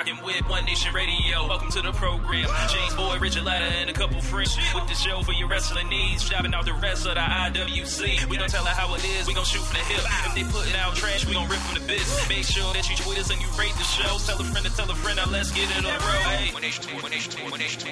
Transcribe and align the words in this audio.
rocking 0.00 0.24
with 0.24 0.48
One 0.48 0.64
Nation 0.64 0.94
Radio. 0.94 1.46
Welcome 1.46 1.68
to 1.72 1.82
the 1.82 1.92
program. 1.92 2.48
James 2.72 2.94
Boyd, 2.94 3.20
Richard 3.20 3.44
Latta, 3.44 3.66
and 3.84 3.90
a 3.90 3.92
couple 3.92 4.18
friends 4.22 4.56
with 4.74 4.88
the 4.88 4.94
show 4.94 5.20
for 5.20 5.32
your 5.32 5.46
wrestling 5.46 5.90
needs. 5.90 6.22
Shopping 6.24 6.54
out 6.54 6.64
the 6.64 6.72
rest 6.72 7.04
of 7.04 7.16
the 7.16 7.20
IWC. 7.20 8.24
We 8.30 8.38
gon' 8.38 8.48
tell 8.48 8.64
her 8.64 8.72
how 8.72 8.94
it 8.94 9.04
is. 9.04 9.28
We 9.28 9.34
gon' 9.34 9.44
shoot 9.44 9.60
from 9.60 9.76
the 9.76 9.84
hip. 9.84 10.00
If 10.24 10.34
they 10.34 10.44
putting 10.44 10.74
out 10.76 10.96
trash, 10.96 11.26
we 11.26 11.34
gon' 11.34 11.48
rip 11.48 11.60
from 11.60 11.82
the 11.82 11.86
bits. 11.86 12.28
Make 12.30 12.44
sure 12.44 12.72
that 12.72 12.88
you 12.88 12.96
tweet 12.96 13.18
us 13.18 13.28
and 13.28 13.42
you 13.42 13.48
rate 13.58 13.76
the 13.76 13.84
show. 13.84 14.16
Tell 14.24 14.40
a 14.40 14.44
friend 14.44 14.64
to 14.64 14.72
tell 14.72 14.90
a 14.90 14.94
friend. 14.94 15.16
Now 15.20 15.28
let's 15.28 15.50
get 15.52 15.68
it 15.68 15.84
on 15.84 15.92
road. 15.92 16.24
Hey. 16.32 16.48
One 16.54 16.62
Nation, 16.62 16.84
One 16.96 17.10
Nation, 17.10 17.32
One 17.50 17.60
Nation, 17.60 17.84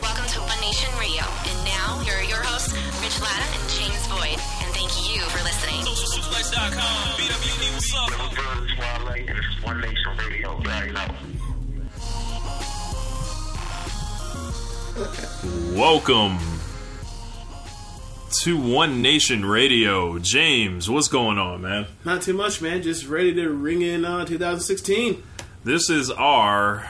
Welcome 0.00 0.24
to 0.32 0.40
Nation 0.62 0.88
Radio. 0.96 1.24
And 1.50 1.64
now, 1.64 1.98
here 2.06 2.14
are 2.14 2.22
your 2.22 2.40
hosts, 2.40 2.72
Rich 3.02 3.20
Latta 3.20 3.42
and 3.58 3.68
James 3.68 4.06
Boyd. 4.06 4.38
And 4.62 4.70
thank 4.72 4.94
you 5.10 5.20
for 5.22 5.42
listening. 5.42 5.82
SocialSuplex.com. 5.82 7.18
BWD, 7.18 7.72
what's 7.74 7.92
up? 7.96 8.10
Little 8.10 8.30
Brothers 8.30 8.70
Wale, 8.78 9.08
and 9.08 9.36
this 9.36 9.44
is 9.44 9.64
One 9.64 9.80
Nation 9.80 10.16
Radio. 10.16 10.60
You 10.60 10.70
already 10.70 10.92
know. 10.92 11.08
Welcome 15.76 16.38
to 18.42 18.56
One 18.56 19.02
Nation 19.02 19.44
Radio. 19.44 20.20
James, 20.20 20.88
what's 20.88 21.08
going 21.08 21.38
on, 21.38 21.62
man? 21.62 21.86
Not 22.04 22.22
too 22.22 22.34
much, 22.34 22.62
man. 22.62 22.82
Just 22.82 23.08
ready 23.08 23.34
to 23.34 23.48
ring 23.48 23.82
in 23.82 24.04
uh, 24.04 24.24
2016. 24.26 25.24
This 25.64 25.90
is 25.90 26.08
our 26.12 26.88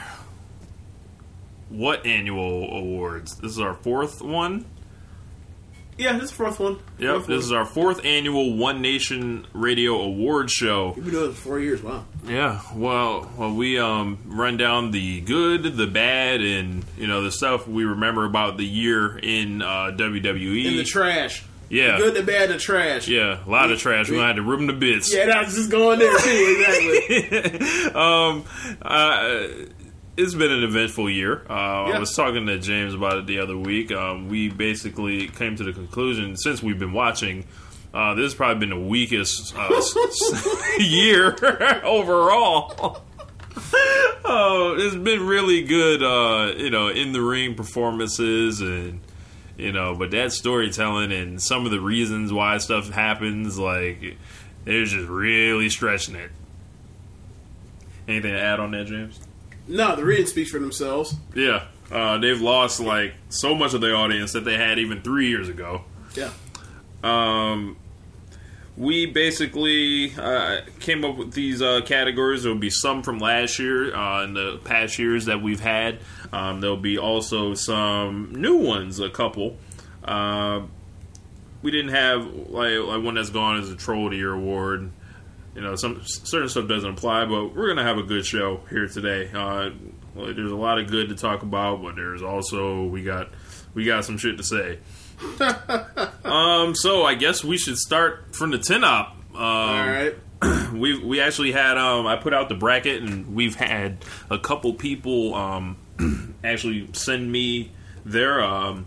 what 1.73 2.05
annual 2.05 2.75
awards? 2.77 3.35
This 3.37 3.51
is 3.51 3.59
our 3.59 3.73
fourth 3.73 4.21
one. 4.21 4.65
Yeah, 5.95 6.13
this 6.13 6.23
is 6.23 6.29
the 6.31 6.35
fourth 6.37 6.59
one. 6.59 6.79
Yep, 6.97 7.11
Fourth 7.11 7.27
this 7.27 7.35
one. 7.35 7.39
is 7.39 7.51
our 7.51 7.65
fourth 7.65 8.03
annual 8.03 8.55
One 8.57 8.81
Nation 8.81 9.45
Radio 9.53 9.93
Award 10.01 10.49
Show. 10.49 10.93
We've 10.95 11.05
been 11.05 11.13
doing 11.13 11.29
it 11.29 11.33
for 11.35 11.41
four 11.41 11.59
years. 11.59 11.83
Wow. 11.83 12.05
Yeah, 12.27 12.61
well, 12.73 13.29
well, 13.37 13.53
we 13.53 13.77
um 13.77 14.17
run 14.25 14.57
down 14.57 14.89
the 14.89 15.21
good, 15.21 15.61
the 15.77 15.85
bad, 15.85 16.41
and 16.41 16.83
you 16.97 17.05
know 17.05 17.21
the 17.21 17.31
stuff 17.31 17.67
we 17.67 17.83
remember 17.85 18.25
about 18.25 18.57
the 18.57 18.65
year 18.65 19.19
in 19.19 19.61
uh, 19.61 19.91
WWE. 19.95 20.65
In 20.65 20.77
the 20.77 20.83
trash. 20.83 21.43
yeah, 21.69 21.97
The 21.97 22.03
good, 22.05 22.13
the 22.15 22.23
bad, 22.23 22.49
the 22.49 22.57
trash. 22.57 23.07
yeah, 23.07 23.45
a 23.45 23.49
lot 23.49 23.71
of 23.71 23.77
trash. 23.77 24.09
We 24.09 24.17
had 24.17 24.37
to 24.37 24.41
rip 24.41 24.57
them 24.59 24.67
to 24.69 24.73
bits. 24.73 25.13
Yeah, 25.13 25.27
that's 25.27 25.53
just 25.53 25.69
going 25.69 25.99
there 25.99 26.17
too. 26.17 26.55
Exactly. 26.59 27.91
um, 27.93 28.45
uh, 28.81 29.47
it's 30.15 30.35
been 30.35 30.51
an 30.51 30.63
eventful 30.63 31.09
year. 31.09 31.43
Uh, 31.49 31.85
I 31.85 31.99
was 31.99 32.15
talking 32.15 32.45
to 32.45 32.59
James 32.59 32.93
about 32.93 33.17
it 33.17 33.27
the 33.27 33.39
other 33.39 33.57
week. 33.57 33.91
Um, 33.91 34.29
we 34.29 34.49
basically 34.49 35.27
came 35.27 35.55
to 35.55 35.63
the 35.63 35.73
conclusion 35.73 36.37
since 36.37 36.61
we've 36.61 36.77
been 36.77 36.93
watching. 36.93 37.45
Uh, 37.93 38.13
this 38.15 38.23
has 38.23 38.35
probably 38.35 38.59
been 38.59 38.77
the 38.77 38.87
weakest 38.87 39.53
uh, 39.55 39.81
year 40.79 41.35
overall. 41.83 43.01
oh, 44.25 44.75
it's 44.79 44.95
been 44.95 45.25
really 45.25 45.63
good, 45.63 46.03
uh, 46.03 46.53
you 46.57 46.69
know, 46.69 46.89
in 46.89 47.11
the 47.11 47.21
ring 47.21 47.55
performances 47.55 48.61
and 48.61 48.99
you 49.57 49.71
know, 49.71 49.95
but 49.95 50.09
that 50.11 50.31
storytelling 50.31 51.11
and 51.11 51.41
some 51.41 51.65
of 51.65 51.71
the 51.71 51.79
reasons 51.79 52.33
why 52.33 52.57
stuff 52.57 52.89
happens, 52.89 53.59
like 53.59 54.17
they're 54.65 54.85
just 54.85 55.07
really 55.07 55.69
stretching 55.69 56.15
it. 56.15 56.31
Anything 58.07 58.33
to 58.33 58.41
add 58.41 58.59
on 58.59 58.71
that, 58.71 58.87
James? 58.87 59.19
No, 59.67 59.95
the 59.95 60.05
reading 60.05 60.25
speaks 60.25 60.51
for 60.51 60.59
themselves. 60.59 61.15
Yeah, 61.35 61.65
uh, 61.91 62.17
they've 62.17 62.41
lost 62.41 62.79
like 62.79 63.13
so 63.29 63.55
much 63.55 63.73
of 63.73 63.81
the 63.81 63.93
audience 63.93 64.33
that 64.33 64.45
they 64.45 64.57
had 64.57 64.79
even 64.79 65.01
three 65.01 65.29
years 65.29 65.49
ago. 65.49 65.83
Yeah. 66.15 66.31
Um, 67.03 67.77
we 68.75 69.05
basically 69.05 70.13
uh, 70.15 70.61
came 70.79 71.05
up 71.05 71.17
with 71.17 71.33
these 71.33 71.61
uh, 71.61 71.81
categories. 71.85 72.43
There 72.43 72.51
will 72.51 72.59
be 72.59 72.71
some 72.71 73.03
from 73.03 73.19
last 73.19 73.59
year 73.59 73.95
uh, 73.95 74.23
and 74.23 74.35
the 74.35 74.59
past 74.63 74.97
years 74.97 75.25
that 75.25 75.41
we've 75.41 75.59
had. 75.59 75.99
Um, 76.31 76.61
there'll 76.61 76.77
be 76.77 76.97
also 76.97 77.53
some 77.53 78.33
new 78.35 78.57
ones, 78.57 78.99
a 78.99 79.09
couple. 79.09 79.57
Uh, 80.03 80.61
we 81.61 81.71
didn't 81.71 81.91
have 81.91 82.25
like, 82.49 82.79
like 82.79 83.03
one 83.03 83.15
that's 83.15 83.29
gone 83.29 83.59
as 83.59 83.69
a 83.69 83.75
Troll 83.75 84.05
of 84.05 84.11
the 84.11 84.17
Year 84.17 84.33
award. 84.33 84.91
You 85.55 85.61
know, 85.61 85.75
some 85.75 86.01
certain 86.03 86.49
stuff 86.49 86.67
doesn't 86.67 86.89
apply, 86.89 87.25
but 87.25 87.55
we're 87.55 87.67
gonna 87.67 87.83
have 87.83 87.97
a 87.97 88.03
good 88.03 88.25
show 88.25 88.61
here 88.69 88.87
today. 88.87 89.29
Uh, 89.33 89.69
well, 90.15 90.33
there's 90.33 90.51
a 90.51 90.55
lot 90.55 90.79
of 90.79 90.87
good 90.89 91.09
to 91.09 91.15
talk 91.15 91.43
about, 91.43 91.81
but 91.81 91.95
there's 91.95 92.23
also 92.23 92.85
we 92.85 93.03
got 93.03 93.29
we 93.73 93.85
got 93.85 94.05
some 94.05 94.17
shit 94.17 94.37
to 94.37 94.43
say. 94.43 94.79
um, 96.23 96.75
so 96.75 97.03
I 97.03 97.15
guess 97.15 97.43
we 97.43 97.57
should 97.57 97.77
start 97.77 98.35
from 98.35 98.51
the 98.51 98.57
tin 98.57 98.83
up. 98.83 99.15
Um, 99.33 99.41
All 99.41 99.87
right. 99.87 100.15
we 100.73 100.97
we 100.97 101.21
actually 101.21 101.51
had 101.51 101.77
um 101.77 102.05
I 102.05 102.15
put 102.15 102.33
out 102.33 102.49
the 102.49 102.55
bracket 102.55 103.01
and 103.01 103.33
we've 103.33 103.55
had 103.55 103.97
a 104.29 104.37
couple 104.37 104.73
people 104.73 105.33
um 105.35 105.77
actually 106.43 106.89
send 106.93 107.31
me 107.31 107.71
their 108.05 108.43
um 108.43 108.85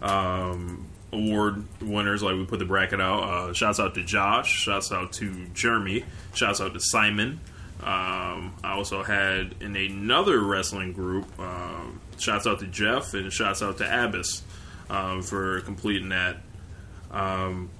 um 0.00 0.85
award 1.12 1.64
winners 1.80 2.22
like 2.22 2.34
we 2.34 2.44
put 2.44 2.58
the 2.58 2.64
bracket 2.64 3.00
out 3.00 3.22
uh 3.22 3.52
shouts 3.52 3.78
out 3.78 3.94
to 3.94 4.02
Josh 4.02 4.52
shouts 4.52 4.90
out 4.90 5.12
to 5.12 5.46
Jeremy 5.54 6.04
shouts 6.34 6.60
out 6.60 6.74
to 6.74 6.80
Simon 6.80 7.40
um 7.80 8.54
I 8.64 8.72
also 8.72 9.02
had 9.02 9.54
in 9.60 9.76
another 9.76 10.40
wrestling 10.40 10.92
group 10.92 11.26
um 11.38 12.00
shouts 12.18 12.46
out 12.46 12.58
to 12.60 12.66
Jeff 12.66 13.14
and 13.14 13.32
shouts 13.32 13.62
out 13.62 13.78
to 13.78 13.84
Abbas 13.84 14.42
um 14.90 15.22
for 15.22 15.60
completing 15.60 16.08
that 16.08 16.38
um 17.10 17.70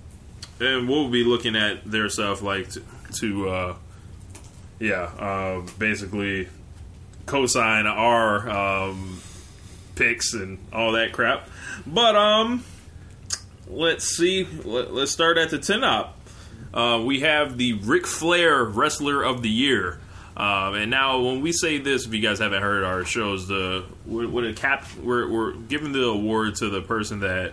and 0.61 0.89
we'll 0.89 1.09
be 1.09 1.25
looking 1.25 1.57
at 1.57 1.85
their 1.91 2.09
stuff 2.09 2.43
like 2.43 2.71
to, 2.71 2.83
to 3.15 3.49
uh, 3.49 3.77
yeah, 4.79 5.03
uh, 5.19 5.67
basically 5.79 6.49
co-sign 7.27 7.87
our 7.87 8.49
um, 8.49 9.21
picks 9.95 10.35
and 10.35 10.59
all 10.73 10.93
that 10.93 11.13
crap. 11.13 11.49
But 11.87 12.17
um, 12.17 12.65
let's 13.69 14.05
see. 14.17 14.45
Let, 14.65 14.93
let's 14.93 15.11
start 15.11 15.39
at 15.39 15.51
the 15.51 15.59
ten 15.59 15.85
up. 15.85 16.19
Uh, 16.75 17.03
we 17.05 17.21
have 17.21 17.57
the 17.57 17.75
Ric 17.75 18.07
Flair 18.07 18.65
Wrestler 18.65 19.23
of 19.23 19.43
the 19.43 19.49
Year. 19.49 19.99
Um, 20.37 20.75
and 20.75 20.91
now, 20.91 21.21
when 21.21 21.41
we 21.41 21.53
say 21.53 21.79
this, 21.79 22.07
if 22.07 22.13
you 22.13 22.21
guys 22.21 22.39
haven't 22.41 22.61
heard 22.63 22.85
our 22.85 23.05
shows, 23.07 23.49
the 23.49 23.85
what 24.05 24.29
what 24.31 24.45
it 24.45 24.57
cap 24.57 24.87
we're, 25.03 25.27
we're 25.31 25.53
giving 25.55 25.93
the 25.93 26.05
award 26.05 26.57
to 26.57 26.69
the 26.69 26.83
person 26.83 27.21
that 27.21 27.53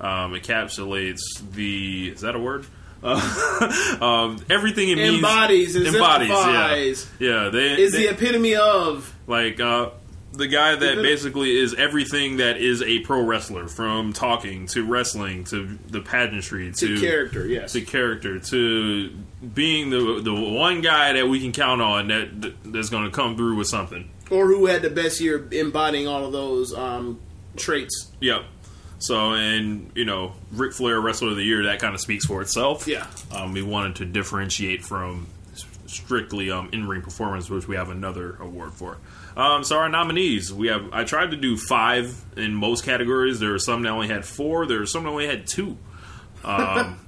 um, 0.00 0.32
encapsulates 0.32 1.20
the 1.52 2.08
is 2.10 2.22
that 2.22 2.34
a 2.34 2.38
word? 2.38 2.66
Uh, 3.04 3.98
um, 4.00 4.44
everything 4.48 4.88
it 4.88 4.94
means 4.96 5.16
Embodies, 5.16 5.74
embodies, 5.74 7.10
yeah, 7.18 7.44
yeah. 7.44 7.48
They, 7.48 7.82
Is 7.82 7.90
they- 7.90 8.04
the 8.06 8.10
epitome 8.12 8.54
of. 8.54 9.12
like 9.26 9.58
uh, 9.58 9.90
the 10.32 10.46
guy 10.46 10.74
that 10.74 10.96
basically 10.96 11.56
is 11.56 11.74
everything 11.74 12.38
that 12.38 12.56
is 12.56 12.82
a 12.82 13.00
pro 13.00 13.22
wrestler, 13.22 13.68
from 13.68 14.12
talking 14.12 14.66
to 14.68 14.84
wrestling 14.84 15.44
to 15.44 15.78
the 15.88 16.00
pageantry 16.00 16.72
to, 16.72 16.96
To 16.96 17.00
character, 17.00 17.46
yes. 17.46 17.72
to 17.72 17.82
character 17.82 18.38
to 18.38 19.10
being 19.54 19.90
the 19.90 20.20
the 20.22 20.34
one 20.34 20.80
guy 20.80 21.12
that 21.12 21.28
we 21.28 21.40
can 21.40 21.52
count 21.52 21.82
on 21.82 22.08
that 22.08 22.54
that's 22.64 22.88
going 22.88 23.04
to 23.04 23.10
come 23.10 23.36
through 23.36 23.56
with 23.56 23.68
something. 23.68 24.10
Or 24.30 24.46
who 24.46 24.66
had 24.66 24.80
the 24.82 24.90
best 24.90 25.20
year 25.20 25.46
embodying 25.52 26.08
all 26.08 26.24
of 26.24 26.32
those 26.32 26.72
um, 26.74 27.20
traits. 27.56 28.10
Yep. 28.20 28.44
So, 28.98 29.32
and 29.32 29.90
you 29.94 30.04
know, 30.04 30.32
Ric 30.52 30.72
Flair 30.72 31.00
Wrestler 31.00 31.30
of 31.30 31.36
the 31.36 31.42
Year, 31.42 31.64
that 31.64 31.80
kind 31.80 31.94
of 31.94 32.00
speaks 32.00 32.24
for 32.24 32.40
itself. 32.40 32.86
Yeah. 32.86 33.06
Um, 33.34 33.52
we 33.52 33.62
wanted 33.62 33.96
to 33.96 34.04
differentiate 34.06 34.82
from 34.84 35.26
strictly 35.86 36.50
um, 36.50 36.70
in-ring 36.72 37.02
performance, 37.02 37.50
which 37.50 37.68
we 37.68 37.76
have 37.76 37.90
another 37.90 38.36
award 38.40 38.72
for. 38.72 38.96
Um, 39.36 39.64
so 39.64 39.76
our 39.78 39.88
nominees, 39.88 40.52
we 40.52 40.68
have. 40.68 40.92
I 40.92 41.04
tried 41.04 41.30
to 41.30 41.36
do 41.36 41.56
five 41.56 42.14
in 42.36 42.54
most 42.54 42.84
categories. 42.84 43.40
There 43.40 43.54
are 43.54 43.58
some 43.58 43.82
that 43.82 43.88
only 43.90 44.08
had 44.08 44.24
four. 44.24 44.66
There 44.66 44.82
are 44.82 44.86
some 44.86 45.04
that 45.04 45.10
only 45.10 45.26
had 45.26 45.46
two. 45.46 45.78
Um, 46.44 46.98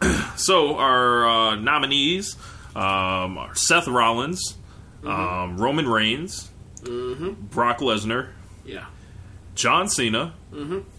so 0.36 0.76
our 0.76 1.26
uh, 1.28 1.56
nominees 1.56 2.36
um, 2.74 3.38
are 3.38 3.54
Seth 3.54 3.86
Rollins, 3.88 4.56
um, 5.04 5.56
Roman 5.58 5.88
Reigns, 5.88 6.50
Brock 6.82 7.78
Lesnar, 7.78 8.28
Yeah. 8.64 8.86
John 9.54 9.88
Cena, 9.88 10.34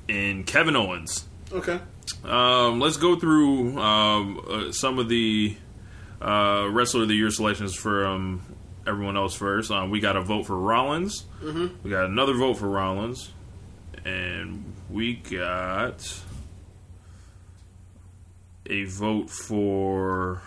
and 0.09 0.45
Kevin 0.45 0.75
Owens. 0.75 1.25
Okay. 1.51 1.79
Um, 2.23 2.79
let's 2.79 2.97
go 2.97 3.15
through 3.19 3.77
um, 3.79 4.41
uh, 4.49 4.71
some 4.71 4.97
of 4.99 5.09
the 5.09 5.55
uh, 6.21 6.67
Wrestler 6.71 7.03
of 7.03 7.07
the 7.09 7.15
Year 7.15 7.31
selections 7.31 7.75
for 7.75 8.05
um, 8.05 8.41
everyone 8.87 9.15
else 9.17 9.33
first. 9.35 9.71
Um, 9.71 9.89
we 9.89 9.99
got 9.99 10.15
a 10.15 10.21
vote 10.21 10.45
for 10.45 10.57
Rollins. 10.57 11.25
Mm-hmm. 11.41 11.83
We 11.83 11.89
got 11.89 12.05
another 12.05 12.33
vote 12.33 12.55
for 12.55 12.67
Rollins. 12.69 13.31
And 14.05 14.73
we 14.89 15.13
got 15.15 16.03
a 18.69 18.85
vote 18.85 19.29
for. 19.29 20.41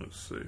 Let's 0.00 0.20
see. 0.28 0.42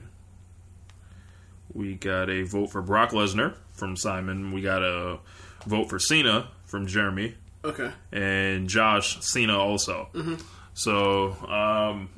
We 1.72 1.94
got 1.94 2.30
a 2.30 2.42
vote 2.42 2.70
for 2.70 2.82
Brock 2.82 3.10
Lesnar 3.10 3.56
from 3.72 3.96
Simon. 3.96 4.52
We 4.52 4.62
got 4.62 4.82
a 4.82 5.18
vote 5.66 5.88
for 5.90 5.98
Cena 5.98 6.48
from 6.66 6.86
Jeremy 6.86 7.34
Okay. 7.64 7.90
and 8.12 8.68
Josh 8.68 9.20
Cena 9.22 9.58
also. 9.58 10.08
So, 10.74 11.32
um, 11.48 12.08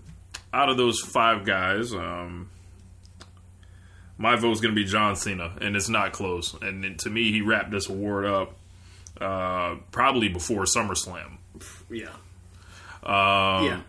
out 0.52 0.68
of 0.68 0.76
those 0.76 1.00
five 1.00 1.44
guys, 1.44 1.92
um, 1.94 2.50
my 4.18 4.36
vote's 4.36 4.60
going 4.60 4.74
to 4.74 4.80
be 4.80 4.84
John 4.88 5.16
Cena, 5.16 5.52
and 5.60 5.76
it's 5.76 5.88
not 5.88 6.12
close. 6.12 6.54
And 6.62 6.98
to 7.00 7.10
me, 7.10 7.30
he 7.32 7.40
wrapped 7.42 7.70
this 7.70 7.88
award 7.88 8.24
up 8.26 8.54
uh, 9.20 9.76
probably 9.92 10.28
before 10.28 10.64
SummerSlam. 10.64 11.38
Yeah. 11.90 12.08
Um, 13.02 13.64
Yeah. 13.64 13.80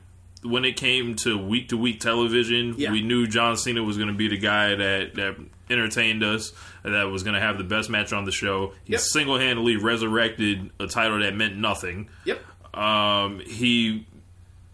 When 0.44 0.66
it 0.66 0.78
came 0.78 1.16
to 1.18 1.38
week 1.38 1.70
to 1.70 1.78
week 1.78 2.00
television, 2.00 2.76
Yeah. 2.78 2.92
we 2.92 3.02
knew 3.02 3.26
John 3.28 3.58
Cena 3.58 3.84
was 3.84 3.98
going 3.98 4.10
to 4.10 4.14
be 4.14 4.28
the 4.28 4.38
guy 4.38 4.76
that, 4.76 5.16
that 5.16 5.36
entertained 5.70 6.24
us, 6.24 6.54
that 6.84 7.06
was 7.06 7.24
going 7.24 7.34
to 7.34 7.42
have 7.42 7.58
the 7.58 7.64
best 7.64 7.90
match 7.90 8.14
on 8.14 8.24
the 8.26 8.32
show. 8.32 8.74
He 8.86 8.94
Yep. 8.94 9.02
single 9.02 9.40
handedly 9.40 9.76
resurrected 9.78 10.70
a 10.80 10.88
title 10.88 11.20
that 11.20 11.36
meant 11.36 11.58
nothing. 11.58 12.10
Yep. 12.26 12.42
Um, 12.78 13.40
he 13.40 14.06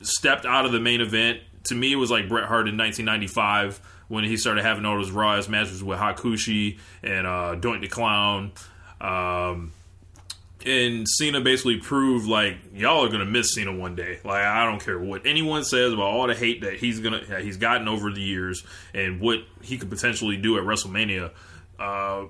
stepped 0.02 0.46
out 0.46 0.66
of 0.66 0.72
the 0.74 0.80
main 0.82 1.00
event. 1.02 1.40
To 1.66 1.76
me, 1.76 1.94
it 1.94 1.96
was 1.96 2.12
like 2.12 2.28
Bret 2.28 2.44
Hart 2.46 2.68
in 2.68 2.76
1995 2.78 3.80
when 4.14 4.24
he 4.24 4.38
started 4.38 4.64
having 4.64 4.86
all 4.86 4.96
those 4.96 5.10
raw 5.10 5.38
ass 5.38 5.48
matches 5.50 5.84
with 5.84 5.98
Hakushi 5.98 6.78
and 7.02 7.26
uh, 7.26 7.56
Doink 7.60 7.82
the 7.82 7.88
Clown. 7.88 8.52
Um, 9.02 9.72
and 10.64 11.10
Cena 11.10 11.42
basically 11.42 11.78
proved 11.78 12.28
like 12.28 12.58
y'all 12.76 13.04
are 13.04 13.10
gonna 13.10 13.26
miss 13.26 13.56
Cena 13.56 13.76
one 13.76 13.96
day. 13.96 14.20
Like 14.24 14.44
I 14.44 14.66
don't 14.66 14.80
care 14.80 15.00
what 15.00 15.26
anyone 15.26 15.64
says 15.64 15.92
about 15.92 16.04
all 16.06 16.28
the 16.28 16.36
hate 16.36 16.62
that 16.62 16.76
he's 16.76 17.00
gonna 17.00 17.26
that 17.26 17.42
he's 17.42 17.58
gotten 17.58 17.88
over 17.88 18.12
the 18.12 18.22
years 18.22 18.64
and 18.94 19.20
what 19.20 19.40
he 19.64 19.80
could 19.80 19.90
potentially 19.90 20.38
do 20.38 20.60
at 20.60 20.64
WrestleMania. 20.64 21.32
Uh, 21.80 22.26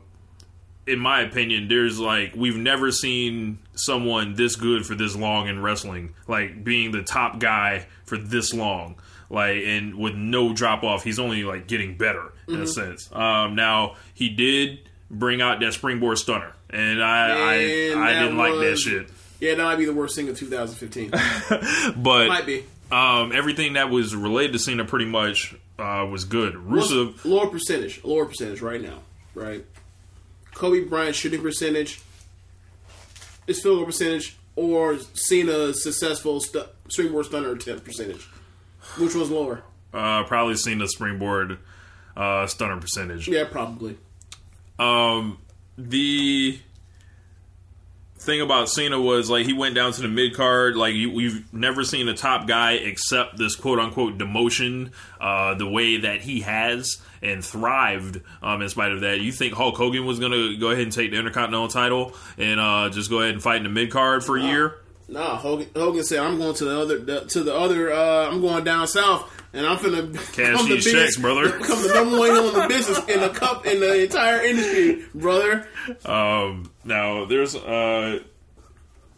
in 0.87 0.99
my 0.99 1.19
opinion, 1.21 1.67
there's 1.67 1.99
like 1.99 2.33
we've 2.33 2.57
never 2.57 2.91
seen 2.91 3.59
someone 3.75 4.35
this 4.35 4.55
good 4.55 4.85
for 4.85 4.95
this 4.95 5.17
long 5.17 5.49
in 5.49 5.61
wrestling, 5.61 6.15
like 6.29 6.63
being 6.63 6.91
the 6.91 7.03
top 7.03 7.39
guy 7.39 7.85
for 8.05 8.17
this 8.17 8.53
long, 8.53 8.95
like 9.29 9.63
and 9.63 9.95
with 9.95 10.15
no 10.15 10.53
drop 10.53 10.83
off. 10.83 11.03
He's 11.03 11.19
only 11.19 11.43
like 11.43 11.67
getting 11.67 11.97
better 11.97 12.33
in 12.47 12.61
a 12.61 12.67
sense. 12.67 13.09
Um, 13.11 13.55
now 13.55 13.95
he 14.13 14.29
did 14.29 14.79
bring 15.09 15.41
out 15.41 15.59
that 15.59 15.73
springboard 15.73 16.17
stunner, 16.17 16.53
and 16.69 17.03
I 17.03 17.29
And 17.57 17.99
I, 17.99 18.09
I 18.09 18.23
didn't 18.23 18.37
like 18.37 18.53
that 18.55 18.77
shit. 18.77 19.09
Yeah, 19.39 19.55
that 19.55 19.63
might 19.63 19.75
be 19.75 19.85
the 19.85 19.93
worst 19.93 20.15
thing 20.15 20.29
of 20.29 20.37
2015. 20.37 21.11
But 21.97 22.27
might 22.27 22.45
be. 22.45 22.63
um, 22.91 23.31
everything 23.33 23.73
that 23.73 23.89
was 23.89 24.15
related 24.15 24.53
to 24.53 24.59
Cena 24.59 24.85
pretty 24.85 25.05
much 25.05 25.53
uh, 25.77 26.07
was 26.09 26.23
good. 26.25 26.53
Rusev, 26.53 27.23
lower 27.25 27.47
percentage, 27.47 28.03
lower 28.03 28.25
percentage 28.25 28.61
right 28.61 28.81
now, 28.81 28.99
right? 29.35 29.65
Kobe 30.53 30.85
Bryant 30.85 31.15
shooting 31.15 31.41
percentage, 31.41 31.99
is 33.47 33.61
field 33.61 33.77
goal 33.77 33.85
percentage, 33.85 34.37
or 34.55 34.97
Cena's 35.13 35.83
successful 35.83 36.39
stu- 36.39 36.63
springboard 36.87 37.25
stunner 37.25 37.51
attempt 37.51 37.83
percentage, 37.83 38.27
which 38.97 39.15
was 39.15 39.29
lower. 39.29 39.63
uh, 39.93 40.23
probably 40.23 40.53
the 40.55 40.87
springboard 40.87 41.59
uh, 42.15 42.47
stunner 42.47 42.79
percentage. 42.79 43.27
Yeah, 43.27 43.45
probably. 43.45 43.97
Um, 44.79 45.37
the 45.77 46.59
thing 48.17 48.39
about 48.41 48.69
Cena 48.69 48.99
was 48.99 49.29
like 49.29 49.45
he 49.45 49.53
went 49.53 49.75
down 49.75 49.91
to 49.93 50.01
the 50.01 50.07
mid 50.07 50.33
card. 50.35 50.75
Like 50.75 50.93
you, 50.95 51.11
we've 51.11 51.51
never 51.53 51.83
seen 51.83 52.07
a 52.07 52.13
top 52.13 52.47
guy 52.47 52.73
accept 52.73 53.37
this 53.37 53.55
quote 53.55 53.79
unquote 53.79 54.17
demotion 54.17 54.91
uh, 55.19 55.55
the 55.55 55.67
way 55.69 55.97
that 55.97 56.21
he 56.21 56.41
has 56.41 57.01
and 57.21 57.43
thrived. 57.43 58.21
Um, 58.41 58.61
in 58.61 58.69
spite 58.69 58.91
of 58.91 59.01
that, 59.01 59.19
you 59.19 59.31
think 59.31 59.53
Hulk 59.53 59.75
Hogan 59.75 60.05
was 60.05 60.19
going 60.19 60.31
to 60.31 60.57
go 60.57 60.69
ahead 60.71 60.83
and 60.83 60.91
take 60.91 61.11
the 61.11 61.17
Intercontinental 61.17 61.67
title 61.67 62.13
and 62.37 62.59
uh, 62.59 62.89
just 62.89 63.09
go 63.09 63.19
ahead 63.19 63.33
and 63.33 63.43
fight 63.43 63.57
in 63.57 63.63
the 63.63 63.69
mid 63.69 63.91
card 63.91 64.23
for 64.23 64.37
a 64.37 64.41
year? 64.41 64.75
Nah, 65.07 65.37
Hogan, 65.37 65.67
Hogan 65.75 66.03
said, 66.03 66.19
"I'm 66.19 66.37
going 66.37 66.53
to 66.55 66.65
the 66.65 66.79
other 66.79 66.97
the, 66.99 67.21
to 67.25 67.43
the 67.43 67.53
other. 67.55 67.91
Uh, 67.91 68.29
I'm 68.29 68.41
going 68.41 68.63
down 68.63 68.87
south, 68.87 69.29
and 69.53 69.65
I'm 69.65 69.77
finna 69.77 70.13
Cash 70.33 70.63
these 70.65 70.91
checks, 70.91 71.17
brother." 71.17 71.49
Come 71.59 71.81
the 71.81 71.93
number 71.93 72.17
one 72.19 72.29
heel 72.31 72.47
in 72.49 72.53
the 72.61 72.67
business 72.67 72.99
in 73.07 73.19
the 73.19 73.29
cup 73.29 73.65
in 73.65 73.79
the 73.79 74.03
entire 74.03 74.41
industry, 74.43 75.05
brother. 75.13 75.67
Um, 76.05 76.71
now 76.85 77.25
there's 77.25 77.53
uh, 77.55 78.19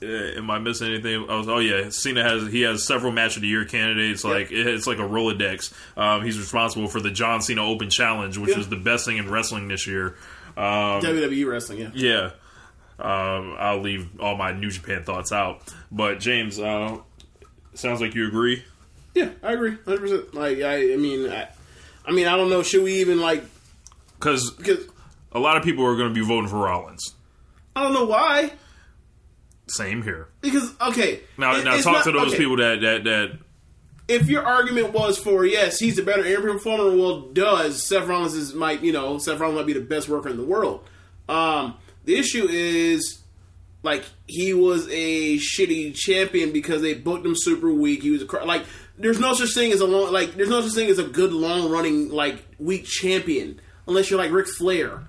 uh, 0.01 0.05
am 0.05 0.49
I 0.51 0.59
missing 0.59 0.87
anything? 0.93 1.29
I 1.29 1.37
was, 1.37 1.47
oh 1.47 1.59
yeah, 1.59 1.89
Cena 1.89 2.23
has 2.23 2.51
he 2.51 2.61
has 2.63 2.85
several 2.85 3.11
match 3.11 3.35
of 3.35 3.43
the 3.43 3.47
year 3.47 3.63
candidates. 3.65 4.23
Like 4.23 4.51
it- 4.51 4.67
it's 4.67 4.87
like 4.87 4.97
a 4.97 5.01
Rolodex. 5.03 5.71
Um, 5.95 6.23
he's 6.25 6.37
responsible 6.39 6.87
for 6.87 6.99
the 6.99 7.11
John 7.11 7.41
Cena 7.41 7.63
Open 7.63 7.89
Challenge, 7.89 8.37
which 8.37 8.51
Yeah. 8.51 8.57
was 8.57 8.69
the 8.69 8.75
best 8.75 9.05
thing 9.05 9.17
in 9.17 9.29
wrestling 9.29 9.67
this 9.67 9.85
year. 9.87 10.15
Um, 10.57 11.01
WWE 11.01 11.45
wrestling, 11.49 11.79
yeah. 11.79 11.89
yeah. 11.93 12.29
Um, 12.99 13.55
I'll 13.59 13.81
leave 13.81 14.07
all 14.19 14.37
my 14.37 14.51
New 14.53 14.71
Japan 14.71 15.03
thoughts 15.03 15.31
out. 15.31 15.61
But 15.91 16.19
James, 16.19 16.59
uh, 16.59 16.97
sounds 17.73 17.99
like 18.01 18.15
you 18.15 18.27
agree. 18.27 18.63
Yeah, 19.13 19.29
I 19.43 19.53
agree, 19.53 19.77
hundred 19.85 19.99
percent. 20.01 20.33
Like, 20.33 20.59
I, 20.61 20.93
I 20.93 20.97
mean, 20.97 21.29
I, 21.31 21.47
I 22.05 22.11
mean, 22.11 22.27
I 22.27 22.35
don't 22.37 22.49
know. 22.49 22.63
Should 22.63 22.83
we 22.83 22.95
even 23.01 23.19
like? 23.19 23.43
Because 24.19 24.51
Because 24.51 24.85
a 25.31 25.39
lot 25.39 25.57
of 25.57 25.63
people 25.63 25.85
are 25.85 25.95
going 25.95 26.09
to 26.09 26.13
be 26.13 26.25
voting 26.25 26.49
for 26.49 26.57
Rollins. 26.57 27.13
I 27.75 27.83
don't 27.83 27.93
know 27.93 28.05
why. 28.05 28.51
Same 29.67 30.03
here. 30.03 30.27
Because 30.41 30.71
okay, 30.79 31.21
Now, 31.37 31.55
it- 31.55 31.63
now 31.65 31.75
talk 31.77 31.93
not- 31.93 32.03
to 32.05 32.11
those 32.11 32.27
okay, 32.29 32.37
people 32.37 32.57
that 32.57 32.81
that 32.81 33.03
that 33.05 33.31
If 34.07 34.27
your 34.29 34.43
argument 34.43 34.93
was 34.93 35.17
for 35.17 35.43
yes, 35.45 35.79
he's 35.79 35.95
the 35.95 36.03
better 36.03 36.23
in 36.23 36.41
performer, 36.41 36.95
well, 36.95 37.21
does 37.21 37.81
Seth 37.83 38.07
Rollins 38.07 38.35
is 38.35 38.53
might 38.53 38.81
you 38.83 38.91
know 38.93 39.17
Seth 39.17 39.39
Rollins 39.39 39.57
might 39.57 39.65
be 39.67 39.73
the 39.73 39.79
best 39.81 40.07
worker 40.07 40.29
in 40.29 40.37
the 40.37 40.43
world. 40.45 40.87
Um, 41.27 41.75
the 42.05 42.15
issue 42.15 42.47
is 42.49 43.19
like 43.83 44.03
he 44.27 44.53
was 44.53 44.87
a 44.89 45.37
shitty 45.37 45.95
champion 45.95 46.51
because 46.51 46.81
they 46.81 46.93
booked 46.93 47.25
him 47.25 47.35
super 47.35 47.71
weak. 47.71 48.01
He 48.03 48.11
was 48.11 48.23
a, 48.23 48.45
like 48.45 48.65
there's 48.97 49.19
no 49.19 49.33
such 49.33 49.53
thing 49.53 49.71
as 49.71 49.81
a 49.81 49.85
long 49.85 50.11
like 50.11 50.33
there's 50.33 50.49
no 50.49 50.61
such 50.61 50.73
thing 50.73 50.89
as 50.89 50.99
a 50.99 51.03
good 51.03 51.33
long 51.33 51.69
running 51.69 52.09
like 52.09 52.45
weak 52.59 52.85
champion 52.85 53.59
unless 53.87 54.09
you're 54.09 54.19
like 54.19 54.31
Ric 54.31 54.47
Flair. 54.47 55.07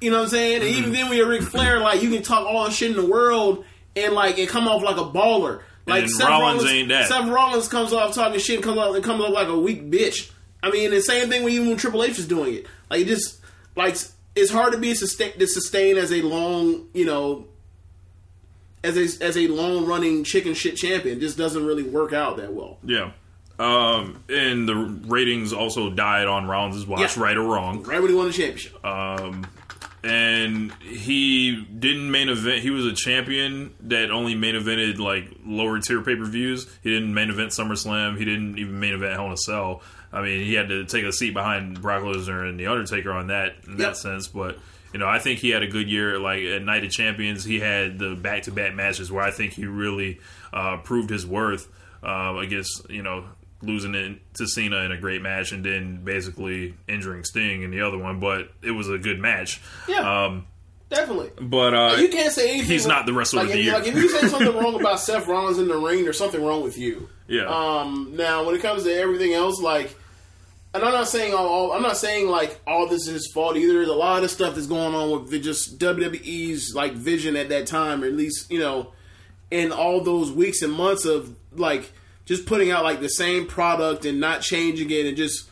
You 0.00 0.10
know 0.10 0.18
what 0.18 0.24
I'm 0.24 0.28
saying? 0.28 0.60
And 0.60 0.64
even 0.64 0.84
mm-hmm. 0.84 0.92
then, 0.92 1.08
when 1.08 1.18
you're 1.18 1.28
Ric 1.28 1.42
Flair, 1.42 1.80
like 1.80 2.02
you 2.02 2.10
can 2.10 2.22
talk 2.22 2.46
all 2.46 2.64
the 2.64 2.70
shit 2.70 2.90
in 2.90 2.96
the 2.96 3.06
world 3.06 3.64
and 3.94 4.12
like 4.12 4.38
and 4.38 4.48
come 4.48 4.68
off 4.68 4.82
like 4.82 4.96
a 4.96 5.10
baller. 5.10 5.62
Like 5.86 6.04
And 6.04 6.18
Rollins 6.18 6.64
ain't 6.64 6.88
that. 6.88 7.08
Seth 7.08 7.28
Rollins 7.28 7.68
comes 7.68 7.92
off 7.92 8.14
talking 8.14 8.40
shit, 8.40 8.56
and 8.56 8.64
comes 8.64 8.78
off 8.78 8.94
and 8.94 9.04
comes 9.04 9.22
off 9.22 9.30
like 9.30 9.48
a 9.48 9.58
weak 9.58 9.88
bitch. 9.90 10.30
I 10.62 10.70
mean, 10.70 10.90
the 10.90 11.00
same 11.00 11.28
thing 11.28 11.44
when 11.44 11.52
even 11.52 11.68
when 11.68 11.76
Triple 11.76 12.02
H 12.02 12.18
is 12.18 12.26
doing 12.26 12.54
it. 12.54 12.66
Like 12.90 13.00
it 13.00 13.06
just 13.06 13.40
like 13.76 13.96
it's 14.36 14.52
hard 14.52 14.72
to 14.72 14.78
be 14.78 14.94
sustain 14.94 15.32
to 15.38 15.46
sustain 15.46 15.96
as 15.96 16.12
a 16.12 16.22
long, 16.22 16.86
you 16.94 17.04
know, 17.06 17.46
as 18.84 18.96
a 18.96 19.24
as 19.24 19.36
a 19.36 19.48
long 19.48 19.86
running 19.86 20.22
chicken 20.24 20.54
shit 20.54 20.76
champion. 20.76 21.16
It 21.18 21.20
just 21.20 21.36
doesn't 21.38 21.64
really 21.66 21.82
work 21.82 22.12
out 22.12 22.36
that 22.36 22.52
well. 22.52 22.78
Yeah. 22.84 23.12
Um, 23.58 24.22
and 24.28 24.68
the 24.68 24.74
ratings 24.76 25.52
also 25.54 25.88
died 25.88 26.26
on 26.26 26.46
Rollins' 26.46 26.86
watch, 26.86 27.16
Yeah. 27.16 27.22
right 27.22 27.36
or 27.36 27.42
wrong. 27.42 27.82
Right 27.84 28.00
when 28.00 28.10
he 28.10 28.14
won 28.14 28.26
the 28.26 28.32
championship. 28.34 28.84
Um, 28.84 29.46
and 30.04 30.72
he 30.74 31.56
didn't 31.64 32.10
main 32.10 32.28
event. 32.28 32.60
He 32.60 32.70
was 32.70 32.84
a 32.84 32.92
champion 32.92 33.74
that 33.80 34.10
only 34.10 34.34
main 34.34 34.54
evented 34.54 34.98
like 34.98 35.30
lower 35.44 35.80
tier 35.80 36.02
pay 36.02 36.16
per 36.16 36.24
views. 36.26 36.66
He 36.82 36.90
didn't 36.90 37.12
main 37.14 37.30
event 37.30 37.50
SummerSlam. 37.50 38.18
He 38.18 38.24
didn't 38.26 38.58
even 38.58 38.78
main 38.78 38.92
event 38.94 39.14
Hell 39.14 39.26
in 39.26 39.32
a 39.32 39.36
Cell. 39.38 39.82
I 40.16 40.22
mean, 40.22 40.40
he 40.44 40.54
had 40.54 40.68
to 40.68 40.84
take 40.86 41.04
a 41.04 41.12
seat 41.12 41.34
behind 41.34 41.80
Brock 41.82 42.02
Lesnar 42.02 42.48
and 42.48 42.58
the 42.58 42.66
Undertaker 42.68 43.12
on 43.12 43.26
that 43.28 43.56
in 43.66 43.72
Yep. 43.72 43.78
that 43.78 43.96
sense. 43.96 44.28
But 44.28 44.58
you 44.92 44.98
know, 44.98 45.06
I 45.06 45.18
think 45.18 45.40
he 45.40 45.50
had 45.50 45.62
a 45.62 45.66
good 45.66 45.88
year. 45.90 46.18
Like 46.18 46.42
at 46.42 46.62
Night 46.62 46.84
of 46.84 46.90
Champions, 46.90 47.44
he 47.44 47.60
had 47.60 47.98
the 47.98 48.14
back 48.14 48.44
to 48.44 48.52
back 48.52 48.74
matches 48.74 49.12
where 49.12 49.22
I 49.22 49.30
think 49.30 49.52
he 49.52 49.66
really 49.66 50.20
uh, 50.52 50.78
proved 50.78 51.10
his 51.10 51.26
worth 51.26 51.68
uh, 52.02 52.36
against 52.40 52.88
you 52.90 53.02
know 53.02 53.24
losing 53.62 53.94
it 53.94 54.18
to 54.34 54.46
Cena 54.46 54.78
in 54.82 54.92
a 54.92 54.96
great 54.98 55.22
match 55.22 55.50
and 55.52 55.64
then 55.64 56.04
basically 56.04 56.74
injuring 56.88 57.24
Sting 57.24 57.62
in 57.62 57.70
the 57.70 57.80
other 57.80 57.98
one. 57.98 58.20
But 58.20 58.50
it 58.62 58.70
was 58.70 58.88
a 58.88 58.98
good 58.98 59.18
match. 59.18 59.60
Yeah. 59.88 60.24
Um, 60.26 60.46
Definitely. 60.88 61.30
but 61.40 61.74
uh, 61.74 61.96
you 61.98 62.08
can't 62.08 62.32
say 62.32 62.50
anything. 62.50 62.68
he's 62.70 62.86
not 62.86 63.06
the 63.06 63.12
wrestler 63.12 63.40
like, 63.40 63.48
of 63.48 63.52
the 63.54 63.62
year. 63.62 63.72
Like 63.72 63.88
if 63.88 63.96
you 63.96 64.08
say 64.08 64.28
something 64.28 64.54
wrong 64.56 64.74
about 64.80 65.00
Seth 65.00 65.26
Rollins 65.26 65.58
in 65.58 65.66
the 65.66 65.76
ring, 65.76 66.04
there's 66.04 66.16
something 66.18 66.40
wrong 66.44 66.62
with 66.62 66.78
you. 66.78 67.08
yeah. 67.26 67.46
Um, 67.46 68.12
now, 68.14 68.44
when 68.46 68.54
it 68.54 68.62
comes 68.62 68.84
to 68.84 68.94
everything 68.94 69.32
else, 69.34 69.60
like, 69.60 69.96
and 70.76 70.84
I'm 70.84 70.92
not 70.92 71.08
saying 71.08 71.34
all, 71.34 71.72
I'm 71.72 71.82
not 71.82 71.96
saying 71.96 72.28
like 72.28 72.60
all 72.66 72.86
this 72.86 73.06
is 73.06 73.14
his 73.14 73.30
fault 73.32 73.56
either. 73.56 73.72
There's 73.72 73.88
a 73.88 73.94
lot 73.94 74.24
of 74.24 74.30
stuff 74.30 74.54
that's 74.54 74.66
going 74.66 74.94
on 74.94 75.10
with 75.10 75.42
just 75.42 75.78
WWE's 75.78 76.74
like 76.74 76.92
vision 76.92 77.36
at 77.36 77.48
that 77.48 77.66
time, 77.66 78.02
or 78.02 78.06
at 78.06 78.14
least 78.14 78.50
you 78.50 78.58
know, 78.58 78.92
in 79.50 79.72
all 79.72 80.00
those 80.00 80.30
weeks 80.30 80.62
and 80.62 80.72
months 80.72 81.04
of 81.04 81.34
like 81.52 81.92
just 82.24 82.46
putting 82.46 82.70
out 82.70 82.84
like 82.84 83.00
the 83.00 83.08
same 83.08 83.46
product 83.46 84.04
and 84.04 84.20
not 84.20 84.42
changing 84.42 84.90
it 84.90 85.06
and 85.06 85.16
just 85.16 85.48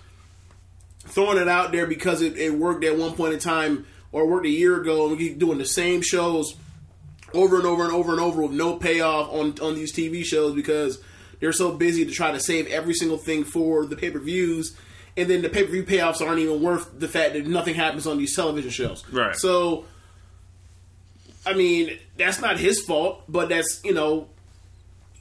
throwing 1.06 1.38
it 1.38 1.48
out 1.48 1.72
there 1.72 1.86
because 1.86 2.22
it, 2.22 2.36
it 2.36 2.54
worked 2.54 2.84
at 2.84 2.96
one 2.96 3.14
point 3.14 3.32
in 3.32 3.38
time 3.38 3.86
or 4.12 4.26
worked 4.26 4.46
a 4.46 4.50
year 4.50 4.80
ago, 4.80 5.08
and 5.08 5.16
we 5.16 5.28
keep 5.28 5.38
doing 5.38 5.58
the 5.58 5.66
same 5.66 6.00
shows 6.00 6.54
over 7.32 7.56
and 7.56 7.66
over 7.66 7.82
and 7.82 7.92
over 7.92 8.12
and 8.12 8.20
over 8.20 8.42
with 8.42 8.52
no 8.52 8.76
payoff 8.76 9.28
on 9.32 9.54
on 9.60 9.74
these 9.74 9.92
TV 9.92 10.24
shows 10.24 10.54
because 10.54 11.02
they're 11.40 11.52
so 11.52 11.72
busy 11.72 12.04
to 12.04 12.12
try 12.12 12.30
to 12.30 12.40
save 12.40 12.66
every 12.68 12.94
single 12.94 13.18
thing 13.18 13.44
for 13.44 13.86
the 13.86 13.96
pay 13.96 14.10
per 14.10 14.18
views, 14.18 14.76
and 15.16 15.30
then 15.30 15.42
the 15.42 15.48
pay 15.48 15.64
per 15.64 15.70
view 15.70 15.84
payoffs 15.84 16.20
aren't 16.20 16.40
even 16.40 16.62
worth 16.62 16.98
the 16.98 17.08
fact 17.08 17.34
that 17.34 17.46
nothing 17.46 17.74
happens 17.74 18.06
on 18.06 18.18
these 18.18 18.34
television 18.34 18.70
shows. 18.70 19.08
Right. 19.10 19.36
So, 19.36 19.84
I 21.46 21.54
mean, 21.54 21.98
that's 22.16 22.40
not 22.40 22.58
his 22.58 22.80
fault, 22.80 23.22
but 23.28 23.48
that's 23.48 23.80
you 23.84 23.94
know, 23.94 24.28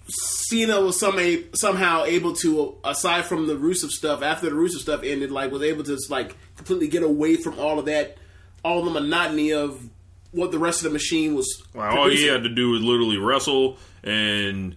Cena 0.08 0.82
was 0.82 1.00
some 1.00 1.20
somehow 1.54 2.04
able 2.06 2.34
to, 2.38 2.76
aside 2.84 3.26
from 3.26 3.48
the 3.48 3.56
Rusev 3.56 3.90
stuff, 3.90 4.22
after 4.22 4.50
the 4.50 4.56
Rusev 4.56 4.80
stuff 4.80 5.04
ended, 5.04 5.32
like 5.32 5.52
was 5.52 5.62
able 5.62 5.84
to 5.84 5.96
just 5.96 6.10
like 6.10 6.36
completely 6.56 6.88
get 6.88 7.04
away 7.04 7.36
from 7.36 7.60
all 7.60 7.80
of 7.80 7.86
that, 7.86 8.18
all 8.64 8.84
the 8.84 8.92
monotony 8.92 9.52
of 9.54 9.90
what 10.32 10.52
the 10.52 10.60
rest 10.60 10.80
of 10.80 10.86
the 10.86 10.94
machine 10.94 11.36
was. 11.36 11.64
Well, 11.74 11.98
all 11.98 12.10
he 12.10 12.26
had 12.26 12.44
to 12.44 12.50
do 12.50 12.72
was 12.72 12.82
literally 12.82 13.18
wrestle 13.18 13.78
and 14.04 14.76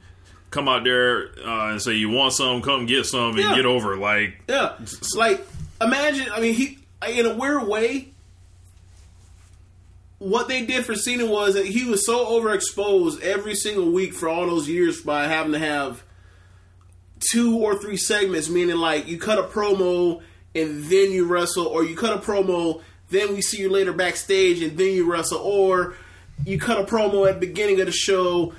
come 0.56 0.68
out 0.68 0.84
there 0.84 1.28
uh, 1.44 1.70
and 1.70 1.80
say, 1.82 1.92
"You 1.94 2.08
want 2.10 2.32
some? 2.32 2.62
Come 2.62 2.86
get 2.86 3.06
some 3.06 3.30
and 3.36 3.38
Yeah. 3.38 3.54
get 3.54 3.66
over." 3.66 3.96
Like, 3.96 4.40
Yeah, 4.48 4.72
like 5.14 5.46
imagine. 5.80 6.26
I 6.32 6.40
mean, 6.40 6.54
he 6.54 6.78
in 7.08 7.26
a 7.26 7.34
weird 7.34 7.66
way. 7.68 8.08
What 10.18 10.48
they 10.48 10.64
did 10.64 10.86
for 10.86 10.94
Cena 10.94 11.26
was 11.26 11.54
that 11.54 11.66
he 11.66 11.84
was 11.84 12.06
so 12.06 12.24
overexposed 12.24 13.20
every 13.20 13.54
single 13.54 13.90
week 13.90 14.14
for 14.14 14.28
all 14.30 14.46
those 14.46 14.66
years 14.66 15.02
by 15.02 15.26
having 15.28 15.52
to 15.52 15.58
have 15.58 16.02
two 17.20 17.58
or 17.58 17.76
three 17.76 17.98
segments, 17.98 18.48
meaning 18.48 18.76
like 18.76 19.06
you 19.08 19.18
cut 19.18 19.38
a 19.38 19.42
promo 19.42 20.22
and 20.54 20.84
then 20.84 21.12
you 21.12 21.26
wrestle, 21.26 21.66
or 21.66 21.84
you 21.84 21.94
cut 21.94 22.14
a 22.14 22.18
promo, 22.18 22.80
then 23.10 23.34
we 23.34 23.42
see 23.42 23.58
you 23.58 23.68
later 23.68 23.92
backstage 23.92 24.62
and 24.62 24.78
then 24.78 24.94
you 24.94 25.04
wrestle, 25.10 25.38
or 25.38 25.94
you 26.46 26.58
cut 26.58 26.80
a 26.80 26.84
promo 26.84 27.28
at 27.28 27.38
the 27.38 27.46
beginning 27.46 27.78
of 27.80 27.86
the 27.86 27.92
show. 27.92 28.54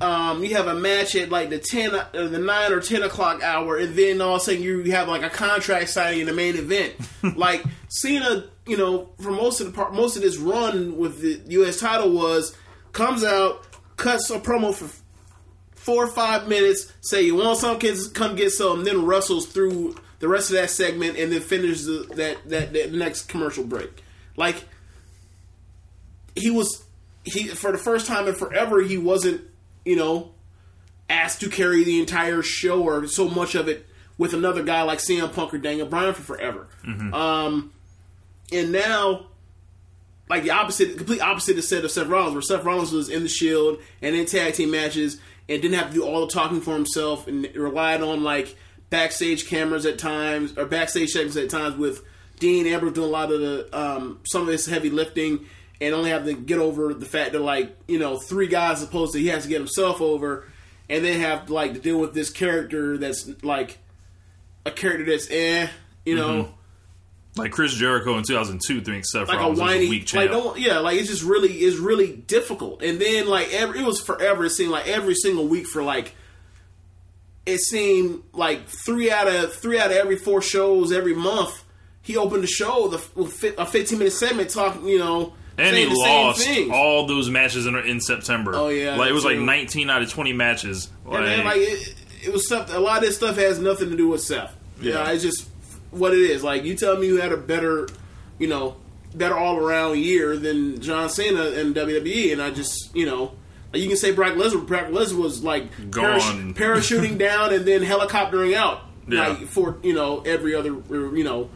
Um, 0.00 0.44
you 0.44 0.54
have 0.54 0.66
a 0.66 0.74
match 0.74 1.16
at 1.16 1.30
like 1.30 1.50
the 1.50 1.58
ten, 1.58 1.94
uh, 1.94 2.08
the 2.12 2.38
nine 2.38 2.72
or 2.72 2.80
ten 2.80 3.02
o'clock 3.02 3.42
hour, 3.42 3.76
and 3.76 3.96
then 3.96 4.20
all 4.20 4.36
of 4.36 4.42
a 4.42 4.44
sudden 4.44 4.62
you 4.62 4.90
have 4.92 5.08
like 5.08 5.22
a 5.22 5.30
contract 5.30 5.90
signing 5.90 6.20
in 6.20 6.26
the 6.26 6.32
main 6.32 6.56
event. 6.56 6.94
like 7.36 7.64
Cena, 7.88 8.44
you 8.66 8.76
know, 8.76 9.10
for 9.20 9.30
most 9.30 9.60
of 9.60 9.66
the 9.66 9.72
part, 9.72 9.94
most 9.94 10.16
of 10.16 10.22
this 10.22 10.36
run 10.36 10.96
with 10.96 11.20
the 11.20 11.40
U.S. 11.54 11.80
title 11.80 12.12
was 12.12 12.56
comes 12.92 13.24
out, 13.24 13.66
cuts 13.96 14.30
a 14.30 14.38
promo 14.38 14.74
for 14.74 14.88
four 15.74 16.04
or 16.04 16.08
five 16.08 16.48
minutes, 16.48 16.92
say 17.00 17.22
you 17.22 17.34
want 17.34 17.58
some 17.58 17.78
kids, 17.78 18.08
come 18.08 18.36
get 18.36 18.50
some, 18.50 18.84
then 18.84 19.06
wrestles 19.06 19.46
through 19.46 19.96
the 20.18 20.28
rest 20.28 20.50
of 20.50 20.56
that 20.56 20.70
segment 20.70 21.16
and 21.16 21.32
then 21.32 21.40
finishes 21.40 21.86
the, 21.86 22.14
that, 22.16 22.48
that 22.48 22.72
that 22.72 22.92
next 22.92 23.22
commercial 23.28 23.64
break. 23.64 24.02
Like 24.36 24.64
he 26.34 26.50
was 26.50 26.84
he 27.24 27.48
for 27.48 27.72
the 27.72 27.78
first 27.78 28.06
time 28.06 28.28
in 28.28 28.34
forever 28.34 28.80
he 28.80 28.98
wasn't 28.98 29.42
you 29.88 29.96
know 29.96 30.32
asked 31.10 31.40
to 31.40 31.48
carry 31.48 31.84
the 31.84 31.98
entire 32.00 32.42
show 32.42 32.82
or 32.82 33.06
so 33.06 33.28
much 33.28 33.54
of 33.54 33.66
it 33.66 33.86
with 34.18 34.34
another 34.34 34.62
guy 34.62 34.82
like 34.82 34.98
CM 34.98 35.32
Punk 35.32 35.54
or 35.54 35.58
Daniel 35.58 35.86
Bryan 35.86 36.12
for 36.12 36.22
forever. 36.22 36.68
Um, 37.14 37.72
and 38.52 38.72
now 38.72 39.28
like 40.28 40.42
the 40.42 40.50
opposite, 40.50 40.96
complete 40.98 41.20
opposite 41.22 41.56
instead 41.56 41.84
of 41.84 41.90
Seth 41.90 42.08
Rollins, 42.08 42.34
where 42.34 42.42
Seth 42.42 42.64
Rollins 42.64 42.92
was 42.92 43.08
in 43.08 43.22
the 43.22 43.28
Shield 43.28 43.78
and 44.02 44.14
in 44.14 44.26
tag 44.26 44.54
team 44.54 44.70
matches 44.70 45.18
and 45.48 45.62
didn't 45.62 45.78
have 45.78 45.88
to 45.88 45.94
do 45.94 46.04
all 46.04 46.26
the 46.26 46.32
talking 46.32 46.60
for 46.60 46.74
himself 46.74 47.26
and 47.26 47.48
relied 47.54 48.02
on 48.02 48.22
like 48.22 48.54
backstage 48.90 49.48
cameras 49.48 49.86
at 49.86 49.98
times 49.98 50.56
or 50.58 50.66
backstage 50.66 51.10
segments 51.10 51.36
at 51.36 51.48
times 51.48 51.76
with 51.76 52.04
Dean 52.38 52.66
Ambrose 52.66 52.92
doing 52.92 53.08
a 53.08 53.10
lot 53.10 53.32
of 53.32 53.40
the 53.40 53.68
um, 53.78 54.20
some 54.24 54.42
of 54.42 54.48
his 54.48 54.66
heavy 54.66 54.90
lifting 54.90 55.46
and 55.80 55.94
only 55.94 56.10
have 56.10 56.24
to 56.24 56.34
get 56.34 56.58
over 56.58 56.92
the 56.94 57.06
fact 57.06 57.32
that 57.32 57.40
like 57.40 57.76
you 57.86 57.98
know 57.98 58.18
three 58.18 58.48
guys 58.48 58.82
opposed 58.82 59.12
to 59.12 59.18
he 59.18 59.28
has 59.28 59.44
to 59.44 59.48
get 59.48 59.58
himself 59.58 60.00
over 60.00 60.46
and 60.88 61.04
then 61.04 61.20
have 61.20 61.50
like 61.50 61.74
to 61.74 61.80
deal 61.80 61.98
with 61.98 62.14
this 62.14 62.30
character 62.30 62.96
that's 62.98 63.30
like 63.42 63.78
a 64.66 64.70
character 64.70 65.04
that's 65.04 65.30
eh 65.30 65.68
you 66.04 66.16
know 66.16 66.52
like 67.38 67.52
Chris 67.52 67.72
Jericho 67.74 68.16
in 68.18 68.24
2002 68.24 68.80
thinks 68.80 69.12
Seth 69.12 69.28
like 69.28 69.36
a 69.36 69.40
Rollins 69.40 69.60
was 69.60 69.68
whiny, 69.68 69.86
a 69.86 69.90
weak 69.90 70.12
like 70.12 70.28
champ. 70.28 70.30
don't, 70.30 70.58
yeah, 70.58 70.78
like 70.80 70.98
it's 70.98 71.08
just 71.08 71.22
really, 71.22 71.52
it's 71.52 71.78
really 71.78 72.16
difficult. 72.16 72.82
And 72.82 73.00
then 73.00 73.28
like 73.28 73.52
every, 73.52 73.80
it 73.80 73.86
was 73.86 74.00
forever. 74.00 74.46
It 74.46 74.50
seemed 74.50 74.72
like 74.72 74.88
every 74.88 75.14
single 75.14 75.46
week 75.46 75.66
for 75.66 75.82
like, 75.82 76.14
it 77.46 77.58
seemed 77.60 78.24
like 78.32 78.66
three 78.66 79.10
out 79.10 79.28
of 79.28 79.54
three 79.54 79.78
out 79.78 79.90
of 79.90 79.96
every 79.96 80.16
four 80.16 80.42
shows 80.42 80.90
every 80.90 81.14
month, 81.14 81.64
he 82.02 82.16
opened 82.16 82.42
the 82.42 82.48
show 82.48 82.88
the 82.88 83.54
a 83.56 83.66
fifteen 83.66 83.98
minute 83.98 84.12
segment 84.12 84.50
talking, 84.50 84.88
you 84.88 84.98
know, 84.98 85.34
and 85.58 85.76
he 85.76 85.82
saying 85.84 85.94
the 85.94 86.32
same 86.34 86.68
lost 86.68 86.80
all 86.80 87.06
those 87.06 87.28
matches 87.30 87.66
in, 87.66 87.74
in 87.76 88.00
September. 88.00 88.52
Oh, 88.54 88.68
yeah, 88.68 88.96
like 88.96 89.10
it 89.10 89.12
was 89.14 89.24
like 89.24 89.38
19 89.38 89.90
out 89.90 90.02
of 90.02 90.10
20 90.10 90.32
matches. 90.32 90.90
Like, 91.04 91.18
And 91.20 91.26
then, 91.26 91.44
like 91.44 91.56
it, 91.58 91.94
it 92.24 92.32
was 92.32 92.46
stuff. 92.46 92.72
A 92.74 92.78
lot 92.78 92.98
of 92.98 93.04
this 93.04 93.16
stuff 93.16 93.36
has 93.36 93.58
nothing 93.58 93.90
to 93.90 93.96
do 93.96 94.08
with 94.08 94.20
Seth. 94.22 94.54
Yeah, 94.80 94.92
Yeah. 95.04 95.10
it's 95.12 95.22
just 95.22 95.48
what 95.90 96.12
it 96.14 96.20
is. 96.20 96.42
Like 96.44 96.64
you 96.64 96.74
tell 96.74 96.96
me 96.96 97.06
you 97.06 97.20
had 97.20 97.32
a 97.32 97.36
better, 97.36 97.88
you 98.38 98.46
know, 98.48 98.76
better 99.14 99.36
all 99.36 99.56
around 99.56 99.98
year 99.98 100.36
than 100.36 100.80
John 100.80 101.08
Cena 101.10 101.42
and 101.42 101.74
WWE, 101.74 102.32
and 102.32 102.42
I 102.42 102.50
just 102.50 102.94
you 102.94 103.06
know. 103.06 103.32
like, 103.72 103.82
You 103.82 103.88
can 103.88 103.96
say 103.96 104.12
Brock 104.12 104.34
Lesnar. 104.34 104.66
Brock 104.66 104.86
Lesnar 104.88 105.20
was 105.22 105.42
like 105.42 105.90
Gone. 105.90 106.54
parachuting 106.54 107.18
down 107.28 107.52
and 107.54 107.64
then 107.66 107.82
helicoptering 107.82 108.54
out, 108.54 108.82
Yeah. 109.08 109.28
like 109.28 109.46
for 109.48 109.78
you 109.82 109.94
know 109.94 110.20
every 110.26 110.54
other 110.54 110.76
you 110.90 111.24
know 111.24 111.48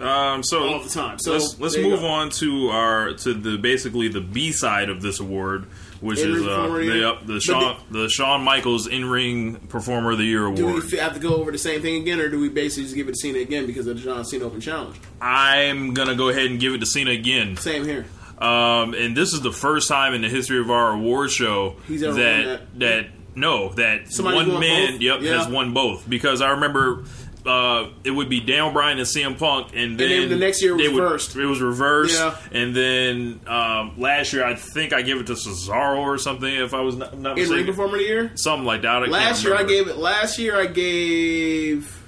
um, 0.00 0.42
so 0.42 0.66
all 0.66 0.80
the 0.80 0.88
time. 0.88 1.18
So 1.18 1.32
let's 1.32 1.58
let's 1.60 1.76
move 1.76 2.04
on 2.04 2.30
to 2.30 2.68
our 2.70 3.12
to 3.14 3.34
the 3.34 3.56
basically 3.58 4.08
the 4.08 4.20
B 4.20 4.52
side 4.52 4.88
of 4.90 5.00
this 5.02 5.20
award, 5.20 5.66
which 6.00 6.18
In-ring 6.20 6.42
is 6.42 6.46
uh, 6.48 6.66
the 6.66 6.72
the 6.72 6.84
year. 6.84 7.14
the 7.24 7.40
Shawn 7.40 7.76
the 7.90 8.08
Shawn 8.08 8.42
Michaels 8.42 8.86
in 8.86 9.04
ring 9.04 9.56
performer 9.68 10.12
of 10.12 10.18
the 10.18 10.24
year 10.24 10.44
award. 10.46 10.56
Do 10.56 10.66
we 10.66 10.98
have 10.98 11.14
to 11.14 11.20
go 11.20 11.36
over 11.36 11.52
the 11.52 11.58
same 11.58 11.82
thing 11.82 12.02
again, 12.02 12.18
or 12.20 12.28
do 12.28 12.40
we 12.40 12.48
basically 12.48 12.84
just 12.84 12.96
give 12.96 13.08
it 13.08 13.12
to 13.12 13.18
Cena 13.18 13.38
again 13.38 13.66
because 13.66 13.86
of 13.86 13.96
the 13.96 14.02
John 14.02 14.24
Cena 14.24 14.44
Open 14.44 14.60
Challenge? 14.60 14.96
I'm 15.20 15.94
gonna 15.94 16.14
go 16.16 16.28
ahead 16.30 16.46
and 16.46 16.58
give 16.58 16.74
it 16.74 16.78
to 16.78 16.86
Cena 16.86 17.10
again. 17.12 17.56
Same 17.56 17.84
here. 17.84 18.06
Um, 18.38 18.94
and 18.94 19.16
this 19.16 19.32
is 19.34 19.40
the 19.42 19.52
first 19.52 19.86
time 19.88 20.14
in 20.14 20.22
the 20.22 20.28
history 20.28 20.58
of 20.58 20.68
our 20.68 20.94
award 20.94 21.30
show 21.30 21.76
He's 21.86 22.02
ever 22.02 22.14
that, 22.18 22.46
won 22.46 22.78
that 22.80 23.06
no 23.36 23.68
that 23.74 24.12
Somebody's 24.12 24.48
one 24.50 24.58
man 24.60 24.92
both? 24.94 25.00
yep 25.00 25.20
Yeah. 25.20 25.38
has 25.38 25.46
won 25.46 25.72
both 25.72 26.08
because 26.10 26.40
I 26.40 26.50
remember 26.50 27.04
uh, 27.46 27.88
it 28.04 28.10
would 28.12 28.28
be 28.28 28.40
Daniel 28.40 28.70
Bryan 28.70 28.98
and 28.98 29.06
CM 29.06 29.38
Punk 29.38 29.72
and 29.74 29.98
then, 29.98 30.08
then 30.08 30.28
the 30.28 30.36
next 30.36 30.62
year 30.62 30.72
it 30.72 30.76
was 30.76 30.92
would- 30.92 31.02
reversed. 31.02 31.36
it 31.36 31.44
was 31.46 31.60
reversed 31.60 32.18
Yeah. 32.18 32.36
and 32.52 32.74
then 32.76 33.40
um, 33.46 33.94
last 33.98 34.32
year 34.32 34.44
I 34.44 34.54
think 34.54 34.92
I 34.92 35.02
gave 35.02 35.16
it 35.18 35.26
to 35.26 35.32
Cesaro 35.32 35.98
or 35.98 36.18
something 36.18 36.52
if 36.54 36.72
I 36.74 36.80
was 36.80 36.96
not, 36.96 37.18
not 37.18 37.38
In 37.38 37.48
ring 37.50 37.66
performer 37.66 37.94
of 37.94 37.98
the 38.00 38.06
year. 38.06 38.30
something 38.36 38.64
like 38.66 38.82
that 38.82 39.02
I 39.02 39.06
Last 39.06 39.42
year 39.44 39.56
I 39.56 39.64
gave 39.64 39.88
it. 39.88 39.96
Last 39.96 40.38
year 40.38 40.56
I 40.58 40.66
gave. 40.66 41.98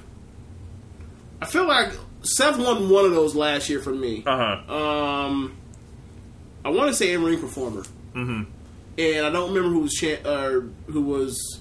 I 1.43 1.47
feel 1.47 1.67
like 1.67 1.93
Seth 2.23 2.59
won 2.59 2.89
one 2.89 3.05
of 3.05 3.11
those 3.13 3.35
last 3.35 3.69
year 3.69 3.81
for 3.81 3.95
me. 3.95 4.23
uh-huh 4.25 4.73
Um, 4.73 5.57
I 6.65 6.71
want 6.71 6.89
to 6.89 6.95
say 6.95 7.13
in 7.13 7.23
ring 7.23 7.39
performer, 7.41 7.83
mm-hmm. 8.15 8.45
and 8.99 9.27
I 9.27 9.31
don't 9.31 9.53
remember 9.53 9.69
who 9.69 9.81
was 9.81 9.93
cha- 9.93 10.25
or 10.27 10.69
who 10.87 11.03
was 11.03 11.61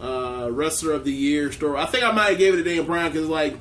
uh, 0.00 0.48
wrestler 0.50 0.92
of 0.92 1.04
the 1.04 1.12
year. 1.12 1.50
Story. 1.52 1.78
I 1.78 1.86
think 1.86 2.04
I 2.04 2.12
might 2.12 2.30
have 2.30 2.38
gave 2.38 2.54
it 2.54 2.58
to 2.58 2.64
Daniel 2.64 2.84
Bryan 2.84 3.12
because 3.12 3.28
like. 3.28 3.56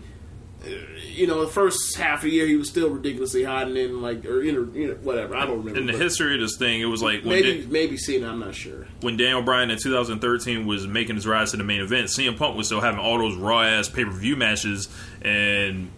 You 1.14 1.28
know, 1.28 1.42
the 1.46 1.52
first 1.52 1.96
half 1.98 2.20
of 2.20 2.24
the 2.24 2.32
year 2.32 2.46
he 2.46 2.56
was 2.58 2.68
still 2.68 2.90
ridiculously 2.90 3.44
hot, 3.44 3.68
and 3.68 3.76
then 3.76 4.02
like, 4.02 4.26
or 4.26 4.44
you 4.44 4.52
know, 4.52 4.72
you 4.74 4.88
know 4.90 4.94
whatever. 4.96 5.36
I 5.36 5.46
don't 5.46 5.60
remember. 5.60 5.80
in 5.80 5.86
the 5.88 5.94
history 5.98 6.34
of 6.36 6.42
this 6.42 6.58
thing 6.58 6.82
it 6.82 6.86
was 6.86 7.02
like 7.02 7.22
when 7.22 7.30
maybe 7.30 7.62
Dan- 7.62 7.72
maybe 7.72 7.98
Cena. 7.98 8.28
I'm 8.30 8.40
not 8.40 8.54
sure. 8.54 8.86
when 9.02 9.18
Daniel 9.18 9.42
Bryan 9.44 9.70
in 9.72 9.78
2013 9.80 10.66
was 10.68 10.86
making 10.86 11.16
his 11.16 11.26
rise 11.26 11.52
to 11.52 11.58
the 11.58 11.64
main 11.64 11.82
event, 11.82 12.08
CM 12.10 12.38
Punk 12.38 12.58
was 12.58 12.66
still 12.68 12.82
having 12.82 13.00
all 13.00 13.18
those 13.20 13.36
raw 13.36 13.62
ass 13.62 13.88
pay 13.88 14.04
per 14.04 14.12
view 14.12 14.36
matches, 14.36 14.90
and 15.22 15.90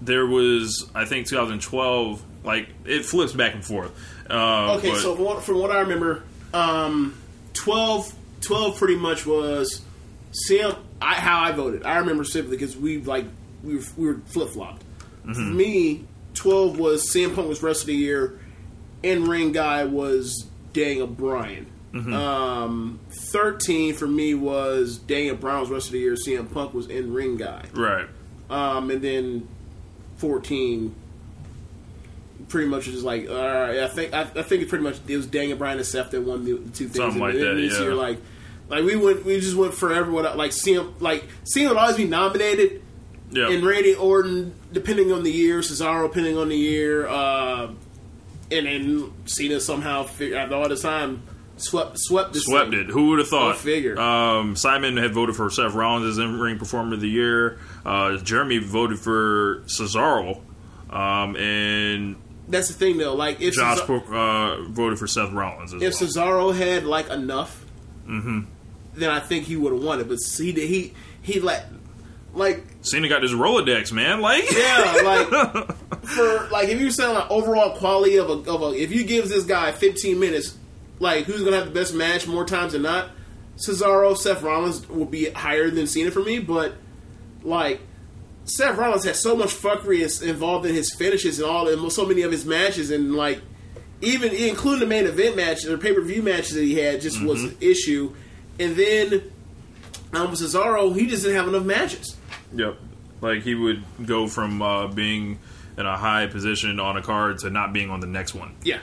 there 0.00 0.26
was 0.26 0.88
I 0.94 1.04
think 1.06 1.26
2012 1.26 2.22
like 2.44 2.68
it 2.84 3.04
flips 3.04 3.32
back 3.32 3.54
and 3.54 3.64
forth. 3.64 3.90
Uh, 4.30 4.76
Okay, 4.78 4.90
but- 4.92 5.00
so 5.00 5.14
from 5.16 5.24
what, 5.24 5.42
from 5.42 5.58
what 5.58 5.70
I 5.72 5.80
remember, 5.80 6.22
um, 6.54 7.14
12, 7.54 8.14
12 8.46 8.76
pretty 8.76 8.96
much 8.96 9.26
was 9.26 9.82
CM. 10.48 10.76
I, 11.00 11.14
how 11.14 11.42
I 11.42 11.52
voted. 11.52 11.84
I 11.84 11.98
remember 11.98 12.24
simply 12.24 12.56
because 12.56 12.76
we 12.76 12.98
like 12.98 13.26
we 13.62 13.76
were, 13.76 13.82
we 13.96 14.06
were 14.06 14.20
flip 14.26 14.50
flopped. 14.50 14.82
Mm-hmm. 15.20 15.32
For 15.32 15.40
me, 15.40 16.04
twelve 16.34 16.78
was 16.78 17.10
CM 17.12 17.34
Punk 17.34 17.48
was 17.48 17.62
rest 17.62 17.82
of 17.82 17.86
the 17.88 17.94
year. 17.94 18.40
In 19.02 19.24
ring 19.26 19.52
guy 19.52 19.84
was 19.84 20.46
Daniel 20.72 21.06
Bryan. 21.06 21.66
Mm-hmm. 21.92 22.12
Um, 22.12 23.00
Thirteen 23.30 23.94
for 23.94 24.06
me 24.06 24.34
was 24.34 24.98
Daniel 24.98 25.36
Bryan 25.36 25.60
was 25.60 25.70
rest 25.70 25.86
of 25.86 25.92
the 25.92 25.98
year. 26.00 26.14
CM 26.14 26.52
Punk 26.52 26.74
was 26.74 26.88
in 26.88 27.12
ring 27.12 27.36
guy. 27.36 27.66
right, 27.74 28.06
Um, 28.50 28.90
and 28.90 29.02
then 29.02 29.48
14 30.16 30.94
pretty 32.48 32.68
much 32.68 32.86
was 32.86 32.94
just 32.94 33.04
like 33.04 33.28
all 33.28 33.34
right 33.36 33.78
I 33.80 33.88
think 33.88 34.12
I, 34.12 34.22
I 34.22 34.42
think 34.42 34.62
it 34.62 34.68
pretty 34.68 34.84
much 34.84 34.98
it 35.08 35.16
was 35.16 35.26
Daniel 35.26 35.56
Bryan 35.56 35.78
and 35.78 35.86
Seth 35.86 36.10
that 36.10 36.20
won 36.20 36.44
the, 36.44 36.52
the 36.52 36.70
two 36.70 36.84
things 36.88 36.96
Something 36.96 37.22
And 37.22 37.32
like 37.32 37.34
then 37.34 37.56
that, 37.56 37.60
this 37.60 37.74
yeah. 37.74 37.80
year 37.80 37.94
like 37.94 38.18
like 38.68 38.84
we 38.84 38.96
went 38.96 39.24
we 39.24 39.40
just 39.40 39.56
went 39.56 39.74
forever 39.74 40.00
everyone 40.00 40.36
like 40.36 40.50
CM 40.52 41.00
like 41.00 41.24
CM 41.44 41.68
would 41.68 41.76
always 41.78 41.96
be 41.96 42.06
nominated 42.06 42.82
yeah, 43.30 43.50
and 43.50 43.64
Randy 43.64 43.94
Orton 43.94 44.54
depending 44.72 45.12
on 45.12 45.22
the 45.22 45.32
year 45.32 45.60
Cesaro 45.60 46.06
depending 46.08 46.36
on 46.38 46.48
the 46.48 46.56
year 46.56 47.06
uh, 47.08 47.68
and 48.50 48.66
then 48.66 49.12
Cena 49.26 49.60
somehow 49.60 50.04
fig- 50.04 50.32
after 50.32 50.54
all 50.54 50.68
this 50.68 50.82
time 50.82 51.22
swept 51.56 51.92
swept 51.98 52.32
this 52.32 52.44
swept 52.44 52.70
thing. 52.70 52.80
it. 52.80 52.86
Who 52.86 53.10
would 53.10 53.20
have 53.20 53.28
thought? 53.28 53.56
Figure. 53.56 53.98
Um, 53.98 54.56
Simon 54.56 54.96
had 54.96 55.12
voted 55.12 55.36
for 55.36 55.48
Seth 55.50 55.72
Rollins 55.74 56.06
as 56.06 56.18
in 56.18 56.38
ring 56.38 56.58
performer 56.58 56.94
of 56.94 57.00
the 57.00 57.08
year. 57.08 57.58
Uh, 57.84 58.16
Jeremy 58.18 58.58
voted 58.58 58.98
for 58.98 59.62
Cesaro, 59.66 60.40
um, 60.90 61.36
and 61.36 62.16
that's 62.48 62.68
the 62.68 62.74
thing 62.74 62.98
though 62.98 63.14
like 63.14 63.40
if 63.40 63.54
Josh 63.54 63.78
Cesaro- 63.80 64.12
uh, 64.12 64.68
voted 64.70 64.98
for 64.98 65.06
Seth 65.06 65.32
Rollins 65.32 65.72
as 65.74 65.80
if 65.82 66.00
well. 66.00 66.08
Cesaro 66.52 66.54
had 66.56 66.84
like 66.84 67.08
enough, 67.08 67.64
then 68.94 69.10
I 69.10 69.20
think 69.20 69.44
he 69.46 69.56
would 69.56 69.72
have 69.72 69.82
won 69.82 70.00
it. 70.00 70.08
But 70.08 70.18
he 70.36 70.52
did 70.52 70.68
he 70.68 70.92
he 71.22 71.40
let 71.40 71.66
like 72.34 72.64
Cena 72.82 73.08
got 73.08 73.22
this 73.22 73.32
Rolodex, 73.32 73.92
man. 73.92 74.20
Like, 74.20 74.44
yeah 74.50 75.00
like 75.04 75.72
for 76.04 76.48
like 76.50 76.68
if 76.68 76.80
you're 76.80 76.90
saying 76.90 77.14
like 77.14 77.30
overall 77.30 77.76
quality 77.76 78.16
of 78.16 78.28
a, 78.28 78.50
of 78.50 78.62
a 78.62 78.66
if 78.80 78.92
you 78.92 79.04
give 79.04 79.28
this 79.28 79.44
guy 79.44 79.72
15 79.72 80.18
minutes, 80.18 80.56
like 80.98 81.24
who's 81.24 81.42
gonna 81.42 81.56
have 81.56 81.66
the 81.66 81.72
best 81.72 81.94
match 81.94 82.26
more 82.26 82.44
times 82.44 82.72
than 82.72 82.82
not? 82.82 83.10
Cesaro, 83.56 84.16
Seth 84.16 84.42
Rollins 84.42 84.88
will 84.88 85.04
be 85.04 85.30
higher 85.30 85.70
than 85.70 85.86
Cena 85.86 86.10
for 86.10 86.22
me, 86.24 86.40
but 86.40 86.74
like 87.44 87.80
Seth 88.46 88.76
Rollins 88.76 89.04
has 89.04 89.20
so 89.22 89.36
much 89.36 89.50
fuckery 89.54 90.22
involved 90.22 90.66
in 90.66 90.74
his 90.74 90.92
finishes 90.92 91.38
and 91.38 91.48
all 91.48 91.68
and 91.68 91.90
so 91.92 92.04
many 92.04 92.22
of 92.22 92.32
his 92.32 92.44
matches 92.44 92.90
and 92.90 93.14
like 93.14 93.40
even 94.02 94.34
including 94.34 94.80
the 94.80 94.86
main 94.86 95.06
event 95.06 95.36
matches 95.36 95.66
or 95.68 95.78
pay 95.78 95.94
per 95.94 96.00
view 96.02 96.20
matches 96.22 96.54
that 96.54 96.64
he 96.64 96.74
had 96.78 97.00
just 97.00 97.22
was 97.22 97.38
Mm-hmm. 97.42 97.48
an 97.50 97.56
issue. 97.60 98.14
And 98.58 98.76
then 98.76 99.32
um, 100.12 100.32
Cesaro, 100.32 100.94
he 100.96 101.06
just 101.06 101.22
didn't 101.24 101.36
have 101.38 101.48
enough 101.48 101.64
matches. 101.64 102.16
Yep. 102.54 102.76
Like 103.20 103.42
he 103.42 103.54
would 103.54 103.82
go 104.04 104.26
from 104.28 104.62
uh, 104.62 104.86
being 104.88 105.38
in 105.76 105.86
a 105.86 105.96
high 105.96 106.26
position 106.26 106.78
on 106.78 106.96
a 106.96 107.02
card 107.02 107.38
to 107.40 107.50
not 107.50 107.72
being 107.72 107.90
on 107.90 108.00
the 108.00 108.06
next 108.06 108.34
one. 108.34 108.54
Yeah, 108.62 108.78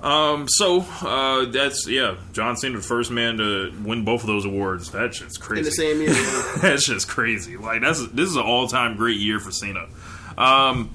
Um, 0.00 0.46
so 0.48 0.80
uh, 1.00 1.46
that's 1.46 1.86
yeah, 1.88 2.16
John 2.32 2.56
Cena, 2.56 2.76
the 2.76 2.82
first 2.82 3.10
man 3.10 3.38
to 3.38 3.72
win 3.82 4.04
both 4.04 4.20
of 4.22 4.26
those 4.26 4.44
awards. 4.44 4.90
That 4.90 5.14
shit's 5.14 5.38
crazy. 5.38 5.60
in 5.60 5.64
the 5.64 5.70
same 5.70 6.00
year. 6.02 6.12
that's 6.60 6.86
just 6.86 7.08
crazy. 7.08 7.56
Like 7.56 7.80
that's 7.80 8.06
this 8.08 8.28
is 8.28 8.36
an 8.36 8.42
all 8.42 8.66
time 8.68 8.96
great 8.96 9.18
year 9.18 9.38
for 9.40 9.50
Cena. 9.52 9.86
Um, 10.36 10.90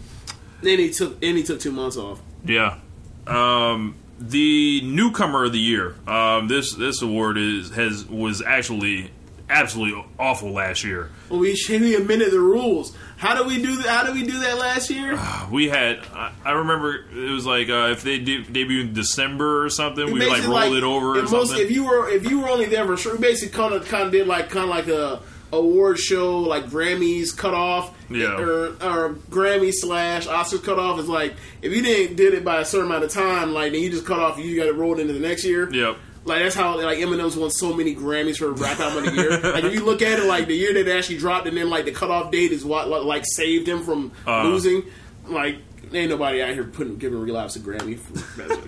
then 0.61 0.77
he 0.77 0.91
took 0.91 1.13
and 1.23 1.37
he 1.37 1.43
took 1.43 1.59
two 1.59 1.71
months 1.71 1.97
off. 1.97 2.19
yeah. 2.45 2.77
Um, 3.25 3.95
the 4.19 4.81
newcomer 4.81 5.45
of 5.45 5.51
the 5.51 5.59
year. 5.59 5.95
Um, 6.07 6.47
this 6.47 6.73
this 6.73 7.01
award 7.01 7.37
is 7.37 7.71
has 7.71 8.05
was 8.05 8.41
actually 8.41 9.11
absolutely 9.49 10.03
awful 10.19 10.51
last 10.51 10.83
year. 10.83 11.09
Well, 11.29 11.39
we 11.39 11.55
should 11.55 11.81
we 11.81 11.95
amended 11.95 12.31
the 12.31 12.39
rules. 12.39 12.95
How 13.17 13.35
did 13.35 13.47
we 13.47 13.61
do 13.61 13.75
that? 13.77 13.87
How 13.87 14.03
did 14.05 14.15
we 14.15 14.23
do 14.23 14.39
that 14.41 14.57
last 14.57 14.89
year? 14.89 15.19
We 15.51 15.69
had 15.69 15.99
I, 16.13 16.33
I 16.45 16.51
remember 16.51 17.05
it 17.11 17.31
was 17.31 17.45
like 17.45 17.69
uh, 17.69 17.89
if 17.91 18.03
they 18.03 18.19
de- 18.19 18.43
debuted 18.43 18.81
in 18.81 18.93
December 18.93 19.63
or 19.65 19.69
something, 19.69 20.11
we 20.11 20.27
like 20.27 20.45
rolled 20.47 20.75
it 20.75 20.83
over 20.83 21.15
most, 21.15 21.31
something. 21.31 21.59
if 21.59 21.71
you 21.71 21.85
were 21.85 22.09
if 22.09 22.29
you 22.29 22.41
were 22.41 22.49
only 22.49 22.65
there 22.65 22.85
for 22.85 22.97
sure, 22.97 23.13
we 23.13 23.19
basically 23.19 23.57
kind 23.57 23.73
of 23.73 23.87
kind 23.87 24.03
of 24.03 24.11
did 24.11 24.27
like 24.27 24.49
kind 24.49 24.65
of 24.65 24.69
like 24.69 24.87
a 24.87 25.21
award 25.53 25.97
show 25.97 26.39
like 26.39 26.65
Grammys 26.65 27.35
cut 27.35 27.53
off, 27.53 27.95
Yeah. 28.09 28.37
or, 28.39 28.65
or 28.81 29.13
Grammy 29.29 29.71
slash 29.73 30.27
Oscars 30.27 30.63
cut 30.63 30.77
off 30.79 30.99
is 30.99 31.07
like 31.07 31.35
if 31.61 31.73
you 31.73 31.81
didn't 31.81 32.15
did 32.17 32.33
it 32.33 32.43
by 32.43 32.59
a 32.61 32.65
certain 32.65 32.87
amount 32.87 33.03
of 33.05 33.11
time, 33.11 33.53
like 33.53 33.71
then 33.71 33.81
you 33.81 33.89
just 33.89 34.05
cut 34.05 34.19
off, 34.19 34.37
you 34.37 34.55
got 34.57 34.67
it 34.67 34.75
rolled 34.75 34.99
into 34.99 35.13
the 35.13 35.19
next 35.19 35.43
year. 35.45 35.71
Yep. 35.73 35.97
Like 36.25 36.43
that's 36.43 36.55
how 36.55 36.75
like 36.81 36.97
Eminem's 36.97 37.37
won 37.37 37.49
so 37.51 37.73
many 37.73 37.95
Grammys 37.95 38.37
for 38.37 38.51
Rap 38.51 38.77
Album 38.81 39.05
of 39.07 39.15
the 39.15 39.21
Year. 39.21 39.39
like 39.53 39.63
if 39.63 39.73
you 39.73 39.85
look 39.85 40.01
at 40.01 40.19
it, 40.19 40.25
like 40.25 40.47
the 40.47 40.55
year 40.55 40.73
that 40.73 40.85
it 40.87 40.97
actually 40.97 41.17
dropped, 41.19 41.47
and 41.47 41.55
then 41.55 41.69
like 41.69 41.85
the 41.85 41.91
cutoff 41.93 42.31
date 42.31 42.51
is 42.51 42.65
what 42.65 42.89
like 43.05 43.23
saved 43.25 43.67
him 43.67 43.83
from 43.83 44.11
Uh. 44.27 44.43
losing. 44.43 44.83
Like 45.25 45.57
ain't 45.93 46.09
nobody 46.09 46.41
out 46.41 46.53
here 46.53 46.63
putting 46.63 46.97
giving 46.97 47.19
relapse 47.19 47.55
a 47.55 47.59
Grammy. 47.59 47.97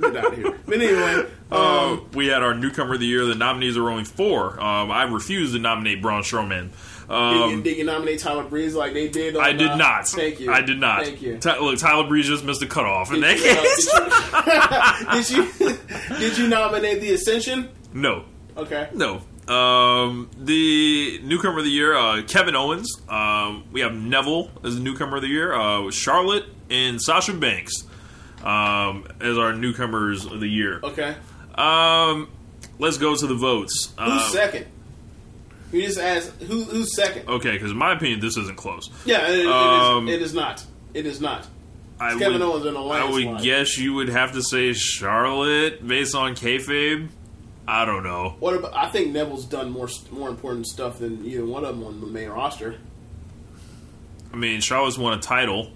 Get 0.02 0.16
out 0.18 0.32
of 0.34 0.36
here. 0.38 0.58
But 0.66 0.76
anyway, 0.82 1.26
um, 1.52 1.60
Um, 1.62 2.08
we 2.14 2.28
had 2.28 2.44
our 2.44 2.54
newcomer 2.54 2.94
of 2.96 3.00
the 3.00 3.06
year. 3.06 3.26
The 3.26 3.36
nominees 3.36 3.78
are 3.78 3.90
only 3.90 4.04
four. 4.06 4.60
Um, 4.62 4.92
I 4.92 5.04
refused 5.04 5.54
to 5.54 5.60
nominate 5.60 6.02
Braun 6.02 6.22
Strowman. 6.24 6.70
did, 6.70 7.12
Um, 7.16 7.50
you, 7.52 7.62
did 7.64 7.78
you 7.78 7.84
nominate 7.86 8.20
Tyler 8.20 8.44
Breeze 8.44 8.76
like 8.76 8.94
they 8.94 9.08
did? 9.08 9.36
On, 9.36 9.44
I 9.44 9.52
did 9.54 9.70
uh, 9.72 9.76
not. 9.78 10.08
Thank 10.08 10.40
you. 10.40 10.52
I 10.52 10.62
did 10.62 10.80
not. 10.80 11.04
Thank 11.06 11.22
you. 11.22 11.38
Ty- 11.40 11.60
look, 11.60 11.78
Tyler 11.80 12.08
Breeze 12.08 12.28
just 12.28 12.44
missed 12.44 12.60
the 12.60 12.68
cutoff. 12.68 13.12
In 13.14 13.22
Did 13.22 13.38
that 13.38 13.38
case, 13.38 13.94
uh, 13.94 15.14
did, 15.16 15.30
you, 15.30 15.52
did 15.58 15.70
you 16.10 16.18
did 16.20 16.38
you 16.38 16.48
nominate 16.48 17.02
the 17.02 17.12
Ascension? 17.14 17.70
no, 17.94 18.26
Okay. 18.58 18.90
no. 18.94 19.22
Um, 19.50 20.30
the 20.38 21.20
newcomer 21.24 21.58
of 21.60 21.64
the 21.66 21.72
year, 21.72 21.96
uh, 21.96 22.22
Kevin 22.24 22.56
Owens. 22.56 22.88
Um, 23.10 23.64
we 23.72 23.82
have 23.82 23.94
Neville 23.94 24.52
as 24.64 24.76
the 24.76 24.82
newcomer 24.82 25.16
of 25.18 25.22
the 25.24 25.28
year. 25.28 25.54
Uh, 25.54 25.90
Charlotte 25.92 26.46
and 26.70 27.02
Sasha 27.02 27.34
Banks 27.34 27.74
um, 28.44 29.08
as 29.20 29.38
our 29.38 29.54
newcomers 29.54 30.26
of 30.26 30.40
the 30.40 30.48
year. 30.48 30.80
Okay. 30.84 31.16
Um, 31.56 32.30
let's 32.78 32.98
go 32.98 33.16
to 33.16 33.28
the 33.28 33.34
votes. 33.36 33.92
Who's 34.00 34.22
Uh, 34.22 34.30
second? 34.30 34.66
You 35.72 35.82
just 35.84 36.00
asked 36.00 36.32
who, 36.44 36.64
who's 36.64 36.96
second. 36.96 37.28
okay, 37.30 37.52
because 37.52 37.72
in 37.72 37.78
my 37.78 37.94
opinion, 37.94 38.20
this 38.20 38.38
isn't 38.38 38.56
close. 38.58 38.90
Yeah, 39.06 39.28
it, 39.28 39.40
it 39.40 39.40
is- 39.42 39.48
Um, 39.48 40.08
it 40.08 40.22
is 40.22 40.34
not. 40.34 40.64
It 40.94 41.06
is 41.06 41.22
not. 41.22 41.48
I 42.00 42.12
Kevin 42.18 42.34
would, 42.34 42.42
Owens 42.42 42.66
in 42.66 42.74
the 42.76 42.80
I 42.80 43.04
would 43.10 43.26
one. 43.26 43.44
guess 43.44 43.78
you 43.78 43.94
would 43.96 44.10
have 44.10 44.32
to 44.32 44.42
say 44.42 44.74
Charlotte 44.74 45.86
based 45.86 46.16
on 46.16 46.34
kayfabe. 46.34 47.10
I 47.70 47.86
don't 47.86 48.04
know. 48.04 48.36
What 48.40 48.56
about? 48.56 48.76
I 48.76 48.90
think 48.90 49.12
Neville's 49.14 49.46
done 49.46 49.70
more 49.70 49.88
more 50.12 50.28
important 50.30 50.66
stuff 50.68 51.00
than 51.00 51.24
either 51.26 51.46
one 51.46 51.64
of 51.64 51.78
them 51.78 51.86
on 51.86 52.02
the 52.02 52.08
main 52.08 52.30
roster. 52.30 52.80
I 54.34 54.38
mean, 54.38 54.60
Charlotte's 54.62 54.98
won 54.98 55.18
a 55.18 55.22
title. 55.22 55.72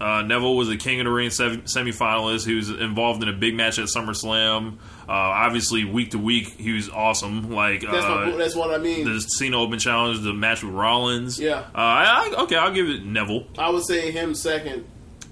Uh, 0.00 0.22
Neville 0.22 0.56
was 0.56 0.68
a 0.68 0.76
King 0.76 1.00
of 1.00 1.06
the 1.06 1.10
Ring 1.10 1.30
sev- 1.30 1.64
semifinalist. 1.64 2.46
He 2.46 2.54
was 2.54 2.70
involved 2.70 3.20
in 3.22 3.28
a 3.28 3.32
big 3.32 3.54
match 3.56 3.80
at 3.80 3.86
SummerSlam. 3.86 4.74
Uh, 5.08 5.12
obviously, 5.12 5.84
week 5.84 6.12
to 6.12 6.18
week, 6.18 6.46
he 6.56 6.72
was 6.72 6.88
awesome. 6.88 7.50
Like 7.50 7.80
That's 7.80 8.04
uh, 8.04 8.26
my, 8.26 8.36
that's 8.36 8.54
what 8.54 8.72
I 8.72 8.78
mean. 8.78 9.04
the 9.12 9.20
Cena 9.20 9.58
Open 9.60 9.78
Challenge, 9.80 10.20
the 10.20 10.32
match 10.32 10.62
with 10.62 10.72
Rollins. 10.72 11.40
Yeah. 11.40 11.58
Uh, 11.58 11.78
I, 11.78 12.32
I, 12.36 12.42
okay, 12.42 12.54
I'll 12.56 12.72
give 12.72 12.88
it 12.88 13.04
Neville. 13.04 13.46
I 13.58 13.70
would 13.70 13.84
say 13.84 14.12
him 14.12 14.34
second, 14.36 14.84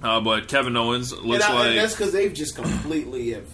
Uh, 0.02 0.20
but 0.20 0.48
Kevin 0.48 0.76
Owens 0.76 1.12
and, 1.12 1.22
looks 1.22 1.44
I, 1.44 1.48
and 1.50 1.58
like 1.58 1.74
that's 1.76 1.94
because 1.94 2.12
they've 2.12 2.34
just 2.34 2.56
completely 2.56 3.30
have 3.34 3.46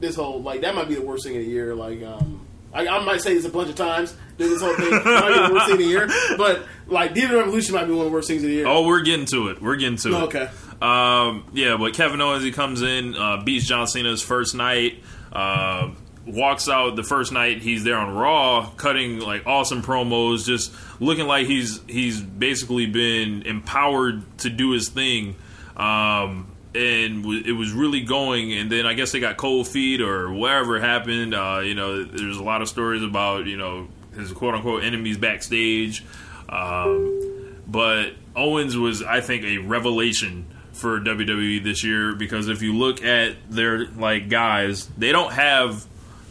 this 0.00 0.16
whole 0.16 0.42
like 0.42 0.60
that 0.62 0.74
might 0.74 0.88
be 0.88 0.94
the 0.94 1.02
worst 1.02 1.24
thing 1.24 1.36
of 1.36 1.42
the 1.42 1.48
year. 1.48 1.74
Like, 1.74 2.02
um, 2.02 2.46
I, 2.72 2.86
I 2.86 3.04
might 3.04 3.20
say 3.20 3.34
this 3.34 3.44
a 3.44 3.48
bunch 3.50 3.68
of 3.70 3.74
times. 3.76 4.14
This 4.36 4.60
whole 4.60 4.74
thing 4.74 4.90
might 4.90 5.28
be 5.28 5.46
the 5.48 5.50
worst 5.52 5.66
thing 5.66 5.72
of 5.74 5.78
the 5.78 5.84
year, 5.84 6.08
but 6.36 6.64
like 6.86 7.14
Diva 7.14 7.36
Revolution 7.36 7.74
might 7.74 7.84
be 7.86 7.92
one 7.92 8.00
of 8.00 8.06
the 8.06 8.14
worst 8.14 8.28
things 8.28 8.42
of 8.42 8.48
the 8.48 8.54
year. 8.54 8.66
Oh, 8.66 8.86
we're 8.86 9.02
getting 9.02 9.26
to 9.26 9.48
it. 9.48 9.60
We're 9.60 9.76
getting 9.76 9.98
to 9.98 10.08
it. 10.08 10.22
okay. 10.24 10.50
Um, 10.80 11.44
yeah, 11.52 11.76
but 11.76 11.94
Kevin 11.94 12.20
Owens 12.20 12.44
he 12.44 12.52
comes 12.52 12.82
in, 12.82 13.16
uh, 13.16 13.42
beats 13.42 13.66
John 13.66 13.88
Cena's 13.88 14.22
first 14.22 14.54
night, 14.54 15.02
uh, 15.32 15.90
walks 16.24 16.68
out 16.68 16.94
the 16.94 17.02
first 17.02 17.32
night. 17.32 17.62
He's 17.62 17.82
there 17.82 17.96
on 17.96 18.14
Raw, 18.14 18.70
cutting 18.76 19.18
like 19.18 19.44
awesome 19.46 19.82
promos, 19.82 20.46
just 20.46 20.72
looking 21.00 21.26
like 21.26 21.48
he's 21.48 21.80
he's 21.88 22.20
basically 22.20 22.86
been 22.86 23.42
empowered 23.42 24.22
to 24.38 24.50
do 24.50 24.70
his 24.70 24.88
thing. 24.88 25.34
Um, 25.76 26.46
and 26.74 27.22
w- 27.22 27.42
it 27.44 27.52
was 27.52 27.72
really 27.72 28.00
going. 28.00 28.52
And 28.52 28.70
then 28.70 28.86
I 28.86 28.94
guess 28.94 29.12
they 29.12 29.20
got 29.20 29.36
cold 29.36 29.68
feet 29.68 30.00
or 30.00 30.32
whatever 30.32 30.80
happened. 30.80 31.34
Uh, 31.34 31.60
you 31.62 31.74
know, 31.74 32.04
there's 32.04 32.38
a 32.38 32.42
lot 32.42 32.62
of 32.62 32.68
stories 32.68 33.02
about 33.02 33.46
you 33.46 33.56
know 33.56 33.88
his 34.14 34.32
quote 34.32 34.54
unquote 34.54 34.82
enemies 34.84 35.18
backstage. 35.18 36.04
Um, 36.48 37.56
but 37.66 38.12
Owens 38.34 38.76
was, 38.76 39.02
I 39.02 39.20
think, 39.20 39.44
a 39.44 39.58
revelation 39.58 40.46
for 40.72 41.00
WWE 41.00 41.62
this 41.62 41.82
year 41.84 42.14
because 42.14 42.48
if 42.48 42.62
you 42.62 42.74
look 42.74 43.02
at 43.02 43.34
their 43.50 43.86
like 43.86 44.28
guys, 44.28 44.86
they 44.96 45.12
don't 45.12 45.32
have 45.32 45.86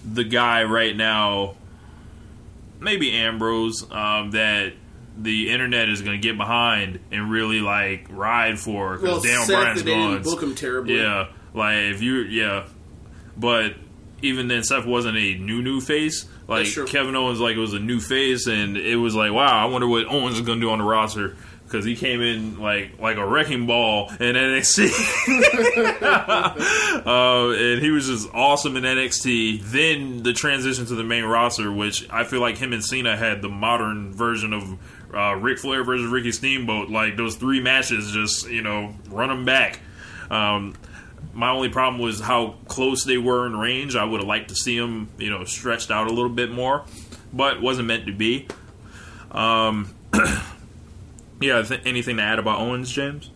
the 0.06 0.24
guy 0.24 0.64
right 0.64 0.96
now. 0.96 1.56
Maybe 2.80 3.12
Ambrose 3.12 3.84
um, 3.92 4.32
that 4.32 4.74
the 5.20 5.50
internet 5.52 5.90
is 5.90 6.02
going 6.02 6.20
to 6.20 6.28
get 6.28 6.38
behind 6.38 7.00
and 7.12 7.30
really 7.32 7.60
like 7.60 8.08
ride 8.10 8.60
for 8.60 8.98
because 8.98 9.10
Well, 9.10 9.22
Daniel 9.22 9.44
Seth, 9.44 9.62
Bryan's 9.62 9.84
they 9.84 9.92
didn't 9.92 10.14
gone. 10.14 10.24
book 10.24 10.44
him 10.44 10.56
terribly. 10.56 10.98
Yeah, 10.98 11.28
like 11.54 11.76
if 11.78 12.02
you, 12.02 12.20
yeah, 12.22 12.68
but 13.36 13.74
even 14.22 14.48
then, 14.48 14.64
Seth 14.64 14.86
wasn't 14.86 15.18
a 15.18 15.36
new 15.36 15.62
new 15.62 15.82
face. 15.82 16.26
Like. 16.48 16.68
Kevin 16.88 17.16
Owens, 17.16 17.40
like 17.42 17.58
it 17.58 17.60
was 17.60 17.74
a 17.74 17.80
new 17.80 18.00
face, 18.00 18.48
and 18.48 18.78
it 18.78 18.96
was 18.96 19.14
like, 19.14 19.34
wow, 19.34 19.64
I 19.64 19.66
wonder 19.70 19.88
what 19.88 20.06
Owens 20.08 20.36
is 20.38 20.42
going 20.46 20.60
to 20.60 20.66
do 20.66 20.72
on 20.72 20.80
the 20.80 20.86
roster 20.86 21.36
because 21.66 21.84
he 21.84 21.98
came 21.98 22.22
in 22.22 22.62
like 22.62 22.98
like 23.00 23.18
a 23.18 23.28
wrecking 23.28 23.68
ball 23.68 24.10
in 24.22 24.36
NXT, 24.36 24.88
uh, 27.06 27.50
and 27.52 27.82
he 27.82 27.92
was 27.92 28.08
just 28.08 28.30
awesome 28.34 28.76
in 28.78 28.84
NXT. 28.84 29.62
Then 29.64 30.24
the 30.24 30.34
transition 30.34 30.86
to 30.86 30.96
the 30.96 31.04
main 31.04 31.24
roster, 31.26 31.72
which 31.72 32.08
I 32.10 32.24
feel 32.24 32.40
like 32.40 32.58
him 32.58 32.74
and 32.74 32.84
Cena 32.84 33.18
had 33.18 33.42
the 33.42 33.50
modern 33.50 34.14
version 34.14 34.54
of. 34.54 34.78
Uh, 35.14 35.36
Ric 35.36 35.60
Flair 35.60 35.84
versus 35.84 36.10
Ricky 36.12 36.32
Steamboat, 36.32 36.90
like 36.90 37.16
those 37.16 37.36
three 37.36 37.62
matches, 37.62 38.12
just 38.12 38.50
you 38.50 38.62
know, 38.62 38.94
run 39.10 39.30
them 39.30 39.46
back. 39.46 39.80
Um, 40.30 40.76
my 41.34 41.50
only 41.50 41.70
problem 41.70 42.02
was 42.02 42.20
how 42.20 42.56
close 42.68 43.04
they 43.04 43.18
were 43.18 43.46
in 43.46 43.56
range. 43.56 43.96
I 43.96 44.04
would 44.04 44.20
have 44.20 44.28
liked 44.28 44.50
to 44.50 44.56
see 44.56 44.78
them, 44.78 45.10
you 45.18 45.30
know, 45.30 45.44
stretched 45.46 45.92
out 45.92 46.08
a 46.08 46.10
little 46.14 46.30
bit 46.30 46.52
more, 46.52 46.84
but 47.32 47.62
wasn't 47.62 47.88
meant 47.88 48.06
to 48.08 48.12
be. 48.12 48.48
Um, 49.32 49.94
yeah, 51.42 51.62
th- 51.62 51.82
anything 51.86 52.18
to 52.18 52.24
add 52.24 52.40
about 52.40 52.60
Owens, 52.60 52.92
James? 52.92 53.30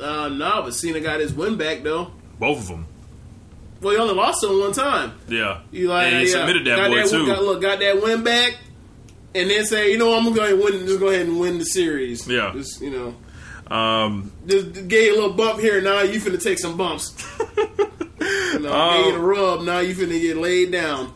Uh, 0.00 0.28
no, 0.28 0.62
but 0.62 0.74
Cena 0.74 1.00
got 1.00 1.18
his 1.20 1.32
win 1.32 1.56
back 1.56 1.82
though. 1.82 2.12
Both 2.38 2.60
of 2.60 2.68
them. 2.68 2.86
Well, 3.80 3.94
he 3.94 3.98
only 4.00 4.14
lost 4.14 4.42
him 4.42 4.58
one 4.60 4.72
time. 4.72 5.12
Yeah, 5.28 5.60
You 5.70 5.88
like, 5.88 6.08
and 6.12 6.16
he 6.22 6.26
yeah, 6.32 6.38
submitted 6.38 6.66
that 6.66 6.76
got 6.76 6.88
boy 6.90 6.96
that, 6.96 7.08
too. 7.10 7.26
Got, 7.26 7.42
look, 7.42 7.62
got 7.62 7.78
that 7.80 8.02
win 8.02 8.24
back, 8.24 8.58
and 9.34 9.50
then 9.50 9.64
say, 9.66 9.90
you 9.92 9.98
know, 9.98 10.16
I'm 10.16 10.24
gonna 10.24 10.36
go 10.36 10.42
ahead 10.42 10.54
and 10.54 10.62
win. 10.64 10.86
Just 10.86 11.00
go 11.00 11.08
ahead 11.08 11.26
and 11.26 11.38
win 11.40 11.58
the 11.58 11.64
series. 11.64 12.26
Yeah. 12.26 12.52
just 12.54 12.80
you 12.80 12.90
know, 12.90 13.74
Um, 13.74 14.32
just 14.46 14.88
gave 14.88 15.08
you 15.08 15.12
a 15.14 15.16
little 15.16 15.32
bump 15.34 15.60
here. 15.60 15.80
Now 15.80 16.00
you 16.02 16.20
finna 16.20 16.42
take 16.42 16.58
some 16.58 16.76
bumps. 16.76 17.14
you 18.20 18.60
know, 18.60 18.70
Oh. 18.72 18.96
gave 18.96 19.06
you 19.06 19.12
the 19.12 19.20
rub. 19.26 19.62
Now 19.62 19.80
you 19.80 19.94
finna 19.94 20.20
get 20.20 20.36
laid 20.36 20.72
down. 20.72 21.12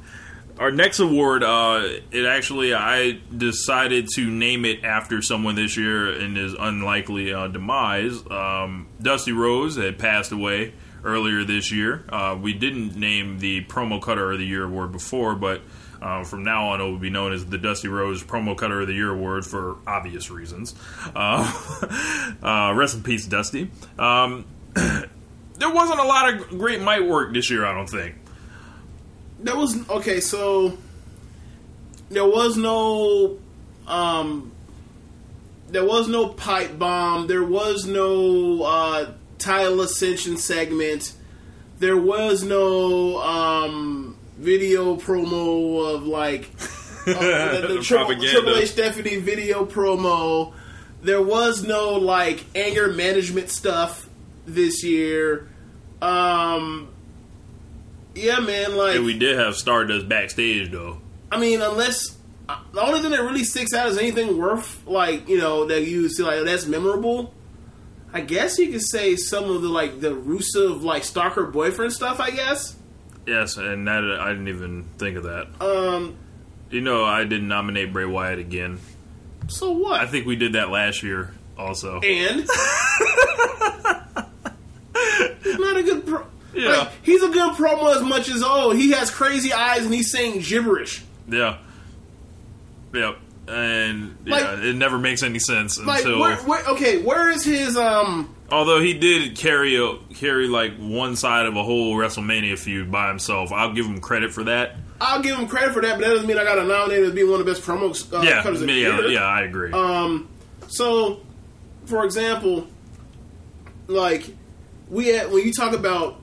Our 0.58 0.70
next 0.70 1.00
award, 1.00 1.42
uh, 1.42 1.88
it 2.12 2.24
actually 2.26 2.74
I 2.74 3.18
decided 3.36 4.08
to 4.16 4.30
name 4.30 4.64
it 4.64 4.84
after 4.84 5.22
someone 5.22 5.54
this 5.54 5.76
year 5.76 6.12
in 6.12 6.36
his 6.36 6.52
unlikely 6.54 7.32
uh, 7.32 7.48
demise. 7.48 8.22
Um, 8.30 8.86
Dusty 9.00 9.32
Rhodes 9.32 9.76
had 9.76 9.98
passed 9.98 10.30
away 10.30 10.74
earlier 11.04 11.42
this 11.42 11.72
year. 11.72 12.04
Uh, 12.10 12.36
we 12.40 12.52
didn't 12.52 12.94
name 12.96 13.38
the 13.38 13.64
promo 13.64 14.00
cutter 14.00 14.30
of 14.30 14.38
the 14.38 14.44
year 14.46 14.64
award 14.64 14.92
before, 14.92 15.34
but 15.34 15.62
uh, 16.02 16.24
from 16.24 16.42
now 16.42 16.70
on 16.70 16.80
it 16.80 16.84
will 16.84 16.98
be 16.98 17.10
known 17.10 17.32
as 17.32 17.46
the 17.46 17.58
Dusty 17.58 17.88
Rhodes 17.88 18.22
Promo 18.24 18.56
Cutter 18.56 18.80
of 18.80 18.88
the 18.88 18.94
Year 18.94 19.10
award 19.10 19.46
for 19.46 19.76
obvious 19.86 20.30
reasons. 20.30 20.74
Uh, 21.14 22.36
uh, 22.42 22.74
rest 22.74 22.96
in 22.96 23.02
peace, 23.02 23.24
Dusty. 23.24 23.70
Um, 23.98 24.44
there 24.74 25.70
wasn't 25.70 26.00
a 26.00 26.04
lot 26.04 26.34
of 26.34 26.48
great 26.58 26.82
mic 26.82 27.02
work 27.02 27.32
this 27.32 27.50
year, 27.50 27.64
I 27.64 27.72
don't 27.72 27.88
think. 27.88 28.16
There 29.38 29.56
was 29.56 29.88
okay, 29.88 30.20
so 30.20 30.76
there 32.10 32.26
was 32.26 32.56
no 32.56 33.38
um 33.86 34.52
there 35.68 35.84
was 35.84 36.08
no 36.08 36.28
pipe 36.28 36.78
bomb, 36.78 37.26
there 37.28 37.44
was 37.44 37.86
no 37.86 38.62
uh 38.62 39.12
tile 39.38 39.80
ascension 39.80 40.36
segment, 40.36 41.12
there 41.78 41.96
was 41.96 42.42
no 42.42 43.18
um 43.20 44.01
video 44.42 44.96
promo 44.96 45.94
of 45.94 46.06
like 46.06 46.50
uh, 47.06 47.60
the, 47.60 47.66
the 47.68 47.82
Triple, 47.82 48.06
Propaganda. 48.06 48.30
Triple 48.30 48.56
H 48.56 48.68
Stephanie 48.70 49.16
video 49.16 49.64
promo. 49.64 50.52
There 51.02 51.22
was 51.22 51.64
no 51.64 51.94
like 51.94 52.44
anger 52.54 52.92
management 52.92 53.48
stuff 53.50 54.08
this 54.46 54.84
year. 54.84 55.48
Um 56.00 56.88
yeah, 58.14 58.40
man, 58.40 58.76
like 58.76 58.96
And 58.96 59.04
we 59.04 59.18
did 59.18 59.38
have 59.38 59.56
Stardust 59.56 60.08
backstage, 60.08 60.70
though. 60.70 60.98
I 61.30 61.38
mean, 61.40 61.62
unless 61.62 62.18
uh, 62.48 62.58
the 62.72 62.82
only 62.82 63.00
thing 63.00 63.12
that 63.12 63.22
really 63.22 63.44
sticks 63.44 63.72
out 63.72 63.88
is 63.88 63.96
anything 63.96 64.36
worth 64.36 64.86
like 64.86 65.28
you 65.28 65.38
know 65.38 65.66
that 65.66 65.86
you 65.86 66.08
see 66.08 66.22
like 66.22 66.44
that's 66.44 66.66
memorable. 66.66 67.32
I 68.12 68.20
guess 68.20 68.58
you 68.58 68.68
could 68.70 68.82
say 68.82 69.16
some 69.16 69.44
of 69.44 69.62
the 69.62 69.68
like 69.68 70.00
the 70.00 70.10
Rusev 70.10 70.82
like 70.82 71.04
stalker 71.04 71.46
boyfriend 71.46 71.92
stuff. 71.92 72.20
I 72.20 72.30
guess. 72.30 72.76
Yes, 73.26 73.56
and 73.56 73.86
that 73.88 74.04
I 74.20 74.28
didn't 74.30 74.48
even 74.48 74.84
think 74.98 75.16
of 75.16 75.24
that. 75.24 75.48
Um. 75.60 76.16
You 76.70 76.80
know, 76.80 77.04
I 77.04 77.24
didn't 77.24 77.48
nominate 77.48 77.92
Bray 77.92 78.06
Wyatt 78.06 78.38
again. 78.38 78.78
So 79.48 79.72
what? 79.72 80.00
I 80.00 80.06
think 80.06 80.26
we 80.26 80.36
did 80.36 80.54
that 80.54 80.70
last 80.70 81.02
year, 81.02 81.34
also. 81.58 82.00
and 82.00 82.40
he's 85.42 85.58
not 85.58 85.76
a 85.76 85.82
good 85.82 86.06
pro. 86.06 86.26
Yeah. 86.54 86.68
Like, 86.78 86.90
he's 87.02 87.22
a 87.22 87.28
good 87.28 87.54
promo 87.56 87.94
as 87.94 88.02
much 88.02 88.28
as 88.28 88.42
oh 88.44 88.70
he 88.70 88.90
has 88.92 89.10
crazy 89.10 89.52
eyes 89.52 89.84
and 89.84 89.94
he's 89.94 90.10
saying 90.10 90.40
gibberish. 90.40 91.02
Yeah. 91.28 91.58
Yep. 92.94 93.16
And 93.48 94.16
yeah, 94.24 94.34
Like- 94.34 94.58
it 94.64 94.76
never 94.76 94.98
makes 94.98 95.22
any 95.22 95.38
sense 95.38 95.78
Like 95.80 96.04
until. 96.04 96.20
where, 96.20 96.36
where, 96.36 96.64
okay, 96.68 97.02
where 97.02 97.30
is 97.30 97.44
his 97.44 97.76
um? 97.76 98.34
Although 98.52 98.80
he 98.80 98.92
did 98.92 99.34
carry 99.36 99.76
a, 99.76 99.96
carry 100.14 100.46
like 100.46 100.76
one 100.76 101.16
side 101.16 101.46
of 101.46 101.56
a 101.56 101.62
whole 101.62 101.96
WrestleMania 101.96 102.58
feud 102.58 102.92
by 102.92 103.08
himself, 103.08 103.50
I'll 103.50 103.72
give 103.72 103.86
him 103.86 103.98
credit 104.00 104.32
for 104.32 104.44
that. 104.44 104.76
I'll 105.00 105.22
give 105.22 105.38
him 105.38 105.48
credit 105.48 105.72
for 105.72 105.80
that, 105.80 105.94
but 105.98 106.02
that 106.02 106.10
doesn't 106.10 106.26
mean 106.26 106.38
I 106.38 106.44
got 106.44 106.56
to 106.56 106.64
nominate 106.64 106.98
him 106.98 107.04
as 107.06 107.12
being 107.12 107.30
one 107.30 107.40
of 107.40 107.46
the 107.46 107.50
best 107.52 107.64
promos. 107.66 108.12
Uh, 108.12 108.20
yeah, 108.22 108.42
cutters 108.42 108.62
yeah, 108.62 109.08
yeah, 109.08 109.24
I 109.24 109.40
agree. 109.42 109.72
Um, 109.72 110.28
so, 110.68 111.22
for 111.86 112.04
example, 112.04 112.66
like 113.86 114.30
we 114.88 115.08
had, 115.08 115.32
when 115.32 115.44
you 115.46 115.52
talk 115.52 115.72
about 115.72 116.20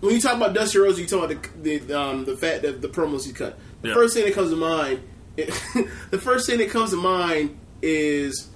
when 0.00 0.14
you 0.14 0.20
talk 0.20 0.36
about 0.36 0.54
Dusty 0.54 0.78
Rhodes, 0.78 0.98
you 0.98 1.06
talk 1.06 1.30
about 1.30 1.46
the 1.62 1.78
the, 1.78 2.00
um, 2.00 2.24
the 2.24 2.36
fact 2.36 2.62
that 2.62 2.80
the 2.82 2.88
promos 2.88 3.24
he 3.26 3.32
cut. 3.32 3.58
The 3.82 3.88
Yeah. 3.88 3.94
first 3.94 4.14
thing 4.14 4.24
that 4.24 4.34
comes 4.34 4.50
to 4.50 4.56
mind, 4.56 5.00
the 5.36 6.18
first 6.18 6.48
thing 6.48 6.58
that 6.58 6.70
comes 6.70 6.90
to 6.90 6.96
mind 6.96 7.58
is, 7.82 8.48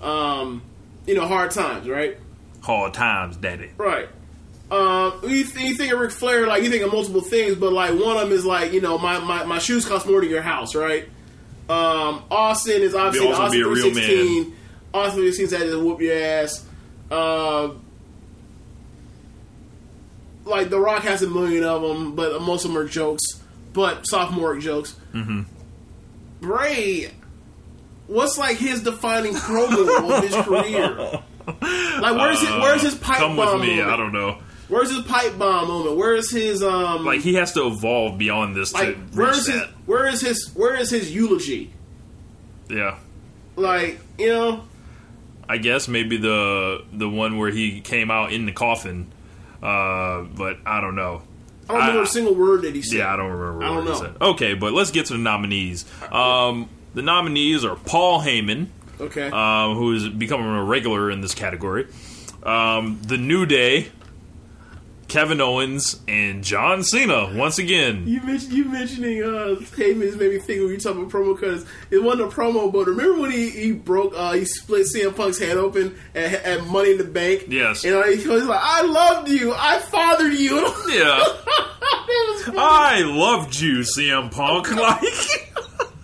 um, 0.00 0.62
you 1.06 1.14
know, 1.14 1.26
hard 1.26 1.50
times, 1.50 1.88
right? 1.88 2.16
Hard 2.64 2.94
times, 2.94 3.36
daddy. 3.36 3.70
Right. 3.76 4.08
Um, 4.70 5.20
you, 5.24 5.44
th- 5.44 5.68
you 5.68 5.74
think 5.74 5.92
of 5.92 6.00
Ric 6.00 6.10
Flair, 6.10 6.46
like 6.46 6.62
you 6.62 6.70
think 6.70 6.82
of 6.82 6.90
multiple 6.90 7.20
things, 7.20 7.56
but 7.56 7.72
like 7.74 7.90
one 7.90 8.16
of 8.16 8.22
them 8.22 8.32
is 8.32 8.46
like 8.46 8.72
you 8.72 8.80
know 8.80 8.96
my, 8.96 9.18
my, 9.20 9.44
my 9.44 9.58
shoes 9.58 9.84
cost 9.84 10.06
more 10.06 10.20
than 10.22 10.30
your 10.30 10.40
house, 10.40 10.74
right? 10.74 11.04
Um, 11.68 12.24
Austin 12.30 12.80
is 12.80 12.94
obviously 12.94 13.30
Austin 13.30 13.50
be 13.50 13.60
a 13.60 13.68
real 13.68 13.92
316. 13.92 14.56
Austin 14.94 15.20
316 15.20 15.58
had 15.60 15.70
to 15.70 15.84
whoop 15.84 16.00
your 16.00 16.16
ass. 16.16 16.66
Uh, 17.10 17.74
like 20.46 20.70
The 20.70 20.80
Rock 20.80 21.02
has 21.02 21.22
a 21.22 21.28
million 21.28 21.64
of 21.64 21.82
them, 21.82 22.14
but 22.14 22.40
most 22.40 22.64
of 22.64 22.72
them 22.72 22.80
are 22.82 22.88
jokes, 22.88 23.22
but 23.74 24.06
sophomoric 24.06 24.62
jokes. 24.62 24.96
Mm-hmm. 25.12 25.42
Bray, 26.40 27.10
what's 28.06 28.38
like 28.38 28.56
his 28.56 28.82
defining 28.82 29.34
promo 29.34 30.16
of 30.16 30.24
his 30.24 30.34
career? 30.46 31.22
Like 31.46 32.16
where's 32.16 32.40
his 32.40 32.50
where's 32.50 32.82
his 32.82 32.94
pipe 32.94 33.20
bomb? 33.20 33.36
Come 33.36 33.36
with 33.36 33.60
me. 33.68 33.76
moment? 33.76 33.88
I 33.90 33.96
don't 33.96 34.12
know. 34.12 34.38
Where's 34.68 34.90
his 34.94 35.04
pipe 35.04 35.38
bomb 35.38 35.68
moment? 35.68 35.96
Where 35.96 36.14
is 36.14 36.30
his 36.30 36.62
um 36.62 37.04
Like 37.04 37.20
he 37.20 37.34
has 37.34 37.52
to 37.52 37.66
evolve 37.66 38.16
beyond 38.18 38.56
this 38.56 38.72
like 38.72 38.94
to 38.94 39.00
reach 39.00 39.14
where's 39.14 39.46
his 39.46 39.60
that. 39.60 39.68
where 39.86 40.06
is 40.06 40.20
his 40.22 40.50
where 40.54 40.74
is 40.74 40.90
his 40.90 41.14
eulogy? 41.14 41.72
Yeah. 42.70 42.96
Like, 43.56 44.00
you 44.18 44.28
know, 44.28 44.64
I 45.48 45.58
guess 45.58 45.86
maybe 45.86 46.16
the 46.16 46.82
the 46.92 47.08
one 47.08 47.36
where 47.38 47.50
he 47.50 47.80
came 47.80 48.10
out 48.10 48.32
in 48.32 48.46
the 48.46 48.52
coffin, 48.52 49.12
uh, 49.62 50.22
but 50.22 50.58
I 50.66 50.80
don't 50.80 50.96
know. 50.96 51.22
I 51.68 51.72
don't 51.72 51.80
remember 51.80 52.00
I- 52.00 52.04
a 52.04 52.06
single 52.06 52.34
word 52.34 52.62
that 52.62 52.74
he 52.74 52.82
said. 52.82 52.98
Yeah, 52.98 53.12
I 53.12 53.16
don't 53.16 53.30
remember. 53.30 53.64
I 53.64 53.68
don't 53.68 53.82
he 53.84 53.88
know. 53.90 53.94
said. 53.98 54.16
Okay, 54.20 54.54
but 54.54 54.72
let's 54.72 54.90
get 54.90 55.06
to 55.06 55.12
the 55.12 55.18
nominees. 55.18 55.84
Um, 56.10 56.68
the 56.94 57.02
nominees 57.02 57.64
are 57.64 57.76
Paul 57.76 58.20
Heyman, 58.22 58.68
Okay. 59.00 59.28
um, 59.30 59.76
who 59.76 59.92
is 59.94 60.08
becoming 60.08 60.46
a 60.46 60.64
regular 60.64 61.10
in 61.10 61.20
this 61.20 61.34
category. 61.34 61.86
Um, 62.42 63.00
the 63.02 63.16
New 63.16 63.46
Day, 63.46 63.88
Kevin 65.08 65.40
Owens, 65.40 66.00
and 66.08 66.42
John 66.44 66.82
Cena 66.82 67.34
once 67.34 67.58
again. 67.58 68.06
you 68.06 68.20
mentioned 68.22 68.52
you 68.52 68.64
mentioning 68.66 69.22
uh 69.22 69.56
Heyman's 69.76 70.16
made 70.16 70.30
me 70.30 70.38
think 70.38 70.60
when 70.62 70.70
you 70.70 70.78
talking 70.78 71.02
about 71.02 71.12
promo 71.12 71.34
cutters. 71.38 71.64
It 71.90 72.02
wasn't 72.02 72.32
a 72.32 72.34
promo, 72.34 72.72
but 72.72 72.86
remember 72.86 73.20
when 73.20 73.30
he, 73.30 73.50
he 73.50 73.72
broke 73.72 74.12
uh 74.16 74.32
he 74.32 74.44
split 74.44 74.86
CM 74.94 75.14
Punk's 75.14 75.38
head 75.38 75.56
open 75.56 75.96
at, 76.14 76.32
at 76.44 76.66
Money 76.66 76.92
in 76.92 76.98
the 76.98 77.04
Bank? 77.04 77.44
Yes. 77.48 77.84
And 77.84 77.94
uh, 77.94 78.02
he 78.04 78.26
was 78.28 78.44
like, 78.44 78.60
I 78.62 78.82
loved 78.82 79.28
you, 79.28 79.54
I 79.56 79.78
fathered 79.78 80.34
you. 80.34 80.60
Yeah. 80.88 81.22
I 82.56 83.02
loved 83.04 83.58
you, 83.58 83.78
CM 83.80 84.30
Punk. 84.30 84.68
Like. 84.74 85.04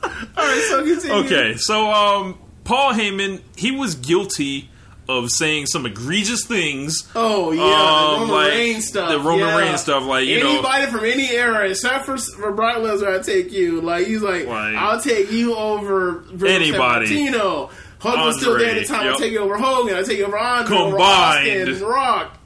All 0.37 0.47
right, 0.47 0.67
so 0.71 0.85
continue. 0.85 1.17
Okay, 1.27 1.57
so 1.57 1.91
um, 1.91 2.39
Paul 2.71 2.93
Heyman, 2.93 3.41
he 3.57 3.73
was 3.73 3.97
guilty 3.97 4.69
of 5.09 5.29
saying 5.33 5.67
some 5.67 5.87
egregious 5.87 6.45
things. 6.47 7.03
Oh 7.17 7.51
yeah, 7.51 7.63
Um, 7.63 8.13
the 8.13 8.21
Roman 8.21 8.29
like, 8.37 8.49
Reigns 8.53 8.87
stuff. 8.87 9.09
the 9.11 9.19
Roman 9.19 9.49
yeah. 9.49 9.57
Reigns 9.59 9.81
stuff, 9.81 10.05
like, 10.05 10.27
you 10.29 10.39
know- 10.39 10.51
anybody 10.51 10.87
from 10.87 11.05
any 11.05 11.29
era, 11.31 11.69
except 11.69 12.07
for 12.07 12.17
for 12.17 12.53
Brock 12.53 12.77
Lesnar, 12.77 13.19
I 13.19 13.23
take 13.23 13.51
you. 13.53 13.81
Like 13.81 14.07
he's 14.07 14.23
like, 14.23 14.47
Like- 14.47 14.77
I'll 14.77 15.01
take 15.01 15.33
you 15.33 15.57
over 15.57 16.13
Bruno 16.33 16.55
Anybody. 16.55 17.07
Sammartino. 17.09 17.71
Hogan 17.99 18.21
was 18.25 18.41
still 18.41 18.57
there 18.57 18.71
at 18.71 18.75
the 18.77 18.85
time. 18.85 19.05
yep. 19.05 19.15
I'll 19.15 19.19
take 19.19 19.33
you 19.33 19.41
over 19.41 19.59
Hogan. 19.59 19.97
I 19.97 20.03
take 20.05 20.19
you 20.19 20.27
over 20.27 20.39
Andre, 20.39 20.77
over 20.77 20.91
Combined. 20.91 21.69
Austin, 21.71 21.85
Rock. 21.87 22.37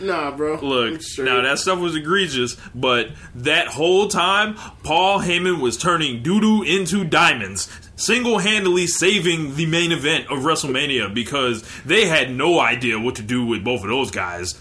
Nah, 0.00 0.30
bro. 0.32 0.58
Look, 0.60 1.00
now 1.18 1.42
that 1.42 1.58
stuff 1.60 1.78
was 1.78 1.94
egregious, 1.94 2.56
but 2.74 3.10
that 3.36 3.68
whole 3.68 4.08
time, 4.08 4.56
Paul 4.82 5.20
Heyman 5.20 5.60
was 5.60 5.76
turning 5.76 6.22
doo 6.24 6.40
doo 6.40 6.62
into 6.64 7.04
diamonds, 7.04 7.68
single 7.96 8.38
handedly 8.38 8.86
saving 8.86 9.54
the 9.56 9.66
main 9.66 9.92
event 9.92 10.26
of 10.30 10.40
WrestleMania 10.40 11.12
because 11.12 11.62
they 11.84 12.06
had 12.06 12.30
no 12.34 12.58
idea 12.60 12.98
what 12.98 13.16
to 13.16 13.22
do 13.22 13.44
with 13.44 13.62
both 13.64 13.82
of 13.82 13.88
those 13.88 14.10
guys. 14.10 14.58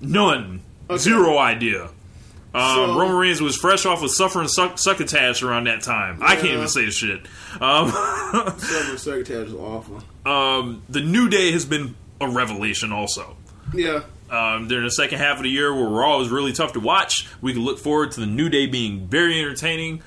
None. 0.00 0.62
Zero 0.96 1.38
idea. 1.38 1.90
Um, 2.52 2.74
So- 2.74 2.98
Roman 2.98 3.16
Reigns 3.16 3.40
was 3.40 3.56
fresh 3.56 3.86
off 3.86 4.02
of 4.02 4.10
suffering 4.10 4.48
suck- 4.48 4.78
succotash 4.78 5.42
around 5.42 5.64
that 5.64 5.82
time. 5.82 6.18
I 6.22 6.34
can't 6.34 6.48
even 6.48 6.68
say 6.68 6.90
shit. 6.90 7.20
Um, 7.60 7.90
Silver 8.58 8.98
Secretary 8.98 9.44
is 9.46 9.54
awful. 9.54 10.02
um, 10.26 10.82
the 10.88 11.00
New 11.00 11.28
Day 11.28 11.52
has 11.52 11.64
been 11.64 11.94
a 12.20 12.28
revelation 12.28 12.92
also. 12.92 13.36
Yeah. 13.72 14.00
um, 14.30 14.66
during 14.66 14.84
the 14.84 14.90
second 14.90 15.18
half 15.18 15.36
of 15.36 15.44
the 15.44 15.48
year 15.50 15.72
where 15.72 15.86
Raw 15.88 16.18
was 16.18 16.28
really 16.28 16.52
tough 16.52 16.72
to 16.72 16.80
watch. 16.80 17.28
We 17.40 17.52
can 17.52 17.62
look 17.62 17.78
forward 17.78 18.10
to 18.12 18.20
the 18.20 18.26
New 18.26 18.48
Day 18.48 18.66
being 18.66 19.06
very 19.06 19.38
entertaining. 19.40 20.02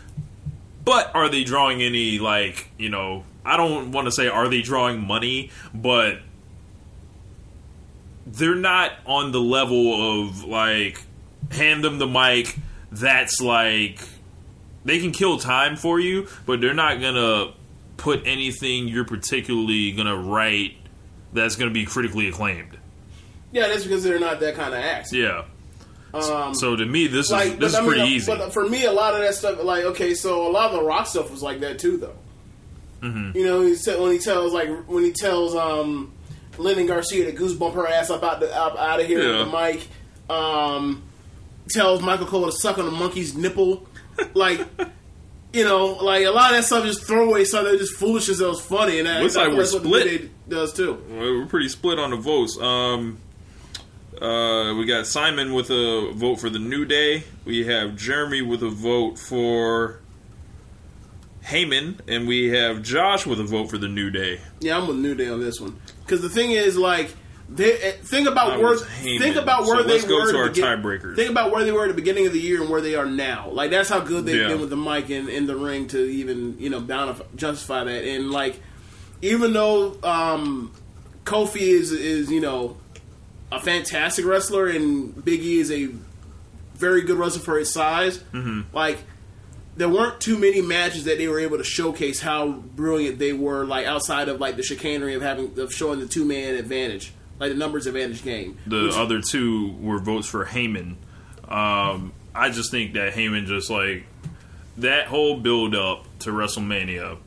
But 0.83 1.15
are 1.15 1.29
they 1.29 1.43
drawing 1.43 1.81
any, 1.81 2.19
like, 2.19 2.69
you 2.77 2.89
know, 2.89 3.23
I 3.45 3.57
don't 3.57 3.91
want 3.91 4.05
to 4.05 4.11
say 4.11 4.27
are 4.27 4.47
they 4.47 4.61
drawing 4.61 5.05
money, 5.05 5.51
but 5.73 6.19
they're 8.25 8.55
not 8.55 8.91
on 9.05 9.31
the 9.31 9.39
level 9.39 10.21
of, 10.21 10.43
like, 10.43 11.01
hand 11.51 11.83
them 11.83 11.99
the 11.99 12.07
mic. 12.07 12.57
That's 12.91 13.41
like, 13.41 13.99
they 14.85 14.99
can 14.99 15.11
kill 15.11 15.39
time 15.39 15.75
for 15.75 15.99
you, 15.99 16.27
but 16.45 16.61
they're 16.61 16.73
not 16.73 16.99
to 17.15 17.53
put 17.97 18.21
anything 18.25 18.87
you're 18.87 19.05
particularly 19.05 19.91
to 20.07 20.17
write 20.17 20.75
that's 21.31 21.55
to 21.69 21.73
be 21.73 21.85
critically 21.85 22.27
acclaimed. 22.27 22.77
Yeah, 23.51 23.67
that's 23.67 23.83
because 23.83 24.03
they're 24.03 24.19
not 24.19 24.39
that 24.41 24.55
kind 24.55 24.73
of 24.73 24.79
act. 24.79 25.13
Yeah. 25.13 25.45
Um, 26.13 26.53
So 26.55 26.75
to 26.75 26.85
me, 26.85 27.07
this 27.07 27.31
is 27.31 27.55
this 27.57 27.69
is 27.71 27.75
I 27.75 27.81
mean, 27.81 27.89
pretty 27.89 28.09
easy. 28.11 28.31
But 28.35 28.53
for 28.53 28.67
me, 28.67 28.85
a 28.85 28.91
lot 28.91 29.13
of 29.15 29.21
that 29.21 29.33
stuff, 29.35 29.63
like, 29.63 29.83
okay, 29.85 30.13
so 30.13 30.47
a 30.47 30.51
lot 30.51 30.71
of 30.71 30.73
the 30.79 30.83
rock 30.83 31.07
stuff 31.07 31.31
was 31.31 31.41
like 31.41 31.59
that 31.61 31.79
too, 31.79 31.97
though. 31.97 32.15
Mm-hmm. 33.01 33.37
You 33.37 33.45
know, 33.45 33.61
he 33.61 33.75
said 33.75 33.99
when 33.99 34.11
he 34.11 34.19
tells 34.19 34.53
like 34.53 34.69
when 34.87 35.03
he 35.03 35.11
tells 35.11 35.55
um, 35.55 36.13
Lilian 36.57 36.87
Garcia 36.87 37.31
to 37.31 37.37
goosebump 37.37 37.73
her 37.73 37.87
ass 37.87 38.09
up 38.09 38.23
out 38.23 38.39
the, 38.39 38.55
up 38.55 38.77
out 38.77 38.99
of 38.99 39.07
here 39.07 39.21
Yeah. 39.21 39.43
with 39.43 39.51
the 39.51 39.57
mic. 39.59 39.87
Um, 40.29 41.03
tells 41.69 42.01
Michael 42.01 42.27
Cole 42.27 42.45
to 42.45 42.51
suck 42.51 42.77
on 42.77 42.85
the 42.85 42.91
monkey's 42.91 43.35
nipple, 43.35 43.87
like. 44.33 44.61
You 45.55 45.63
know, 45.63 45.85
like 46.03 46.25
a 46.25 46.31
lot 46.31 46.49
of 46.49 46.57
that 46.57 46.63
stuff 46.63 46.83
is 46.83 46.99
throwaway 47.03 47.43
stuff. 47.45 47.65
That 47.65 47.77
just 47.77 47.95
foolishness 47.97 48.39
that 48.39 48.47
was 48.47 48.59
funny, 48.59 48.97
and 48.97 49.07
that, 49.07 49.21
Looks 49.21 49.35
like 49.35 49.49
we're 49.49 49.65
split. 49.65 50.49
does 50.49 50.73
too. 50.73 50.93
We're 51.11 51.45
pretty 51.45 51.69
split 51.69 51.99
on 51.99 52.09
the 52.09 52.15
votes. 52.17 52.57
Um, 52.59 53.19
uh, 54.21 54.75
we 54.77 54.85
got 54.85 55.07
Simon 55.07 55.53
with 55.53 55.69
a 55.69 56.11
vote 56.13 56.35
for 56.39 56.49
the 56.49 56.59
New 56.59 56.85
Day. 56.85 57.23
We 57.45 57.65
have 57.67 57.95
Jeremy 57.95 58.41
with 58.41 58.63
a 58.63 58.69
vote 58.69 59.17
for 59.19 59.99
Heyman, 61.45 61.99
and 62.07 62.27
we 62.27 62.49
have 62.49 62.81
Josh 62.81 63.25
with 63.25 63.39
a 63.39 63.43
vote 63.43 63.69
for 63.69 63.77
the 63.77 63.87
New 63.87 64.09
Day. 64.09 64.39
Yeah, 64.59 64.77
I'm 64.77 64.87
with 64.87 64.97
New 64.97 65.15
Day 65.15 65.29
on 65.29 65.41
this 65.41 65.59
one 65.59 65.79
because 66.03 66.21
the 66.21 66.29
thing 66.29 66.51
is, 66.51 66.77
like, 66.77 67.13
they 67.49 67.73
eh, 67.73 67.91
think 68.01 68.27
about 68.29 68.59
where 68.59 68.75
Heyman. 68.77 69.19
think 69.19 69.35
about 69.35 69.63
where 69.65 69.77
So 69.77 69.83
they 69.83 69.93
let's 69.93 70.05
go 70.05 70.15
were. 70.21 70.23
to 70.23 70.29
at 70.29 70.35
our 70.35 70.43
the 70.45 70.53
begin- 70.53 70.63
tiebreakers. 70.81 71.15
Think 71.17 71.29
about 71.31 71.51
where 71.51 71.63
they 71.65 71.71
were 71.73 71.83
at 71.83 71.89
the 71.89 71.93
beginning 71.93 72.25
of 72.27 72.33
the 72.33 72.39
year 72.39 72.61
and 72.61 72.69
where 72.69 72.81
they 72.81 72.95
are 72.95 73.05
now. 73.05 73.49
Like 73.49 73.71
that's 73.71 73.89
how 73.89 73.99
good 73.99 74.25
they've 74.25 74.39
Yeah. 74.41 74.47
been 74.47 74.61
with 74.61 74.69
the 74.69 74.77
mic 74.77 75.09
in, 75.09 75.27
in 75.27 75.45
the 75.45 75.55
ring 75.55 75.87
to 75.89 75.99
even 75.99 76.57
you 76.59 76.69
know 76.69 76.79
justify 77.35 77.83
that. 77.83 78.03
And 78.05 78.31
like, 78.31 78.61
even 79.21 79.51
though 79.53 79.97
um, 80.03 80.71
Kofi 81.25 81.61
is 81.61 81.91
is 81.91 82.31
you 82.31 82.39
know 82.39 82.77
a 83.55 83.59
fantastic 83.59 84.25
wrestler 84.25 84.67
and 84.67 85.23
Big 85.23 85.41
E 85.41 85.59
is 85.59 85.71
a 85.71 85.89
very 86.75 87.01
good 87.03 87.17
wrestler 87.17 87.41
for 87.41 87.57
his 87.57 87.71
size, 87.73 88.17
Mm-hmm. 88.33 88.75
like 88.75 88.99
there 89.75 89.89
weren't 89.89 90.21
too 90.21 90.37
many 90.37 90.61
matches 90.61 91.05
that 91.05 91.17
they 91.17 91.27
were 91.27 91.39
able 91.39 91.57
to 91.57 91.63
showcase 91.63 92.19
how 92.21 92.51
brilliant 92.51 93.17
they 93.17 93.33
were. 93.33 93.65
Like 93.65 93.87
outside 93.87 94.29
of 94.29 94.39
like 94.39 94.55
the 94.55 94.61
chicanery 94.63 95.15
of 95.15 95.21
having 95.23 95.57
of 95.59 95.73
showing 95.73 95.99
the 95.99 96.05
two 96.05 96.25
man 96.25 96.55
advantage, 96.55 97.11
like 97.39 97.51
the 97.51 97.57
numbers 97.57 97.87
advantage 97.87 98.23
game. 98.23 98.57
The 98.67 98.83
Which- 98.83 98.95
other 98.95 99.21
two 99.21 99.73
were 99.79 99.97
votes 99.99 100.27
for 100.27 100.45
Heyman. 100.45 100.95
Um, 101.47 102.13
I 102.35 102.49
just 102.49 102.71
think 102.71 102.93
that 102.93 103.13
Heyman 103.13 103.45
just 103.47 103.69
like 103.69 104.05
that 104.77 105.07
whole 105.07 105.37
build 105.39 105.75
up 105.75 106.05
to 106.19 106.31
WrestleMania. 106.31 107.17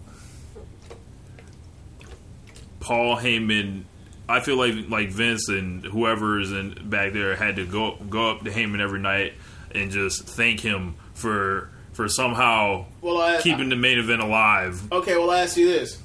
Paul 2.80 3.16
Heyman, 3.16 3.82
I 4.28 4.40
feel 4.40 4.56
like 4.56 4.88
like 4.88 5.10
Vince 5.10 5.48
and 5.48 5.84
whoever 5.84 6.40
is 6.40 6.52
in 6.52 6.88
back 6.90 7.12
there 7.12 7.36
had 7.36 7.56
to 7.56 7.66
go 7.66 7.96
go 8.10 8.30
up 8.30 8.42
to 8.44 8.50
Heyman 8.50 8.80
every 8.80 9.00
night 9.00 9.34
and 9.74 9.90
just 9.90 10.24
thank 10.26 10.60
him 10.60 10.94
for 11.14 11.70
for 11.92 12.08
somehow 12.08 12.86
Well, 13.00 13.18
I- 13.18 13.40
keeping 13.40 13.68
the 13.68 13.76
main 13.76 13.98
event 13.98 14.20
alive. 14.22 14.90
Okay, 14.92 15.16
well, 15.16 15.30
I 15.30 15.40
ask 15.40 15.56
you 15.56 15.66
this: 15.68 15.98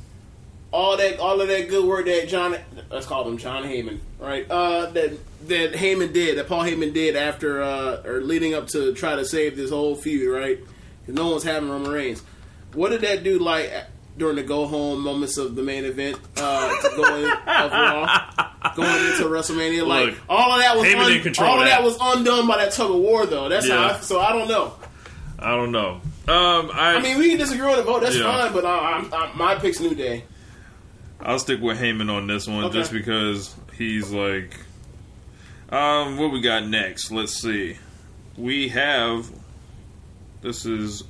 all 0.71 0.95
that, 0.97 1.19
all 1.19 1.41
of 1.41 1.47
that 1.49 1.67
good 1.69 1.84
work 1.86 2.05
that 2.05 2.29
John, 2.29 2.55
let's 2.89 3.05
call 3.05 3.27
him 3.27 3.38
John 3.38 3.63
Heyman, 3.63 3.99
right? 4.19 4.49
Uh, 4.49 4.86
that 4.91 5.47
that 5.47 5.73
Heyman 5.73 6.13
did, 6.13 6.38
that 6.38 6.47
Paul 6.47 6.63
Heyman 6.63 6.93
did 6.93 7.15
after 7.15 7.62
uh, 7.62 8.03
or 8.05 8.21
leading 8.21 8.53
up 8.53 8.67
to 8.69 8.93
try 8.93 9.15
to 9.15 9.25
save 9.25 9.57
this 9.57 9.69
whole 9.71 9.95
feud, 9.95 10.29
right? 10.34 10.60
'Cause 11.05 11.15
no 11.15 11.29
one's 11.31 11.43
having 11.43 11.69
Roman 11.69 11.91
Reigns. 11.91 12.21
What 12.73 12.89
did 12.91 13.01
that 13.01 13.23
do 13.23 13.39
like 13.39 13.71
during 14.17 14.36
the 14.36 14.43
go 14.43 14.65
home 14.67 15.02
moments 15.02 15.38
of 15.38 15.56
the 15.56 15.63
main 15.63 15.86
event 15.86 16.19
uh, 16.38 16.69
going 16.95 17.26
of 17.26 17.71
Raw, 17.71 18.74
going 18.76 19.06
into 19.08 19.24
WrestleMania? 19.26 19.86
Like 19.88 20.08
Look, 20.08 20.17
all 20.30 20.52
of 20.54 20.60
that 20.62 20.76
was 20.78 20.86
un- 20.86 21.45
all 21.45 21.60
of 21.60 21.65
that. 21.65 21.69
that 21.80 21.84
was 21.84 21.97
undone 22.02 22.47
by 22.47 22.58
that 22.58 22.74
tug 22.74 22.91
of 22.91 22.97
war, 22.97 23.26
though. 23.26 23.50
That's 23.50 23.67
how. 23.69 23.76
Yeah. 23.88 23.95
I, 23.97 24.00
so 24.02 24.19
I 24.19 24.32
don't 24.34 24.47
know. 24.47 24.74
I 25.39 25.52
don't 25.56 25.71
know. 25.71 26.02
Um, 26.28 26.69
I, 26.74 26.95
I 26.97 27.02
mean, 27.02 27.17
we 27.17 27.30
can 27.30 27.39
disagree 27.39 27.67
on 27.69 27.78
the 27.78 27.84
vote. 27.84 28.02
That's 28.04 28.15
Yeah. 28.15 28.24
fine, 28.24 28.54
but 28.54 28.63
I, 28.65 29.04
i 29.12 29.32
my 29.36 29.56
pick's 29.56 29.80
New 29.80 29.95
Day. 29.95 30.24
I'll 31.19 31.39
stick 31.39 31.62
with 31.62 31.80
Heyman 31.80 32.12
on 32.12 32.28
this 32.28 32.47
one 32.47 32.63
Okay. 32.65 32.74
just 32.80 32.91
because 32.91 33.56
he's 33.78 34.12
like. 34.12 34.54
Um, 35.69 36.17
what 36.17 36.32
we 36.32 36.41
got 36.41 36.67
next? 36.67 37.12
Let's 37.12 37.34
see. 37.34 37.78
We 38.38 38.69
have. 38.69 39.32
This 40.41 40.65
is 40.65 41.04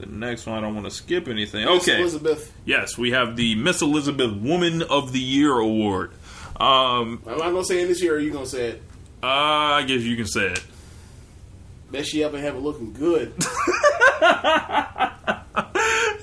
the 0.00 0.06
next 0.06 0.46
one. 0.46 0.56
I 0.58 0.60
don't 0.60 0.74
want 0.74 0.86
to 0.86 0.90
skip 0.90 1.28
anything. 1.28 1.64
Miss 1.66 1.82
Okay. 1.88 2.00
Elizabeth. 2.00 2.52
Yes, 2.64 2.96
we 2.98 3.10
have 3.12 3.36
the 3.36 3.54
Miss 3.54 3.82
Elizabeth 3.82 4.32
Woman 4.34 4.82
of 4.82 5.12
the 5.12 5.20
Year 5.20 5.52
award. 5.58 6.12
Um, 6.56 7.22
Am 7.26 7.34
I 7.40 7.50
gonna 7.50 7.64
say 7.64 7.82
it 7.82 7.86
this 7.86 8.02
year, 8.02 8.14
or 8.14 8.16
are 8.16 8.20
you 8.20 8.30
gonna 8.30 8.46
say 8.46 8.68
it? 8.70 8.82
uh, 9.22 9.26
I 9.26 9.82
guess 9.82 10.02
you 10.02 10.16
can 10.16 10.26
say 10.26 10.46
it. 10.46 10.62
Bet 11.90 12.06
she 12.06 12.22
up 12.24 12.32
and 12.34 12.42
have 12.44 12.54
it 12.56 12.60
looking 12.60 12.92
good. 12.92 13.32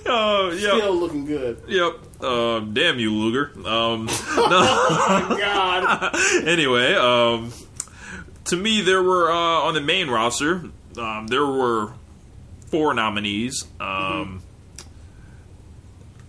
Oh, 0.09 0.51
yep, 0.51 0.77
Still 0.77 0.95
looking 0.95 1.25
good. 1.25 1.61
yep. 1.67 1.97
Uh, 2.21 2.59
damn 2.61 2.97
you, 2.97 3.11
Luger. 3.13 3.51
Um, 3.67 4.05
God. 4.37 6.15
anyway, 6.47 6.93
um, 6.93 7.51
to 8.45 8.55
me, 8.55 8.79
there 8.79 9.03
were 9.03 9.29
uh, 9.29 9.35
on 9.35 9.73
the 9.73 9.81
main 9.81 10.09
roster. 10.09 10.63
Um, 10.97 11.27
there 11.27 11.45
were 11.45 11.91
four 12.77 12.93
nominees. 12.93 13.65
Um, 13.79 14.41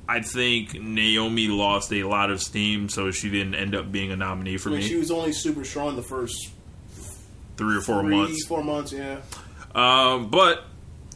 I 0.09 0.21
think 0.21 0.81
Naomi 0.81 1.49
lost 1.49 1.93
a 1.93 2.05
lot 2.05 2.31
of 2.31 2.41
steam, 2.41 2.89
so 2.89 3.11
she 3.11 3.29
didn't 3.29 3.55
end 3.55 3.75
up 3.75 3.93
being 3.93 4.11
a 4.11 4.17
nominee 4.17 4.57
for 4.57 4.71
I 4.71 4.73
mean, 4.73 4.81
me. 4.81 4.89
she 4.89 4.97
was 4.97 5.11
only 5.11 5.33
super 5.33 5.65
strong 5.65 5.97
the 5.97 6.03
first 6.03 6.51
three 7.59 7.77
or 7.77 7.81
four 7.83 8.01
three, 8.01 8.17
months. 8.17 8.47
four 8.47 8.65
months. 8.65 8.93
Yeah. 8.93 9.21
Um, 9.75 10.31
but 10.31 10.65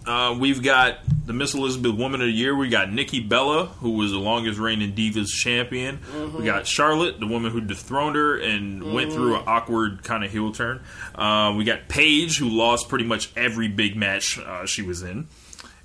uh, 0.07 0.37
we've 0.39 0.63
got 0.63 0.99
the 1.33 1.39
Miss 1.39 1.55
Elizabeth 1.55 1.95
Woman 1.95 2.21
of 2.21 2.27
the 2.27 2.33
Year. 2.33 2.55
We 2.55 2.69
got 2.69 2.93
Nikki 2.93 3.21
Bella, 3.21 3.67
who 3.67 3.93
was 3.93 4.13
the 4.13 4.19
longest 4.19 4.59
reigning 4.59 4.93
Divas 4.93 5.29
champion. 5.29 6.01
We 6.37 6.45
got 6.45 6.67
Charlotte, 6.67 7.19
the 7.21 7.27
woman 7.27 7.51
who 7.51 7.61
dethroned 7.61 8.17
her 8.17 8.39
and 8.39 8.93
went 8.93 9.13
through 9.13 9.37
an 9.37 9.43
awkward 9.47 10.05
kind 10.05 10.25
of 10.25 10.31
heel 10.31 10.53
turn. 10.53 10.83
Uh, 11.15 11.55
we 11.57 11.65
got 11.65 11.89
Paige, 11.89 12.39
who 12.39 12.49
lost 12.49 12.89
pretty 12.89 13.05
much 13.05 13.31
every 13.37 13.69
big 13.69 13.97
match 13.97 14.39
uh, 14.39 14.67
she 14.67 14.83
was 14.83 15.03
in. 15.03 15.29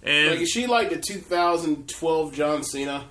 And 0.03 0.31
Like, 0.31 0.41
is 0.41 0.49
she 0.49 0.67
like 0.67 0.89
the 0.89 0.97
2012 0.97 2.33
John 2.33 2.63
Cena? 2.63 3.05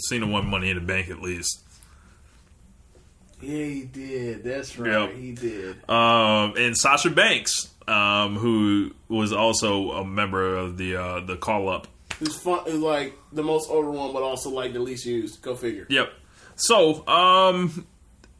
Cena 0.00 0.26
won 0.26 0.46
Money 0.46 0.70
in 0.70 0.76
the 0.76 0.82
Bank 0.82 1.08
at 1.10 1.20
least. 1.22 1.62
Yeah, 3.40 3.64
he 3.64 3.82
did. 3.84 4.44
That's 4.44 4.78
right. 4.78 4.90
Yep. 5.10 5.14
He 5.14 5.32
did. 5.32 5.88
Um, 5.88 6.54
and 6.56 6.76
Sasha 6.76 7.10
Banks, 7.10 7.68
um, 7.88 8.36
who 8.36 8.92
was 9.08 9.32
also 9.32 9.92
a 9.92 10.04
member 10.04 10.56
of 10.56 10.76
the 10.76 10.96
uh, 10.96 11.20
the 11.20 11.36
call 11.36 11.68
up 11.68 11.88
Who's 12.18 12.36
fun? 12.38 12.60
Who's 12.64 12.80
like 12.80 13.14
the 13.32 13.42
most 13.42 13.70
over 13.70 13.90
one, 13.90 14.12
but 14.12 14.22
also 14.22 14.50
like 14.50 14.72
the 14.72 14.80
least 14.80 15.04
used. 15.04 15.42
Go 15.42 15.54
figure. 15.54 15.86
Yep. 15.90 16.10
So, 16.56 17.06
um, 17.06 17.86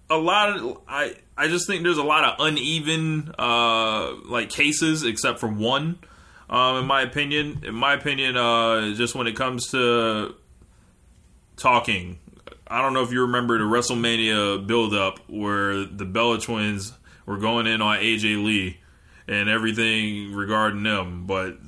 a 0.09 0.17
lot 0.17 0.57
of 0.57 0.81
I 0.89 1.15
I 1.37 1.49
just 1.49 1.67
think 1.67 1.83
there's 1.83 1.99
a 1.99 2.03
lot 2.03 2.25
of 2.25 2.47
uneven 2.47 3.35
uh 3.39 4.15
like 4.25 4.51
cases, 4.51 5.03
except 5.05 5.41
for 5.41 5.49
one. 5.49 5.99
Um, 6.49 6.77
in 6.77 6.87
my 6.87 7.03
opinion, 7.03 7.65
in 7.67 7.75
my 7.75 7.95
opinion, 7.95 8.37
uh, 8.37 8.95
just 8.95 9.15
when 9.15 9.27
it 9.27 9.35
comes 9.35 9.71
to 9.73 10.37
talking, 11.57 12.21
I 12.69 12.81
don't 12.81 12.95
know 12.95 13.03
if 13.03 13.11
you 13.11 13.23
remember 13.23 13.59
the 13.59 13.65
WrestleMania 13.65 14.65
build 14.65 14.95
up 14.95 15.19
where 15.29 15.85
the 15.85 16.05
Bella 16.05 16.41
Twins 16.41 16.93
were 17.27 17.39
going 17.39 17.67
in 17.67 17.83
on 17.83 17.99
AJ 17.99 18.45
Lee 18.45 18.79
and 19.29 19.49
everything 19.49 20.33
regarding 20.35 20.83
them, 20.83 21.27
but 21.27 21.59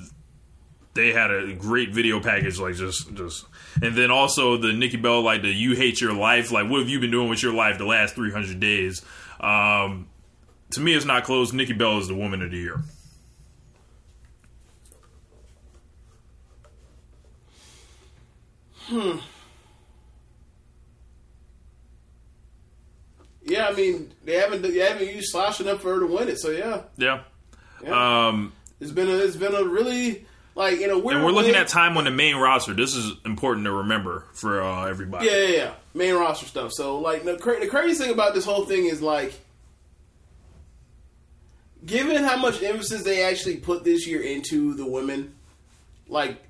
they 0.94 1.12
had 1.12 1.30
a 1.30 1.52
great 1.54 1.90
video 1.90 2.20
package, 2.20 2.58
like 2.58 2.74
just 2.74 3.14
just, 3.14 3.46
and 3.82 3.94
then 3.96 4.10
also 4.10 4.56
the 4.56 4.72
Nikki 4.72 4.96
Bell, 4.96 5.22
like 5.22 5.42
the 5.42 5.48
"You 5.52 5.74
Hate 5.76 6.00
Your 6.00 6.12
Life," 6.12 6.50
like 6.50 6.68
what 6.68 6.80
have 6.80 6.88
you 6.88 6.98
been 7.00 7.10
doing 7.10 7.28
with 7.28 7.42
your 7.42 7.52
life 7.54 7.78
the 7.78 7.86
last 7.86 8.14
three 8.14 8.32
hundred 8.32 8.58
days? 8.60 9.02
Um, 9.40 10.08
to 10.70 10.80
me, 10.80 10.94
it's 10.94 11.04
not 11.04 11.24
close. 11.24 11.52
Nikki 11.52 11.72
Bell 11.72 11.98
is 11.98 12.08
the 12.08 12.14
woman 12.14 12.42
of 12.42 12.50
the 12.50 12.56
year. 12.58 12.80
Hmm. 18.86 19.18
Yeah, 23.44 23.68
I 23.68 23.72
mean 23.72 24.12
they 24.24 24.34
haven't 24.36 24.62
they 24.62 24.78
haven't 24.78 25.08
used 25.08 25.30
Sasha 25.30 25.62
enough 25.62 25.80
for 25.80 25.94
her 25.94 26.00
to 26.00 26.06
win 26.06 26.28
it. 26.28 26.38
So 26.38 26.50
yeah, 26.50 26.82
Yeah. 26.96 27.22
Yeah. 27.82 28.26
Um, 28.28 28.52
it's 28.80 28.90
been 28.92 29.08
a, 29.08 29.16
it's 29.16 29.36
been 29.36 29.54
a 29.54 29.64
really 29.64 30.26
like 30.54 30.80
in 30.80 30.90
a 30.90 30.98
weird. 30.98 31.16
and 31.16 31.24
we're 31.24 31.32
looking 31.32 31.52
way- 31.52 31.58
at 31.58 31.68
time 31.68 31.96
on 31.96 32.04
the 32.04 32.10
main 32.10 32.36
roster. 32.36 32.74
This 32.74 32.94
is 32.94 33.12
important 33.24 33.64
to 33.66 33.72
remember 33.72 34.24
for 34.32 34.62
uh, 34.62 34.86
everybody. 34.86 35.26
Yeah, 35.26 35.36
yeah, 35.38 35.56
yeah. 35.56 35.74
Main 35.94 36.14
roster 36.14 36.46
stuff. 36.46 36.72
So, 36.72 36.98
like, 36.98 37.24
the, 37.24 37.36
cra- 37.36 37.60
the 37.60 37.66
crazy 37.66 38.02
thing 38.04 38.12
about 38.12 38.34
this 38.34 38.44
whole 38.44 38.64
thing 38.66 38.86
is, 38.86 39.00
like, 39.02 39.32
given 41.84 42.22
how 42.22 42.36
much 42.36 42.62
emphasis 42.62 43.02
they 43.02 43.22
actually 43.22 43.56
put 43.56 43.84
this 43.84 44.06
year 44.06 44.20
into 44.20 44.74
the 44.74 44.86
women, 44.86 45.34
like, 46.08 46.42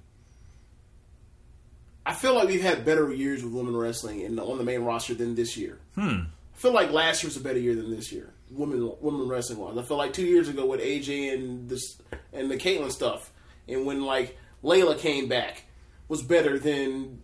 I 2.04 2.14
feel 2.14 2.34
like 2.34 2.48
we've 2.48 2.62
had 2.62 2.84
better 2.84 3.12
years 3.12 3.44
with 3.44 3.52
women 3.52 3.76
wrestling 3.76 4.20
in 4.20 4.36
the, 4.36 4.42
on 4.44 4.58
the 4.58 4.64
main 4.64 4.82
roster 4.82 5.14
than 5.14 5.34
this 5.34 5.56
year. 5.56 5.78
Hmm. 5.94 6.20
I 6.54 6.56
feel 6.58 6.72
like 6.72 6.90
last 6.90 7.22
year's 7.22 7.36
a 7.36 7.40
better 7.40 7.58
year 7.58 7.74
than 7.74 7.90
this 7.90 8.10
year. 8.10 8.32
Women 8.50 8.92
women 9.00 9.28
wrestling 9.28 9.58
wise. 9.58 9.76
I 9.76 9.82
feel 9.82 9.96
like 9.98 10.12
two 10.12 10.24
years 10.24 10.48
ago 10.48 10.66
with 10.66 10.80
AJ 10.80 11.34
and 11.34 11.68
this 11.68 12.00
and 12.32 12.50
the 12.50 12.56
Kaitlyn 12.56 12.90
stuff, 12.90 13.30
and 13.68 13.84
when 13.86 14.02
like 14.04 14.36
Layla 14.64 14.98
came 14.98 15.28
back, 15.28 15.64
was 16.08 16.22
better 16.22 16.58
than 16.58 17.20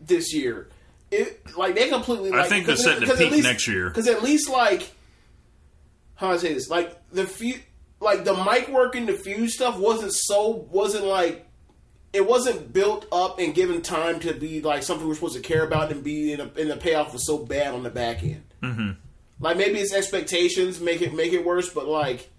this 0.00 0.32
year. 0.34 0.68
It 1.10 1.42
like 1.56 1.74
they 1.74 1.88
completely. 1.88 2.32
I 2.32 2.48
think 2.48 2.66
they're 2.66 2.76
setting 2.76 3.06
to 3.06 3.12
at 3.12 3.18
peak 3.18 3.32
least- 3.32 3.44
next 3.44 3.68
year. 3.68 3.88
Because 3.88 4.08
at 4.08 4.22
least 4.22 4.48
like 4.48 4.92
how 6.16 6.28
do 6.28 6.34
I 6.34 6.36
say 6.38 6.54
this, 6.54 6.68
like 6.70 6.96
the 7.10 7.26
few, 7.26 7.56
like 8.00 8.24
the 8.24 8.34
mic 8.34 8.68
work 8.68 8.94
and 8.94 9.06
the 9.08 9.14
fuse 9.14 9.54
stuff 9.54 9.78
wasn't 9.78 10.12
so 10.14 10.66
wasn't 10.70 11.04
like 11.04 11.46
it 12.12 12.26
wasn't 12.26 12.72
built 12.72 13.06
up 13.10 13.38
and 13.40 13.54
given 13.54 13.82
time 13.82 14.20
to 14.20 14.32
be 14.32 14.60
like 14.62 14.82
something 14.84 15.06
we're 15.06 15.14
supposed 15.16 15.34
to 15.34 15.40
care 15.40 15.64
about 15.64 15.90
and 15.90 16.04
be 16.04 16.32
in 16.32 16.40
a, 16.40 16.44
and 16.56 16.70
the 16.70 16.76
payoff 16.76 17.12
was 17.12 17.26
so 17.26 17.38
bad 17.38 17.74
on 17.74 17.82
the 17.82 17.90
back 17.90 18.22
end. 18.22 18.44
Mm-hmm. 18.62 18.90
Like 19.40 19.56
maybe 19.56 19.78
it's 19.78 19.92
expectations 19.92 20.80
make 20.80 21.02
it 21.02 21.12
make 21.14 21.32
it 21.32 21.44
worse, 21.44 21.68
but 21.72 21.86
like 21.86 22.30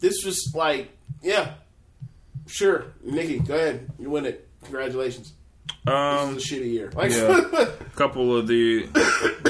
this 0.00 0.24
was 0.24 0.52
like 0.54 0.90
yeah, 1.22 1.54
sure, 2.46 2.86
Nikki, 3.02 3.38
go 3.38 3.54
ahead, 3.54 3.88
you 3.98 4.10
win 4.10 4.26
it. 4.26 4.46
Congratulations. 4.64 5.32
Um, 5.86 6.34
This 6.34 6.44
is 6.44 6.52
a 6.52 6.54
shitty 6.54 6.72
year. 6.72 6.90
Like, 6.94 7.10
Yeah. 7.12 7.40
a 7.52 7.66
couple 7.96 8.36
of 8.36 8.46
the 8.46 8.86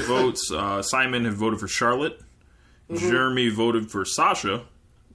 votes. 0.06 0.50
Uh, 0.52 0.82
Simon 0.82 1.24
had 1.24 1.34
voted 1.34 1.58
for 1.60 1.68
Charlotte. 1.68 2.20
Mm-hmm. 2.90 3.08
Jeremy 3.10 3.48
voted 3.48 3.90
for 3.90 4.04
Sasha, 4.04 4.62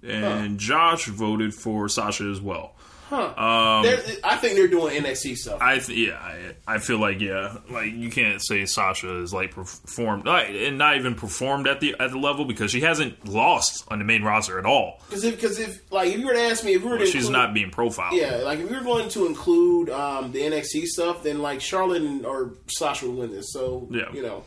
and 0.02 0.60
Josh 0.60 1.06
voted 1.08 1.54
for 1.54 1.88
Sasha 1.88 2.24
as 2.26 2.42
well. 2.42 2.74
They're- 3.10 4.04
I 4.24 4.36
think 4.38 4.56
they're 4.56 4.68
doing 4.68 5.02
NXT 5.04 5.36
stuff. 5.38 5.60
I 5.62 5.80
th- 5.80 5.98
yeah, 6.10 6.18
I, 6.18 6.76
I 6.76 6.78
feel 6.80 7.00
like 7.00 7.20
yeah, 7.22 7.58
like 7.70 7.92
you 7.94 8.10
can't 8.10 8.42
say 8.44 8.66
Sasha 8.66 9.20
is 9.22 9.34
like 9.34 9.52
performed 9.52 10.26
like, 10.26 10.50
and 10.50 10.78
not 10.78 10.96
even 10.98 11.16
performed 11.16 11.68
at 11.68 11.80
the 11.80 11.96
at 12.00 12.12
the 12.12 12.18
level 12.18 12.46
because 12.46 12.72
she 12.72 12.82
hasn't 12.82 13.28
lost 13.28 13.84
on 13.90 14.00
the 14.00 14.06
main 14.06 14.24
roster 14.24 14.60
at 14.60 14.66
all. 14.66 15.02
Because 15.10 15.24
if, 15.24 15.42
cause 15.42 15.58
if, 15.60 15.92
like, 15.92 16.10
if 16.14 16.20
you 16.20 16.26
were 16.28 16.34
to 16.34 16.42
ask 16.42 16.64
me, 16.64 16.74
if 16.74 16.84
we 16.84 16.90
were 16.90 16.98
to, 17.00 17.06
She's 17.06 17.26
include- 17.26 17.32
not 17.34 17.54
being 17.54 17.72
profiled. 17.72 18.14
yeah, 18.16 18.38
like 18.38 18.60
if 18.60 18.70
we 18.70 18.76
were 18.78 18.84
going 18.84 19.10
to 19.10 19.26
include 19.26 19.90
um, 19.90 20.32
the 20.32 20.42
NXT 20.42 20.86
stuff, 20.86 21.24
then 21.24 21.40
like 21.42 21.62
Charlotte 21.62 22.02
and, 22.02 22.26
or 22.26 22.54
Sasha 22.68 23.08
would 23.08 23.18
win 23.18 23.32
this. 23.32 23.52
So 23.52 23.88
Yeah. 23.92 24.12
you 24.14 24.22
know, 24.22 24.44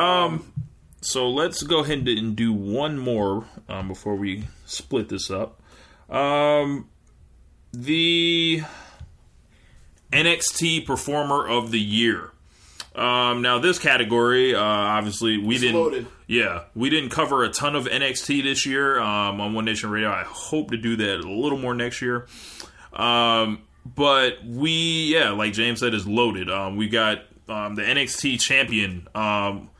Um, 0.00 0.52
so 1.00 1.28
let's 1.30 1.62
go 1.62 1.80
ahead 1.80 2.06
and 2.08 2.34
do 2.36 2.52
one 2.52 2.98
more 2.98 3.46
um, 3.68 3.88
before 3.88 4.16
we 4.16 4.44
split 4.66 5.08
this 5.08 5.30
up. 5.30 5.60
Um, 6.08 6.88
the 7.72 8.62
NXT 10.12 10.86
Performer 10.86 11.46
of 11.46 11.70
the 11.70 11.80
Year. 11.80 12.32
Um, 12.94 13.42
now 13.42 13.58
this 13.58 13.78
category, 13.78 14.54
uh, 14.54 14.60
obviously, 14.60 15.38
we 15.38 15.58
didn't. 15.58 15.76
loaded. 15.76 16.06
Yeah, 16.26 16.64
we 16.74 16.90
didn't 16.90 17.10
cover 17.10 17.44
a 17.44 17.48
ton 17.48 17.76
of 17.76 17.86
NXT 17.86 18.42
this 18.42 18.66
year 18.66 18.98
um, 19.00 19.40
on 19.40 19.54
One 19.54 19.64
Nation 19.64 19.90
Radio. 19.90 20.10
I 20.10 20.24
hope 20.24 20.72
to 20.72 20.76
do 20.76 20.96
that 20.96 21.20
a 21.20 21.30
little 21.30 21.58
more 21.58 21.74
next 21.74 22.02
year. 22.02 22.26
Um, 22.92 23.62
but 23.84 24.44
we, 24.44 25.14
yeah, 25.14 25.30
like 25.30 25.52
James 25.52 25.80
said, 25.80 25.94
is 25.94 26.06
loaded. 26.06 26.50
Um, 26.50 26.76
we 26.76 26.88
got 26.88 27.22
um, 27.48 27.76
the 27.76 27.82
NXT 27.82 28.40
champion. 28.40 29.06
Um, 29.14 29.70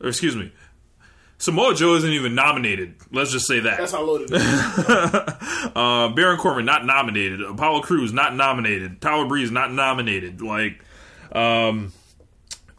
or 0.00 0.08
excuse 0.08 0.36
me, 0.36 0.52
Samoa 1.42 1.74
Joe 1.74 1.96
isn't 1.96 2.08
even 2.12 2.36
nominated. 2.36 2.94
Let's 3.10 3.32
just 3.32 3.48
say 3.48 3.58
that. 3.58 3.78
that's 3.78 3.90
how 3.90 4.04
loaded 4.04 4.30
it 4.32 4.40
is. 4.40 5.72
Uh, 5.74 6.08
Baron 6.10 6.38
Corbin 6.38 6.64
not 6.64 6.84
nominated. 6.86 7.40
Apollo 7.42 7.80
Crews 7.82 8.12
not 8.12 8.36
nominated. 8.36 9.00
Tyler 9.00 9.26
Breeze 9.26 9.50
not 9.50 9.72
nominated. 9.72 10.40
Like, 10.42 10.84
um, 11.32 11.92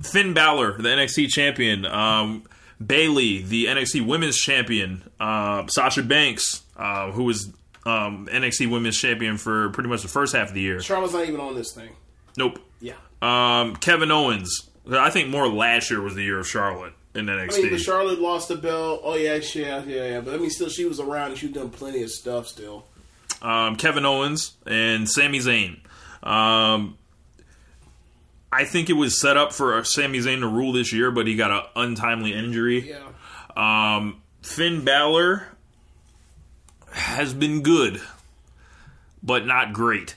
Finn 0.01 0.33
Balor, 0.33 0.77
the 0.77 0.87
NXT 0.89 1.27
champion. 1.29 1.85
Um, 1.85 2.43
Bayley, 2.85 3.41
the 3.41 3.65
NXT 3.65 4.05
Women's 4.05 4.37
Champion. 4.37 5.03
Uh, 5.19 5.65
Sasha 5.67 6.03
Banks, 6.03 6.63
uh, 6.77 7.11
who 7.11 7.23
was 7.23 7.51
um, 7.85 8.27
NXT 8.31 8.69
Women's 8.71 8.97
Champion 8.97 9.37
for 9.37 9.69
pretty 9.71 9.89
much 9.89 10.03
the 10.03 10.07
first 10.09 10.33
half 10.35 10.49
of 10.49 10.53
the 10.53 10.61
year. 10.61 10.79
Charlotte's 10.81 11.13
not 11.13 11.25
even 11.27 11.39
on 11.41 11.55
this 11.55 11.73
thing. 11.73 11.89
Nope. 12.37 12.59
Yeah, 12.79 12.93
Um, 13.21 13.75
Kevin 13.77 14.11
Owens. 14.11 14.69
I 14.89 15.09
think 15.09 15.29
more 15.29 15.47
last 15.49 15.89
year 15.89 16.01
was 16.01 16.15
the 16.15 16.23
year 16.23 16.39
of 16.39 16.47
Charlotte 16.47 16.93
in 17.15 17.29
I 17.29 17.45
mean, 17.47 17.69
but 17.69 17.79
Charlotte 17.79 18.19
lost 18.19 18.47
the 18.47 18.55
belt. 18.55 19.01
Oh 19.03 19.15
yeah, 19.15 19.35
yeah, 19.53 19.83
yeah, 19.85 20.05
yeah. 20.07 20.21
But 20.21 20.33
I 20.33 20.37
mean, 20.37 20.49
still, 20.49 20.69
she 20.69 20.85
was 20.85 20.99
around 20.99 21.31
and 21.31 21.37
she 21.39 21.47
doing 21.47 21.69
plenty 21.69 22.01
of 22.03 22.09
stuff 22.11 22.47
still. 22.47 22.85
um, 23.41 23.75
Kevin 23.75 24.05
Owens 24.05 24.53
and 24.65 25.07
Sami 25.09 25.39
Zayn. 25.39 25.79
Um, 26.23 26.97
I 28.51 28.65
think 28.65 28.89
it 28.89 28.93
was 28.93 29.19
set 29.19 29.35
up 29.37 29.53
for 29.53 29.83
Sami 29.83 30.19
Zayn 30.19 30.39
to 30.41 30.47
rule 30.47 30.73
this 30.73 30.93
year, 30.93 31.11
but 31.11 31.27
he 31.27 31.35
got 31.35 31.51
an 31.51 31.63
untimely 31.75 32.33
injury. 32.33 32.89
Yeah. 32.89 33.07
Um, 33.97 34.21
Finn 34.41 34.83
Balor 34.83 35.47
has 36.91 37.33
been 37.33 37.61
good, 37.61 38.01
but 39.21 39.45
not 39.45 39.73
great. 39.73 40.15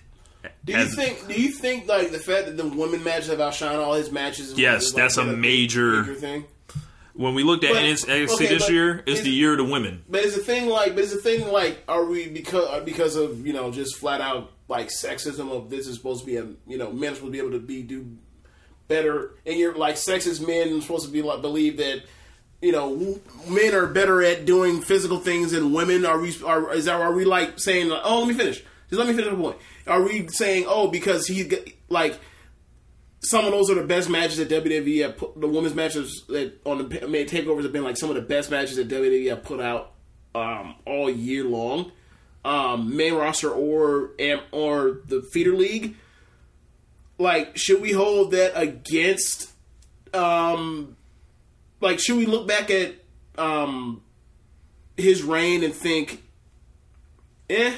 Do 0.65 0.73
you 0.73 0.79
As- 0.79 0.95
think? 0.95 1.27
Do 1.29 1.35
you 1.41 1.51
think 1.51 1.89
like 1.89 2.11
the 2.11 2.19
fact 2.19 2.47
that 2.47 2.57
the 2.57 2.67
women 2.67 3.03
matches 3.05 3.29
have 3.29 3.39
outshined 3.39 3.79
all 3.79 3.95
his 3.95 4.11
matches? 4.11 4.59
Yes, 4.59 4.93
like, 4.93 5.03
that's 5.03 5.17
a 5.17 5.25
major- 5.25 6.03
major 6.03 6.15
thing. 6.15 6.45
When 7.17 7.35
we 7.35 7.43
looked 7.43 7.65
at 7.65 7.73
But- 7.73 7.83
NXT 7.83 8.35
okay, 8.35 8.47
this 8.47 8.69
year, 8.69 9.03
it's 9.07 9.21
is- 9.21 9.25
the 9.25 9.31
year 9.31 9.53
of 9.53 9.59
the 9.59 9.65
women. 9.65 10.05
But 10.09 10.25
is 10.25 10.35
the 10.35 10.43
thing 10.43 10.69
like? 10.69 10.95
But 10.95 11.05
is 11.05 11.13
the 11.13 11.21
thing 11.21 11.49
like? 11.51 11.79
Are 11.89 12.05
we 12.05 12.29
because 12.29 12.85
because 12.85 13.17
of 13.17 13.47
you 13.47 13.53
know 13.53 13.71
just 13.71 13.97
flat 13.97 14.21
out 14.21 14.53
like 14.69 14.89
sexism 14.89 15.51
of 15.51 15.71
this 15.71 15.87
is 15.87 15.97
supposed 15.97 16.21
to 16.21 16.27
be 16.27 16.37
a 16.37 16.47
you 16.67 16.77
know 16.79 16.93
men 16.93 17.13
are 17.13 17.15
supposed 17.15 17.33
to 17.33 17.39
be 17.39 17.39
able 17.39 17.53
to 17.53 17.61
be 17.61 17.83
do 17.83 18.07
better 18.89 19.33
and 19.45 19.57
you're 19.59 19.75
like 19.75 19.97
sexist 19.97 20.47
men 20.47 20.77
are 20.77 20.81
supposed 20.81 21.07
to 21.07 21.11
be 21.11 21.23
like 21.23 21.41
believe 21.43 21.77
that 21.79 22.03
you 22.63 22.73
know 22.73 23.19
men 23.49 23.75
are 23.75 23.87
better 23.87 24.23
at 24.23 24.45
doing 24.45 24.81
physical 24.81 25.19
things 25.19 25.53
than 25.53 25.73
women 25.73 26.05
are 26.07 26.19
we 26.21 26.35
are 26.45 26.73
is 26.73 26.85
that 26.85 27.01
are 27.01 27.13
we 27.13 27.25
like 27.25 27.59
saying 27.59 27.89
like, 27.89 28.01
oh 28.05 28.21
let 28.21 28.29
me 28.29 28.35
finish 28.35 28.63
just 28.89 28.99
let 28.99 29.09
me 29.09 29.13
finish 29.15 29.31
the 29.31 29.37
point 29.37 29.57
are 29.87 30.03
we 30.03 30.27
saying 30.29 30.65
oh 30.69 30.89
because 30.89 31.27
he 31.27 31.51
like 31.89 32.19
some 33.27 33.45
of 33.45 33.51
those 33.51 33.69
are 33.71 33.75
the 33.75 33.83
best 33.83 34.09
matches 34.09 34.37
that 34.37 34.49
WWE 34.49 35.03
have 35.03 35.17
put, 35.17 35.41
the 35.41 35.49
women's 35.49 35.75
matches 35.75 36.23
that 36.29 36.61
on 36.65 36.79
the 36.79 37.09
mean, 37.09 37.27
takeovers 37.27 37.65
have 37.65 37.73
been 37.73 37.83
like 37.83 37.97
some 37.97 38.09
of 38.09 38.15
the 38.15 38.23
best 38.23 38.53
matches 38.53 38.77
that 38.77 38.89
WWE 38.89 39.29
have 39.31 39.43
put 39.43 39.61
out 39.61 39.95
um, 40.33 40.77
all 40.87 41.11
year 41.11 41.43
long, 41.43 41.91
um, 42.45 42.97
main 42.97 43.15
roster 43.15 43.51
or 43.51 44.13
or 44.53 45.01
the 45.07 45.23
feeder 45.33 45.55
league. 45.55 45.97
Like, 47.19 47.57
should 47.57 47.83
we 47.83 47.91
hold 47.91 48.31
that 48.31 48.53
against? 48.55 49.51
Um, 50.15 50.97
like, 51.81 51.99
should 51.99 52.19
we 52.19 52.27
look 52.27 52.47
back 52.47 52.71
at 52.71 52.95
um, 53.37 54.03
his 54.97 55.25
reign 55.25 55.65
and 55.65 55.75
think, 55.75 56.23
eh? 57.51 57.75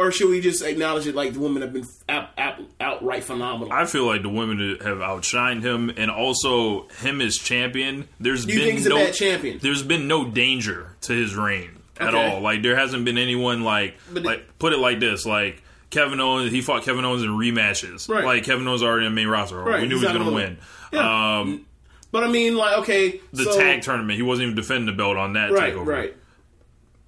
Or 0.00 0.10
should 0.10 0.30
we 0.30 0.40
just 0.40 0.62
acknowledge 0.62 1.06
it 1.06 1.14
like 1.14 1.34
the 1.34 1.40
women 1.40 1.60
have 1.60 1.72
been 1.74 1.86
out, 2.08 2.30
out, 2.38 2.58
outright 2.80 3.22
phenomenal? 3.22 3.70
I 3.72 3.84
feel 3.84 4.06
like 4.06 4.22
the 4.22 4.30
women 4.30 4.78
have 4.82 4.98
outshined 4.98 5.62
him, 5.62 5.90
and 5.94 6.10
also 6.10 6.88
him 7.02 7.20
as 7.20 7.36
champion. 7.36 8.08
There's 8.18 8.46
Do 8.46 8.52
you 8.54 8.58
been 8.60 8.66
think 8.66 8.78
he's 8.78 8.86
a 8.86 8.90
no 8.90 8.96
bad 8.96 9.12
champion? 9.14 9.58
There's 9.60 9.82
been 9.82 10.08
no 10.08 10.24
danger 10.28 10.96
to 11.02 11.12
his 11.12 11.36
reign 11.36 11.80
at 11.98 12.14
Okay. 12.14 12.30
all. 12.34 12.40
Like 12.40 12.62
there 12.62 12.76
hasn't 12.76 13.04
been 13.04 13.18
anyone 13.18 13.62
like 13.62 13.96
But 14.10 14.22
like 14.22 14.58
put 14.58 14.72
it 14.72 14.78
like 14.78 15.00
this 15.00 15.26
like. 15.26 15.62
Kevin 15.90 16.20
Owens, 16.20 16.52
he 16.52 16.60
fought 16.62 16.84
Kevin 16.84 17.04
Owens 17.04 17.24
in 17.24 17.30
rematches. 17.30 18.08
Right. 18.08 18.24
Like 18.24 18.44
Kevin 18.44 18.66
Owens 18.68 18.80
already 18.80 19.06
in 19.06 19.12
the 19.12 19.16
main 19.16 19.26
roster. 19.26 19.58
Right, 19.60 19.82
We 19.82 19.88
knew 19.88 19.96
he's 19.98 20.02
he 20.02 20.06
was 20.06 20.16
going 20.16 20.28
to 20.28 20.32
win. 20.34 20.34
win. 20.34 20.58
Yeah. 20.92 21.38
Um, 21.40 21.66
But 22.12 22.22
I 22.22 22.28
mean, 22.28 22.54
like, 22.56 22.78
okay, 22.78 23.20
the 23.32 23.42
so, 23.42 23.58
tag 23.58 23.82
tournament, 23.82 24.16
he 24.16 24.22
wasn't 24.22 24.44
even 24.44 24.54
defending 24.54 24.86
the 24.86 24.92
belt 24.92 25.16
on 25.16 25.32
that 25.32 25.50
right, 25.50 25.74
takeover. 25.74 25.86
right. 25.86 26.16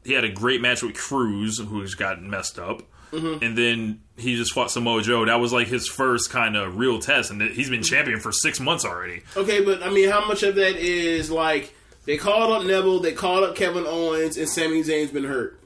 He 0.05 0.13
had 0.15 0.25
a 0.25 0.31
great 0.31 0.61
match 0.61 0.83
with 0.83 0.95
Crews, 0.95 1.59
who's 1.59 1.95
gotten 1.95 2.29
messed 2.29 2.59
up. 2.59 2.83
Mm-hmm. 3.13 3.45
And 3.45 3.59
then 3.59 4.01
he 4.17 4.37
just 4.37 4.53
fought 4.53 4.71
Samoa 4.71 5.03
Joe. 5.03 5.25
That 5.27 5.39
was 5.39 5.53
like 5.53 5.69
his 5.69 5.87
first 5.87 6.31
kind 6.31 6.57
of 6.57 6.79
real 6.79 6.99
test, 6.99 7.31
and 7.31 7.43
he's 7.43 7.69
been 7.69 7.83
champion 7.83 8.21
for 8.21 8.33
six 8.33 8.59
months 8.59 8.85
already. 8.85 9.23
Okay, 9.37 9.63
but 9.63 9.83
I 9.83 9.91
mean, 9.91 10.09
how 10.09 10.27
much 10.27 10.43
of 10.43 10.55
that 10.55 10.77
is 10.77 11.31
like 11.31 11.75
they 12.07 12.17
called 12.17 12.53
up 12.53 12.67
Neville, 12.67 13.01
they 13.01 13.13
called 13.13 13.45
up 13.45 13.55
Kevin 13.55 13.85
Owens, 13.87 14.37
and 14.39 14.49
Sami 14.49 14.83
Zayn's 14.83 15.11
been 15.11 15.25
hurt? 15.25 15.61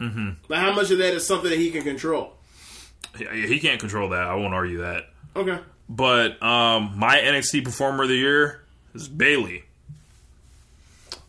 Mm-hmm. 0.00 0.30
Like, 0.48 0.60
how 0.60 0.72
much 0.74 0.90
of 0.90 0.98
that 0.98 1.12
is 1.12 1.26
something 1.26 1.50
that 1.50 1.58
he 1.58 1.70
can 1.70 1.82
control? 1.82 2.32
He, 3.16 3.24
he 3.46 3.60
can't 3.60 3.80
control 3.80 4.08
that. 4.10 4.22
I 4.22 4.34
won't 4.34 4.54
argue 4.54 4.78
that. 4.78 5.10
Okay, 5.36 5.58
But 5.88 6.42
um, 6.42 6.94
my 6.96 7.18
NXT 7.18 7.64
Performer 7.64 8.04
of 8.04 8.08
the 8.08 8.16
Year 8.16 8.64
is 8.94 9.08
Bayley. 9.08 9.64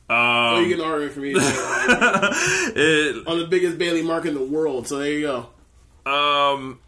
So 0.10 0.16
Um, 0.16 0.66
you 0.66 0.76
can 0.76 0.84
argue 0.84 1.10
for 1.10 1.20
me 1.20 1.34
it, 1.38 3.28
on 3.28 3.38
the 3.40 3.46
biggest 3.48 3.78
Bayley 3.78 4.02
mark 4.02 4.26
in 4.26 4.34
the 4.34 4.44
world. 4.44 4.88
So 4.88 4.98
there 4.98 5.12
you 5.12 5.22
go. 5.22 6.12
um, 6.12 6.80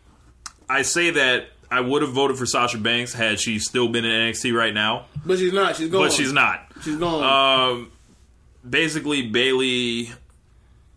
I 0.68 0.82
say 0.84 1.12
that 1.12 1.48
I 1.70 1.82
would 1.82 2.02
have 2.02 2.12
voted 2.12 2.38
for 2.38 2.46
Sasha 2.46 2.78
Banks 2.78 3.14
had 3.14 3.40
she 3.40 3.60
still 3.60 3.88
been 3.90 4.06
in 4.06 4.12
NXT 4.34 4.54
right 4.58 4.74
now, 4.74 5.06
But 5.26 5.38
she's 5.40 5.54
not. 5.54 5.76
She's 5.76 5.90
gone. 5.90 6.02
but 6.02 6.12
she's 6.14 6.34
not. 6.34 6.66
She's 6.84 6.96
gone. 6.98 7.24
Um, 7.72 7.92
basically, 8.68 9.28
Bayley 9.28 10.12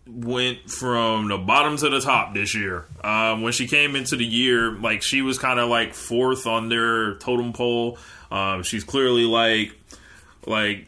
went 0.06 0.70
from 0.70 1.28
the 1.28 1.38
bottom 1.38 1.76
to 1.78 1.88
the 1.88 2.00
top 2.00 2.34
this 2.34 2.54
year. 2.54 2.86
Um, 3.02 3.42
when 3.42 3.52
she 3.52 3.66
came 3.66 3.96
into 3.96 4.16
the 4.16 4.24
year, 4.24 4.70
like 4.72 5.02
she 5.02 5.22
was 5.22 5.38
kind 5.38 5.58
of 5.60 5.68
like 5.68 5.94
fourth 5.94 6.46
on 6.46 6.68
their 6.68 7.14
totem 7.16 7.52
pole. 7.52 7.98
Um, 8.30 8.62
she's 8.62 8.84
clearly 8.84 9.24
like, 9.24 9.72
like 10.46 10.86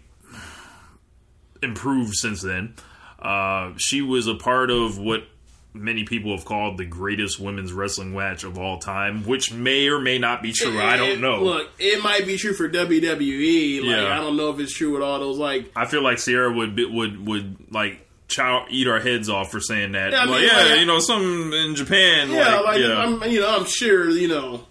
improved 1.63 2.15
since 2.15 2.43
then. 2.43 2.75
Uh, 3.21 3.73
she 3.77 4.03
was 4.03 4.27
a 4.27 4.35
part 4.35 4.71
of 4.71 4.99
what 4.99 5.25
many 5.73 6.05
people 6.05 6.35
have 6.35 6.47
called 6.47 6.79
the 6.79 6.85
greatest 6.87 7.39
women's 7.39 7.71
wrestling 7.73 8.15
match 8.15 8.45
of 8.45 8.59
all 8.59 8.79
time, 8.79 9.25
which 9.25 9.53
may 9.53 9.89
or 9.89 9.99
may 10.01 10.17
not 10.19 10.43
be 10.43 10.53
true. 10.53 10.81
I 10.81 10.97
don't 10.97 11.11
It- 11.11 11.21
know. 11.21 11.43
Look, 11.43 11.71
it 11.79 12.03
might 12.03 12.27
be 12.27 12.39
true 12.39 12.55
for 12.55 12.67
WWE. 12.69 13.81
Like, 13.81 13.91
Yeah. 13.91 14.17
I 14.17 14.21
don't 14.23 14.37
know 14.39 14.49
if 14.51 14.59
it's 14.59 14.73
true 14.75 14.93
with 14.93 15.03
all 15.03 15.19
those 15.21 15.37
like. 15.39 15.71
I 15.77 15.85
feel 15.85 16.03
like 16.03 16.19
Sierra 16.19 16.51
would 16.51 16.79
would 16.79 17.27
would 17.27 17.57
like 17.71 18.07
chow 18.29 18.65
eat 18.71 18.89
our 18.89 19.01
heads 19.01 19.29
off 19.29 19.51
for 19.51 19.61
saying 19.61 19.93
that. 19.93 20.13
Yeah, 20.13 20.21
I 20.21 20.25
like, 20.25 20.47
yeah, 20.47 20.57
like- 20.65 20.81
you 20.81 20.87
know, 20.87 20.99
some 20.99 21.53
in 21.53 21.75
Japan. 21.75 22.31
Yeah, 22.31 22.57
like, 22.61 22.65
like 22.65 22.81
yeah. 22.81 22.99
I'm, 22.99 23.31
you 23.31 23.41
know, 23.41 23.57
I'm 23.59 23.67
sure, 23.67 24.09
you 24.11 24.29
know. 24.29 24.67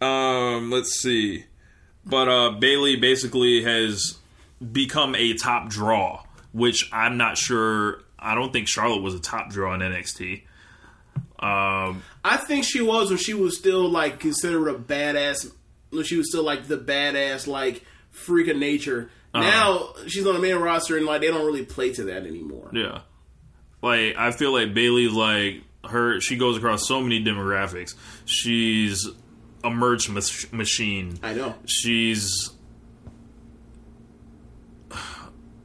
Um, 0.00 0.70
let's 0.70 1.00
see. 1.00 1.44
But 2.04 2.28
uh 2.28 2.50
Bailey 2.58 2.96
basically 2.96 3.62
has 3.62 4.18
become 4.72 5.14
a 5.14 5.34
top 5.34 5.68
draw, 5.68 6.22
which 6.52 6.88
I'm 6.92 7.16
not 7.16 7.36
sure 7.38 8.02
I 8.18 8.34
don't 8.34 8.52
think 8.52 8.68
Charlotte 8.68 9.02
was 9.02 9.14
a 9.14 9.20
top 9.20 9.50
draw 9.50 9.74
in 9.74 9.80
NXT. 9.80 10.42
Um 11.38 12.02
I 12.24 12.36
think 12.36 12.64
she 12.64 12.80
was 12.80 13.08
when 13.10 13.18
she 13.18 13.34
was 13.34 13.58
still 13.58 13.88
like 13.88 14.20
considered 14.20 14.68
a 14.68 14.74
badass. 14.74 15.50
When 15.90 16.04
she 16.04 16.16
was 16.16 16.30
still 16.30 16.44
like 16.44 16.68
the 16.68 16.78
badass, 16.78 17.46
like 17.46 17.84
freak 18.10 18.48
of 18.48 18.56
nature. 18.56 19.10
Uh-huh. 19.34 19.44
Now 19.44 19.94
she's 20.08 20.26
on 20.26 20.34
the 20.34 20.40
main 20.40 20.56
roster, 20.56 20.96
and 20.96 21.06
like 21.06 21.20
they 21.22 21.28
don't 21.28 21.44
really 21.44 21.64
play 21.64 21.92
to 21.94 22.04
that 22.04 22.26
anymore. 22.26 22.70
yeah. 22.72 23.00
Like 23.82 24.14
I 24.16 24.30
feel 24.30 24.52
like 24.52 24.72
Bayley 24.74 25.08
like 25.08 25.62
her 25.90 26.20
she 26.20 26.36
goes 26.36 26.56
across 26.56 26.86
so 26.86 27.00
many 27.00 27.24
demographics. 27.24 27.94
She's 28.24 29.08
a 29.64 29.70
merch 29.70 30.08
mach- 30.08 30.52
machine. 30.52 31.18
I 31.22 31.34
know. 31.34 31.54
She's 31.66 32.50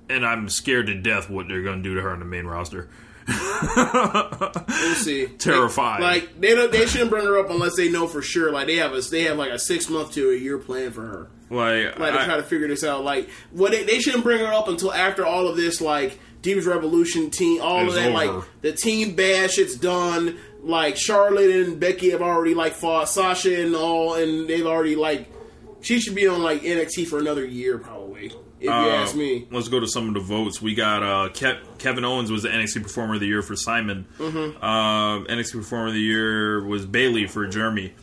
and 0.09 0.25
I'm 0.25 0.49
scared 0.49 0.87
to 0.87 0.95
death 0.95 1.29
what 1.29 1.47
they're 1.47 1.63
going 1.63 1.83
to 1.83 1.89
do 1.89 1.95
to 1.95 2.01
her 2.01 2.11
on 2.11 2.19
the 2.19 2.25
main 2.25 2.45
roster. 2.45 2.89
We'll 3.27 4.95
see. 4.95 5.27
Terrified. 5.37 6.01
Like, 6.01 6.23
like, 6.23 6.41
they 6.41 6.55
don't, 6.55 6.71
they 6.71 6.85
shouldn't 6.85 7.09
bring 7.09 7.25
her 7.25 7.37
up 7.39 7.49
unless 7.49 7.75
they 7.75 7.89
know 7.89 8.07
for 8.07 8.21
sure. 8.21 8.51
Like 8.51 8.67
they 8.67 8.77
have 8.77 8.93
a 8.93 9.01
they 9.01 9.23
have 9.23 9.37
like 9.37 9.51
a 9.51 9.59
six 9.59 9.89
month 9.89 10.13
to 10.13 10.31
a 10.31 10.35
year 10.35 10.57
plan 10.57 10.91
for 10.91 11.01
her. 11.01 11.27
Like, 11.49 11.97
Like 11.99 12.13
to 12.13 12.21
I- 12.21 12.25
try 12.25 12.37
to 12.37 12.43
figure 12.43 12.67
this 12.67 12.83
out. 12.83 13.03
Like 13.03 13.29
what 13.51 13.71
they, 13.71 13.83
they 13.83 13.99
shouldn't 13.99 14.23
bring 14.23 14.39
her 14.39 14.53
up 14.53 14.67
until 14.67 14.93
after 14.93 15.25
all 15.25 15.47
of 15.47 15.55
this. 15.57 15.81
Like 15.81 16.19
Divas 16.41 16.67
Revolution 16.67 17.29
team, 17.29 17.61
all 17.61 17.87
of 17.87 17.93
that. 17.95 18.07
over. 18.13 18.13
Like 18.39 18.45
the 18.61 18.71
team 18.73 19.15
bash 19.15 19.57
it's 19.57 19.75
done. 19.75 20.37
Like 20.63 20.97
Charlotte 20.97 21.49
and 21.67 21.79
Becky 21.79 22.11
have 22.11 22.21
already 22.21 22.53
like 22.53 22.73
fought 22.73 23.09
Sasha 23.09 23.61
and 23.61 23.75
all, 23.75 24.15
and 24.15 24.47
they've 24.49 24.65
already 24.65 24.95
like. 24.95 25.31
She 25.81 25.99
should 25.99 26.15
be 26.15 26.27
on 26.27 26.41
like 26.41 26.61
NXT 26.63 27.07
for 27.07 27.19
another 27.19 27.45
year, 27.45 27.77
probably. 27.77 28.06
If 28.59 28.63
you 28.65 28.71
Uh, 28.71 28.87
ask 28.87 29.15
me. 29.15 29.47
Let's 29.51 29.67
go 29.67 29.79
to 29.79 29.87
some 29.87 30.07
of 30.07 30.13
the 30.15 30.19
votes. 30.19 30.61
We 30.61 30.73
got 30.73 31.03
uh, 31.03 31.29
Kev- 31.31 31.59
Kevin 31.77 32.03
Owens 32.03 32.31
was 32.31 32.43
the 32.43 32.49
NXT 32.49 32.81
Performer 32.83 33.13
of 33.15 33.19
the 33.19 33.27
Year 33.27 33.41
for 33.43 33.55
Simon. 33.55 34.05
Mm-hmm. 34.17 34.63
Um, 34.63 35.25
NXT 35.27 35.53
Performer 35.53 35.87
of 35.87 35.93
the 35.93 35.99
Year 36.01 36.63
was 36.65 36.85
Bayley 36.87 37.27
for 37.27 37.45
Jeremy, 37.47 37.93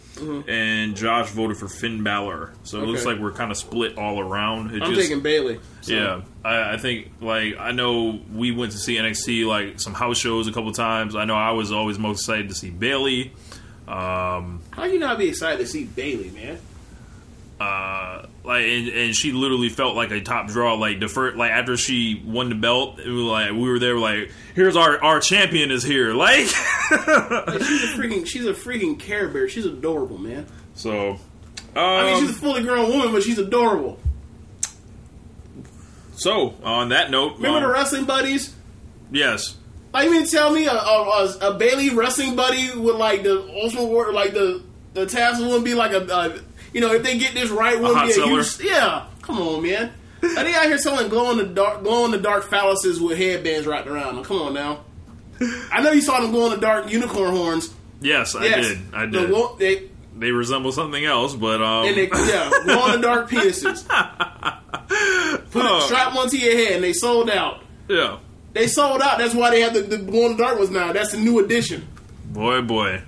and 0.47 0.95
Josh 0.97 1.31
voted 1.31 1.57
for 1.57 1.67
Finn 1.69 2.05
Balor. 2.05 2.53
So 2.63 2.81
it 2.81 2.87
looks 2.87 3.01
Mm-hmm. 3.01 3.09
Like 3.11 3.19
we're 3.19 3.33
kind 3.33 3.51
of 3.51 3.57
split 3.57 3.99
all 3.99 4.21
around. 4.21 4.75
It 4.75 4.83
I'm 4.83 4.95
just, 4.95 5.09
taking 5.09 5.23
Bayley. 5.23 5.59
yeah, 5.83 6.21
I, 6.45 6.75
I 6.75 6.77
think 6.79 7.11
like 7.21 7.57
I 7.59 7.73
know 7.73 8.21
we 8.33 8.53
went 8.53 8.71
to 8.73 8.79
see 8.79 8.97
NXT 8.97 9.47
like 9.47 9.81
some 9.81 9.93
house 9.95 10.19
shows 10.19 10.47
a 10.47 10.53
couple 10.53 10.71
times. 10.73 11.17
I 11.17 11.25
know 11.25 11.35
I 11.35 11.51
was 11.51 11.73
always 11.73 11.99
most 11.99 12.21
excited 12.21 12.49
to 12.51 12.55
see 12.55 12.71
Bayley. 12.71 13.33
Um, 13.89 14.63
How 14.71 14.85
you 14.85 14.99
not 14.99 15.19
be 15.19 15.29
excited 15.29 15.59
to 15.59 15.67
see 15.67 15.85
Bayley, 15.85 16.31
man? 16.31 16.59
Uh, 17.65 18.27
like 18.45 18.65
and, 18.67 18.89
and 18.89 19.15
she 19.15 19.33
literally 19.33 19.71
felt 19.71 19.97
like 19.97 20.11
a 20.11 20.21
top 20.21 20.49
draw. 20.49 20.75
Like 20.75 21.01
the 21.01 21.09
first, 21.09 21.37
like 21.37 21.51
after 21.51 21.77
she 21.77 22.23
won 22.25 22.51
the 22.51 22.55
belt, 22.55 22.99
it 23.01 23.09
was 23.09 23.25
like 23.25 23.53
we 23.53 23.69
were 23.69 23.79
there. 23.79 23.99
Like 23.99 24.31
here's 24.55 24.77
our 24.77 25.03
our 25.03 25.21
champion 25.21 25.71
is 25.71 25.83
here. 25.83 26.13
Like 26.13 26.47
Like, 26.91 26.99
she's 27.63 27.85
a 27.85 27.87
freaking 27.99 28.27
she's 28.27 28.45
a 28.47 28.53
freaking 28.53 28.99
Care 28.99 29.29
Bear. 29.29 29.49
She's 29.49 29.65
adorable, 29.65 30.19
man. 30.19 30.47
so. 30.75 31.19
Um, 31.77 31.83
I 31.83 32.05
mean, 32.05 32.21
she's 32.21 32.37
a 32.37 32.41
fully 32.41 32.63
grown 32.63 32.89
woman, 32.89 33.11
but 33.13 33.25
she's 33.25 33.39
adorable. 33.39 33.99
so 36.15 36.55
on 36.63 36.91
that 36.91 37.11
note, 37.11 37.37
Remember 37.37 37.59
um, 37.59 37.63
the 37.65 37.69
wrestling 37.71 38.05
buddies? 38.05 38.55
yes, 39.11 39.57
Like, 39.93 40.05
you 40.05 40.13
mean 40.13 40.25
to 40.25 40.31
tell 40.31 40.53
me 40.53 40.67
a, 40.67 40.73
a, 40.73 40.77
a, 40.77 41.49
a 41.51 41.55
Bayley 41.55 41.91
wrestling 41.91 42.37
buddy 42.37 42.71
with 42.79 42.95
like 42.95 43.25
the 43.25 43.43
Ultimate 43.63 43.87
War, 43.87 44.13
like 44.13 44.35
the 44.35 44.63
the 44.93 45.07
tassel 45.07 45.47
wouldn't 45.47 45.65
be 45.65 45.75
like 45.75 45.91
a, 45.93 46.05
a 46.07 46.39
you 46.75 46.81
know, 46.83 46.93
if 46.93 47.03
they 47.03 47.17
get 47.17 47.33
this 47.33 47.49
right, 47.49 47.79
wouldn't 47.79 47.97
hot 47.97 48.05
be 48.07 48.11
a 48.11 48.15
seller? 48.15 48.43
huge, 48.43 48.61
yeah. 48.61 49.07
Come 49.23 49.39
on, 49.39 49.63
man. 49.63 49.93
Are 50.23 50.45
they 50.45 50.55
out 50.55 50.65
here 50.67 50.77
selling 50.79 51.09
glow 51.09 51.31
in 51.31 51.39
the 51.39 51.45
dark, 51.45 51.83
glow 51.83 52.05
in 52.05 52.11
the 52.11 52.19
dark 52.19 52.45
phalluses 52.45 53.01
with 53.01 53.17
headbands 53.17 53.67
wrapped 53.67 53.87
around 53.89 54.17
them? 54.17 54.25
Come 54.25 54.39
on 54.43 54.53
now. 54.55 54.81
I 55.73 55.83
know 55.83 55.93
you 55.93 56.01
saw 56.03 56.21
them 56.21 56.31
glow 56.31 56.47
in 56.47 56.53
the 56.53 56.61
dark 56.61 56.91
unicorn 56.91 57.35
horns. 57.35 57.73
yes, 58.01 58.35
I 58.35 58.45
Yes, 58.45 58.69
did. 58.69 58.79
I 58.95 59.07
did. 59.07 59.29
glow- 59.31 59.57
they, 59.59 59.89
they 60.17 60.31
resemble 60.31 60.71
something 60.73 61.05
else, 61.05 61.35
but 61.35 61.61
um, 61.61 61.87
and 61.87 61.97
they, 61.97 62.09
yeah, 62.09 62.51
glow 62.65 62.87
in 62.95 63.01
the 63.01 63.07
dark 63.07 63.29
penises. 63.31 63.87
Put 65.51 65.65
Oh. 65.67 65.79
it, 65.79 65.83
strap 65.83 66.15
one 66.15 66.29
to 66.31 66.39
your 66.39 66.55
head, 66.57 66.73
and 66.77 66.85
they 66.85 66.93
sold 66.93 67.29
out. 67.31 67.63
yeah, 67.89 68.19
They 68.53 68.67
sold 68.67 69.03
out. 69.03 69.19
That's 69.19 69.35
why 69.35 69.51
they 69.51 69.61
have 69.61 69.75
the, 69.75 69.81
the 69.83 69.99
glow 69.99 70.27
in 70.27 70.37
the 70.37 70.43
dark 70.43 70.59
ones 70.59 70.71
now. 70.71 70.93
That's 70.93 71.13
the 71.13 71.19
new 71.19 71.39
edition. 71.45 71.87
boy, 72.33 72.63
boy. 72.63 73.03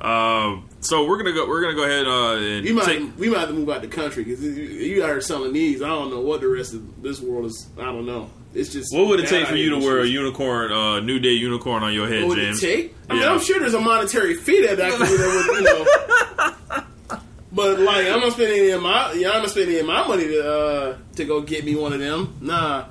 Um, 0.00 0.66
so 0.80 1.06
we're 1.06 1.16
gonna 1.18 1.32
go. 1.32 1.46
We're 1.48 1.60
gonna 1.62 1.74
go 1.74 1.84
ahead 1.84 2.06
uh, 2.06 2.36
and 2.36 2.64
We 2.64 2.72
might 2.72 2.84
take. 2.86 3.18
we 3.18 3.28
might 3.30 3.40
have 3.40 3.48
to 3.48 3.54
move 3.54 3.68
out 3.70 3.82
the 3.82 3.88
country 3.88 4.24
because 4.24 4.42
you 4.42 5.02
here 5.02 5.20
selling 5.20 5.52
these. 5.52 5.82
I 5.82 5.88
don't 5.88 6.10
know 6.10 6.20
what 6.20 6.40
the 6.40 6.48
rest 6.48 6.74
of 6.74 7.02
this 7.02 7.20
world 7.20 7.46
is. 7.46 7.68
I 7.78 7.84
don't 7.84 8.06
know. 8.06 8.30
It's 8.52 8.72
just 8.72 8.92
What 8.92 9.06
would 9.06 9.20
it 9.20 9.28
take 9.28 9.46
for 9.46 9.54
you 9.54 9.70
to 9.70 9.78
wear 9.78 10.00
a 10.00 10.06
unicorn, 10.06 10.72
uh, 10.72 10.98
New 11.00 11.20
Day 11.20 11.34
unicorn 11.34 11.84
on 11.84 11.92
your 11.94 12.08
head, 12.08 12.22
What 12.24 12.30
would 12.30 12.38
James? 12.38 12.62
it 12.64 12.66
take? 12.66 12.94
I 13.08 13.14
mean, 13.14 13.22
I'm 13.22 13.38
sure 13.40 13.60
there's 13.60 13.74
a 13.74 13.80
monetary 13.80 14.34
fee 14.34 14.66
that 14.66 14.80
I 14.80 14.90
can 14.90 14.98
do 15.06 15.16
that 15.16 15.46
with, 15.48 15.56
you 15.56 15.62
know. 15.64 16.84
But 17.52 17.80
like, 17.80 18.06
I'm 18.06 18.20
not 18.20 18.32
spending 18.32 18.58
any 18.60 18.70
of 18.70 18.80
my, 18.82 19.12
yeah, 19.12 19.30
I'm 19.30 19.40
not 19.42 19.50
spending 19.50 19.70
any 19.72 19.80
of 19.80 19.86
my 19.86 20.06
money 20.06 20.24
to 20.28 20.52
uh, 20.52 20.96
to 21.16 21.24
go 21.24 21.40
get 21.40 21.64
me 21.64 21.74
one 21.74 21.92
of 21.92 21.98
them. 21.98 22.36
Nah, 22.40 22.84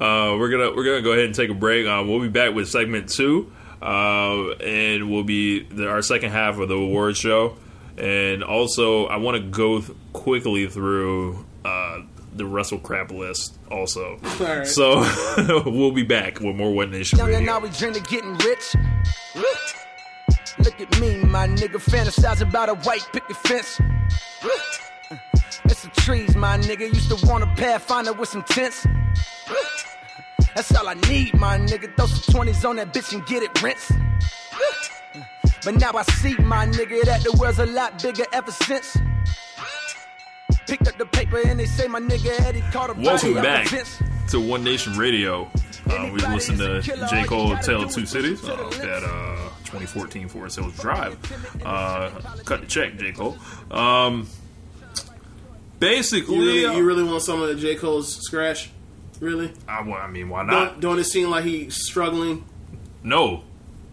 Uh, 0.00 0.36
we're 0.38 0.50
gonna 0.50 0.72
we're 0.74 0.84
gonna 0.84 1.02
go 1.02 1.10
ahead 1.12 1.24
and 1.26 1.34
take 1.34 1.50
a 1.50 1.54
break. 1.54 1.84
Uh, 1.86 2.02
we'll 2.06 2.20
be 2.20 2.28
back 2.28 2.54
with 2.54 2.68
segment 2.68 3.08
two, 3.08 3.52
uh, 3.82 4.50
and 4.62 5.10
we'll 5.10 5.24
be 5.24 5.64
the, 5.64 5.88
our 5.88 6.02
second 6.02 6.30
half 6.30 6.58
of 6.58 6.68
the 6.68 6.74
award 6.76 7.16
show. 7.16 7.56
And 7.98 8.42
also, 8.42 9.06
I 9.06 9.16
want 9.16 9.36
to 9.36 9.42
go 9.42 9.80
th- 9.80 9.96
quickly 10.12 10.66
through 10.66 11.44
uh, 11.64 11.98
the 12.34 12.46
Wrestle 12.46 12.78
Crap 12.78 13.10
list. 13.10 13.58
Also, 13.70 14.18
Alright. 14.40 14.66
so 14.66 15.00
we'll 15.66 15.92
be 15.92 16.02
back 16.02 16.40
with 16.40 16.56
more 16.56 16.72
One 16.72 16.90
Nation 16.90 17.18
Young 17.18 17.28
and 17.28 17.38
Radio. 17.40 17.52
now 17.52 17.58
we 17.60 17.68
dream 17.70 17.94
of 17.94 18.08
getting 18.08 18.34
rich. 18.38 18.74
Look 20.58 20.80
at 20.80 21.00
me, 21.00 21.16
my 21.24 21.46
nigga, 21.48 21.76
fantasize 21.82 22.40
about 22.40 22.68
a 22.68 22.74
white 22.76 23.06
picket 23.12 23.36
fence. 23.36 23.80
It's 25.64 25.82
the 25.82 25.90
trees, 26.00 26.34
my 26.36 26.58
nigga. 26.58 26.88
Used 26.92 27.08
to 27.18 27.26
want 27.26 27.44
a 27.44 27.46
pathfinder 27.48 28.12
with 28.12 28.28
some 28.28 28.42
tents. 28.44 28.86
That's 30.54 30.74
all 30.74 30.88
I 30.88 30.94
need, 30.94 31.34
my 31.34 31.58
nigga. 31.58 31.94
Throw 31.96 32.06
some 32.06 32.46
20s 32.46 32.68
on 32.68 32.76
that 32.76 32.92
bitch 32.92 33.12
and 33.12 33.24
get 33.26 33.42
it 33.42 33.62
rinsed. 33.62 33.92
But 35.64 35.76
now 35.76 35.92
I 35.94 36.02
see, 36.02 36.34
my 36.38 36.66
nigga, 36.66 37.02
that 37.04 37.22
the 37.22 37.32
world's 37.40 37.58
a 37.58 37.66
lot 37.66 38.02
bigger 38.02 38.24
ever 38.32 38.50
since. 38.50 38.96
Picked 40.66 40.88
up 40.88 40.98
the 40.98 41.06
paper 41.06 41.40
and 41.44 41.58
they 41.58 41.66
say 41.66 41.86
my 41.86 42.00
nigga 42.00 42.38
Eddie 42.40 42.62
caught 42.72 42.90
a 42.90 42.94
Welcome 42.94 43.34
back 43.34 43.68
to 44.28 44.40
One 44.40 44.64
Nation 44.64 44.96
Radio. 44.98 45.50
Uh, 45.88 46.10
we've 46.12 46.28
listened 46.28 46.58
to 46.58 46.80
J. 46.82 47.24
Cole 47.24 47.56
Tale 47.58 47.84
of 47.84 47.90
Two 47.92 48.06
Cities 48.06 48.44
uh, 48.44 48.54
at 48.54 49.02
uh, 49.02 49.48
2014 49.64 50.28
Forest 50.28 50.58
Hills 50.58 50.78
Drive. 50.78 51.18
Uh, 51.64 52.10
cut 52.44 52.60
the 52.60 52.66
check, 52.66 52.96
J. 52.96 53.12
Cole. 53.12 53.36
Um, 53.70 54.28
basically, 55.78 56.36
you 56.36 56.42
really, 56.64 56.76
you 56.76 56.84
really 56.84 57.04
want 57.04 57.22
some 57.22 57.42
of 57.42 57.58
J 57.58 57.74
Cole's 57.74 58.16
scratch? 58.24 58.70
Really? 59.22 59.52
I, 59.68 59.82
well, 59.82 59.98
I 59.98 60.08
mean, 60.08 60.28
why 60.30 60.44
Don't, 60.44 60.80
don't 60.80 60.98
it 60.98 61.04
seem 61.04 61.30
like 61.30 61.44
he's 61.44 61.76
struggling? 61.86 62.44
No. 63.04 63.44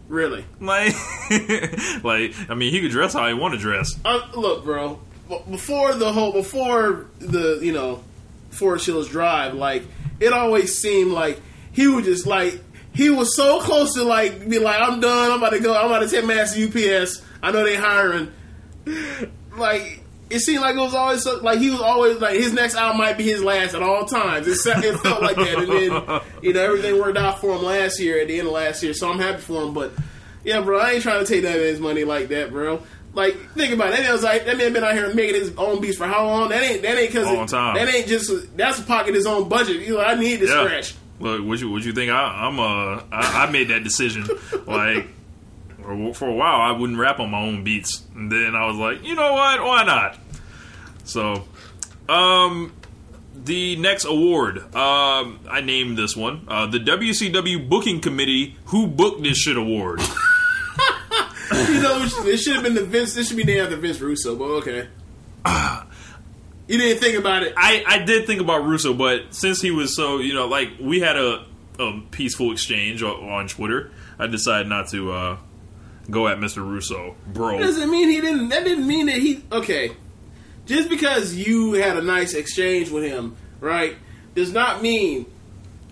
Really? 0.07 0.43
Like, 0.59 0.95
like, 2.03 2.33
I 2.49 2.55
mean, 2.55 2.71
he 2.71 2.81
could 2.81 2.89
dress 2.89 3.13
how 3.13 3.27
he 3.27 3.35
want 3.35 3.53
to 3.53 3.59
dress. 3.59 3.91
Uh, 4.03 4.27
look, 4.33 4.63
bro. 4.63 4.99
Before 5.47 5.93
the 5.93 6.11
whole, 6.11 6.31
before 6.33 7.05
the 7.19 7.59
you 7.61 7.71
know, 7.71 8.03
Forest 8.49 8.87
Hills 8.87 9.07
Drive, 9.07 9.53
like 9.53 9.83
it 10.19 10.33
always 10.33 10.81
seemed 10.81 11.11
like 11.11 11.39
he 11.73 11.85
was 11.87 12.05
just 12.05 12.25
like 12.25 12.59
he 12.95 13.11
was 13.11 13.35
so 13.35 13.61
close 13.61 13.93
to 13.93 14.03
like 14.03 14.49
be 14.49 14.57
like, 14.57 14.81
I'm 14.81 14.99
done. 14.99 15.31
I'm 15.31 15.37
about 15.37 15.51
to 15.51 15.59
go. 15.59 15.75
I'm 15.77 15.85
about 15.85 15.99
to 15.99 16.09
take 16.09 16.25
Mass 16.25 16.57
UPS. 16.57 17.21
I 17.43 17.51
know 17.51 17.63
they 17.63 17.75
hiring. 17.75 18.31
Like 19.55 19.98
it 20.29 20.39
seemed 20.39 20.61
like 20.61 20.75
it 20.75 20.79
was 20.79 20.93
always 20.93 21.23
so, 21.23 21.37
like 21.41 21.59
he 21.59 21.69
was 21.69 21.81
always 21.81 22.17
like 22.19 22.35
his 22.35 22.53
next 22.53 22.75
album 22.75 22.97
might 22.97 23.17
be 23.17 23.23
his 23.23 23.43
last 23.43 23.73
at 23.73 23.81
all 23.81 24.05
times. 24.05 24.47
It, 24.47 24.57
it 24.83 24.99
felt 24.99 25.21
like 25.21 25.35
that, 25.35 25.57
and 25.59 25.67
then 25.71 26.21
you 26.41 26.53
know 26.53 26.61
everything 26.61 26.99
worked 26.99 27.17
out 27.17 27.39
for 27.41 27.55
him 27.55 27.63
last 27.63 27.99
year 27.99 28.21
at 28.21 28.27
the 28.27 28.37
end 28.39 28.47
of 28.47 28.53
last 28.53 28.83
year. 28.83 28.93
So 28.93 29.09
I'm 29.11 29.19
happy 29.19 29.41
for 29.41 29.63
him, 29.63 29.73
but. 29.73 29.91
Yeah, 30.41 30.61
bro, 30.61 30.79
I 30.79 30.91
ain't 30.91 31.03
trying 31.03 31.23
to 31.23 31.31
take 31.31 31.43
that 31.43 31.57
man's 31.57 31.81
money 31.81 32.05
like 32.05 32.29
that, 32.29 32.49
bro. 32.49 32.81
Like, 33.13 33.35
think 33.55 33.73
about 33.73 33.89
it. 33.89 33.97
That 33.97 34.03
man 34.03 34.13
was 34.13 34.23
like 34.23 34.45
that 34.45 34.55
man 34.57 34.71
been 34.71 34.85
out 34.85 34.93
here 34.93 35.13
making 35.13 35.35
his 35.35 35.53
own 35.57 35.81
beats 35.81 35.97
for 35.97 36.05
how 36.07 36.25
long? 36.25 36.47
That 36.49 36.63
ain't 36.63 36.81
that 36.83 36.97
ain't 36.97 37.09
because 37.11 37.51
that 37.51 37.93
ain't 37.93 38.07
just 38.07 38.55
that's 38.55 38.79
pocket 38.79 39.15
his 39.15 39.25
own 39.27 39.49
budget. 39.49 39.81
You 39.81 39.95
know, 39.95 40.01
I 40.01 40.15
need 40.15 40.37
this 40.37 40.49
Yeah. 40.49 40.63
scratch. 40.63 40.95
Look, 41.19 41.43
what 41.45 41.59
you 41.59 41.69
what 41.69 41.83
you 41.83 41.91
think? 41.91 42.09
I, 42.09 42.47
I'm 42.47 42.57
uh, 42.57 43.03
I, 43.11 43.47
I 43.47 43.51
made 43.51 43.67
that 43.67 43.83
decision. 43.83 44.25
like 44.65 45.07
for, 45.83 46.13
for 46.13 46.27
a 46.27 46.33
while, 46.33 46.61
I 46.61 46.71
wouldn't 46.71 46.97
rap 46.99 47.19
on 47.19 47.31
my 47.31 47.39
own 47.41 47.63
beats, 47.63 48.03
and 48.15 48.31
then 48.31 48.55
I 48.55 48.65
was 48.67 48.77
like, 48.77 49.03
you 49.03 49.15
know 49.15 49.33
what? 49.33 49.61
Why 49.63 49.83
not? 49.83 50.17
So, 51.03 51.45
um, 52.07 52.73
the 53.35 53.75
next 53.77 54.05
award, 54.05 54.59
um, 54.75 55.39
I 55.49 55.61
named 55.63 55.97
this 55.97 56.15
one 56.15 56.45
uh, 56.47 56.67
the 56.67 56.79
WCW 56.79 57.67
Booking 57.69 57.99
Committee 58.01 58.57
Who 58.65 58.87
Booked 58.87 59.23
This 59.23 59.37
Shit 59.37 59.57
Award. 59.57 60.01
You 61.51 61.81
know, 61.81 62.03
it 62.03 62.09
should- 62.09 62.27
it 62.27 62.37
should 62.37 62.53
have 62.53 62.63
been 62.63 62.75
the 62.75 62.83
Vince. 62.85 63.15
This 63.15 63.27
should 63.27 63.37
be 63.37 63.43
named 63.43 63.61
after 63.61 63.75
Vince 63.75 63.99
Russo, 63.99 64.35
but 64.35 64.45
okay. 64.59 64.87
You 66.67 66.77
didn't 66.77 66.99
think 67.01 67.17
about 67.17 67.41
it. 67.41 67.53
I, 67.57 67.83
I 67.87 67.97
did 67.99 68.27
think 68.27 68.39
about 68.41 68.63
Russo, 68.65 68.93
but 68.93 69.33
since 69.33 69.59
he 69.59 69.71
was 69.71 69.95
so, 69.95 70.19
you 70.19 70.35
know, 70.35 70.47
like 70.47 70.69
we 70.79 70.99
had 70.99 71.17
a, 71.17 71.43
a 71.79 72.01
peaceful 72.11 72.51
exchange 72.51 73.01
on, 73.01 73.27
on 73.27 73.47
Twitter, 73.47 73.91
I 74.19 74.27
decided 74.27 74.67
not 74.67 74.89
to 74.89 75.11
uh, 75.11 75.37
go 76.09 76.27
at 76.27 76.37
Mr. 76.37 76.57
Russo, 76.57 77.15
bro. 77.27 77.59
doesn't 77.59 77.89
mean 77.89 78.09
he 78.09 78.21
didn't. 78.21 78.49
That 78.49 78.63
didn't 78.63 78.87
mean 78.87 79.07
that 79.07 79.15
he. 79.15 79.43
Okay, 79.51 79.91
just 80.65 80.89
because 80.89 81.35
you 81.35 81.73
had 81.73 81.97
a 81.97 82.01
nice 82.01 82.33
exchange 82.33 82.89
with 82.89 83.03
him, 83.03 83.35
right, 83.59 83.95
does 84.35 84.51
not 84.51 84.81
mean. 84.81 85.25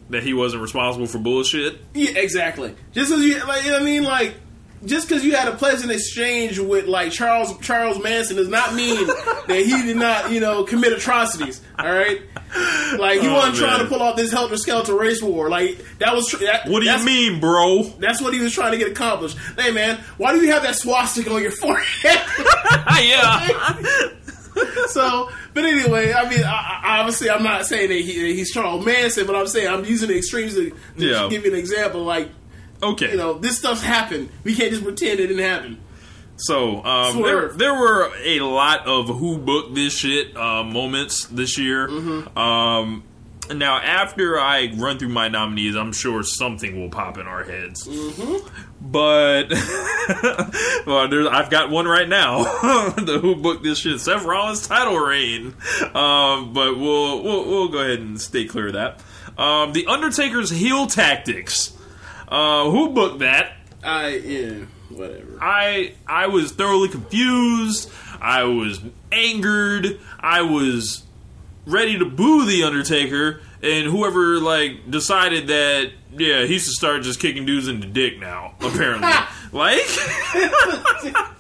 That 0.10 0.24
he 0.24 0.34
wasn't 0.34 0.62
responsible 0.62 1.08
for 1.08 1.18
bullshit. 1.20 1.80
Yeah, 1.94 2.18
exactly. 2.18 2.76
Just 2.94 3.12
as 3.12 3.22
you 3.24 3.44
like, 3.46 3.64
you 3.64 3.72
know 3.72 3.78
what 3.78 3.82
I 3.82 3.86
mean, 3.86 4.04
like. 4.04 4.36
Just 4.86 5.08
because 5.10 5.26
you 5.26 5.36
had 5.36 5.48
a 5.48 5.56
pleasant 5.56 5.92
exchange 5.92 6.60
with 6.60 6.86
like 6.86 7.12
Charles 7.12 7.58
Charles 7.60 8.02
Manson 8.02 8.38
does 8.38 8.48
not 8.48 8.76
mean 8.76 9.08
that 9.48 9.64
he 9.66 9.82
did 9.82 9.98
not, 9.98 10.32
you 10.32 10.40
know, 10.40 10.64
commit 10.64 10.94
atrocities. 10.94 11.62
All 11.80 11.92
right, 11.92 12.22
like 13.00 13.22
he 13.22 13.28
Oh, 13.28 13.34
wasn't 13.34 13.56
trying 13.58 13.80
to 13.80 13.86
pull 13.88 14.02
off 14.04 14.16
this 14.16 14.32
helter 14.32 14.56
skelter 14.58 14.96
race 14.96 15.22
war. 15.22 15.50
Like 15.50 15.84
that 15.98 16.14
was. 16.14 16.28
Tr- 16.28 16.38
that, 16.46 16.68
What 16.68 16.80
do 16.82 16.86
you 16.86 16.92
that's- 16.92 17.06
mean, 17.06 17.40
bro? 17.40 17.84
That's 18.00 18.22
what 18.22 18.34
he 18.36 18.40
was 18.40 18.54
trying 18.54 18.72
to 18.74 18.78
get 18.78 18.92
accomplished. 18.92 19.36
Hey 19.58 19.72
man, 19.72 20.00
why 20.18 20.34
do 20.34 20.42
you 20.46 20.52
have 20.52 20.62
that 20.64 20.76
swastika 20.76 21.34
on 21.34 21.42
your 21.42 21.52
forehead? 21.52 22.22
yeah. 23.02 23.48
so, 24.88 25.30
but 25.54 25.66
anyway, 25.66 26.14
I 26.14 26.30
mean, 26.30 26.44
I, 26.44 26.82
I, 26.84 27.00
obviously, 27.00 27.30
I'm 27.30 27.44
not 27.44 27.66
saying 27.66 27.90
that, 27.90 27.96
he, 27.96 28.20
that 28.22 28.28
he's 28.36 28.52
Charles 28.52 28.86
Manson, 28.86 29.28
but 29.28 29.36
I'm 29.36 29.48
saying 29.48 29.68
I'm 29.68 29.86
using 29.86 30.10
the 30.10 30.18
extremes 30.18 30.54
to, 30.56 30.70
to 30.70 30.76
Yeah. 30.98 31.28
give 31.30 31.46
you 31.46 31.52
an 31.54 31.58
example. 31.60 32.04
Like, 32.04 32.30
Okay. 32.82 33.12
you 33.12 33.18
know, 33.18 33.34
this 33.34 33.58
stuff's 33.58 33.82
happened. 33.82 34.30
We 34.44 34.56
can't 34.56 34.72
just 34.72 34.84
pretend 34.84 35.20
it 35.20 35.28
didn't 35.28 35.44
happen. 35.44 35.80
So 36.38 36.84
um, 36.84 37.22
there, 37.24 37.50
there 37.50 37.74
were 37.74 38.12
a 38.24 38.42
lot 38.42 38.86
of 38.86 39.08
who 39.08 39.40
booked 39.40 39.74
this 39.74 39.98
shit 39.98 40.38
uh, 40.38 40.64
moments 40.64 41.26
this 41.26 41.58
year. 41.58 41.88
Mm-hmm. 41.88 42.38
Um, 42.38 43.04
now, 43.54 43.78
after 43.78 44.40
I 44.40 44.72
run 44.76 45.00
through 45.00 45.10
my 45.10 45.30
nominees, 45.30 45.76
I'm 45.76 45.94
sure 45.94 46.22
something 46.24 46.80
will 46.80 46.90
pop 46.90 47.18
in 47.18 47.28
our 47.28 47.44
heads. 47.44 47.88
Mm-hmm. 47.88 48.48
But 48.80 49.52
well, 50.86 51.08
there's, 51.08 51.28
I've 51.28 51.50
got 51.50 51.70
one 51.70 51.88
right 51.88 52.08
now. 52.08 52.44
the 52.92 53.20
who 53.20 53.36
booked 53.36 53.64
this 53.64 53.80
shit? 53.80 54.00
Seth 54.00 54.24
Rollins 54.24 54.68
title 54.68 54.98
reign. 54.98 55.56
Um, 55.94 56.54
but 56.54 56.78
we'll, 56.78 57.24
we'll 57.24 57.46
we'll 57.46 57.68
go 57.70 57.80
ahead 57.80 58.00
and 58.00 58.20
stay 58.22 58.46
clear 58.46 58.68
of 58.68 58.74
that. 58.74 59.02
Um, 59.38 59.74
the 59.74 59.88
Undertaker's 59.88 60.50
heel 60.50 60.88
tactics. 60.88 61.77
Uh, 62.28 62.70
who 62.70 62.90
booked 62.90 63.20
that? 63.20 63.54
I 63.84 64.10
yeah, 64.18 64.66
whatever. 64.90 65.38
I 65.42 65.94
I 66.06 66.28
was 66.28 66.52
thoroughly 66.52 66.90
confused. 66.90 67.90
I 68.20 68.44
was 68.44 68.82
angered. 69.12 70.00
I 70.20 70.42
was 70.42 71.04
ready 71.66 71.98
to 72.00 72.06
boo 72.06 72.46
the 72.46 72.64
Undertaker, 72.64 73.42
and 73.62 73.88
whoever 73.88 74.40
like 74.40 74.90
decided 74.90 75.48
that 75.48 75.92
yeah 76.12 76.46
he 76.46 76.58
should 76.60 76.74
start 76.74 77.04
just 77.04 77.20
kicking 77.20 77.46
dudes 77.46 77.68
in 77.68 77.80
the 77.80 77.88
dick 77.88 78.20
now. 78.20 78.56
Apparently, 78.62 79.10
like 79.52 79.82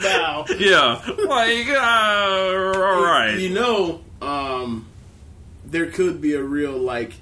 Now, 0.00 0.44
yeah, 0.58 1.00
like 1.26 1.68
uh, 1.68 2.72
all 2.76 3.02
right. 3.02 3.36
you 3.38 3.50
know, 3.50 4.00
um, 4.20 4.86
there 5.64 5.86
could 5.86 6.20
be 6.20 6.34
a 6.34 6.42
real 6.42 6.76
like 6.76 7.14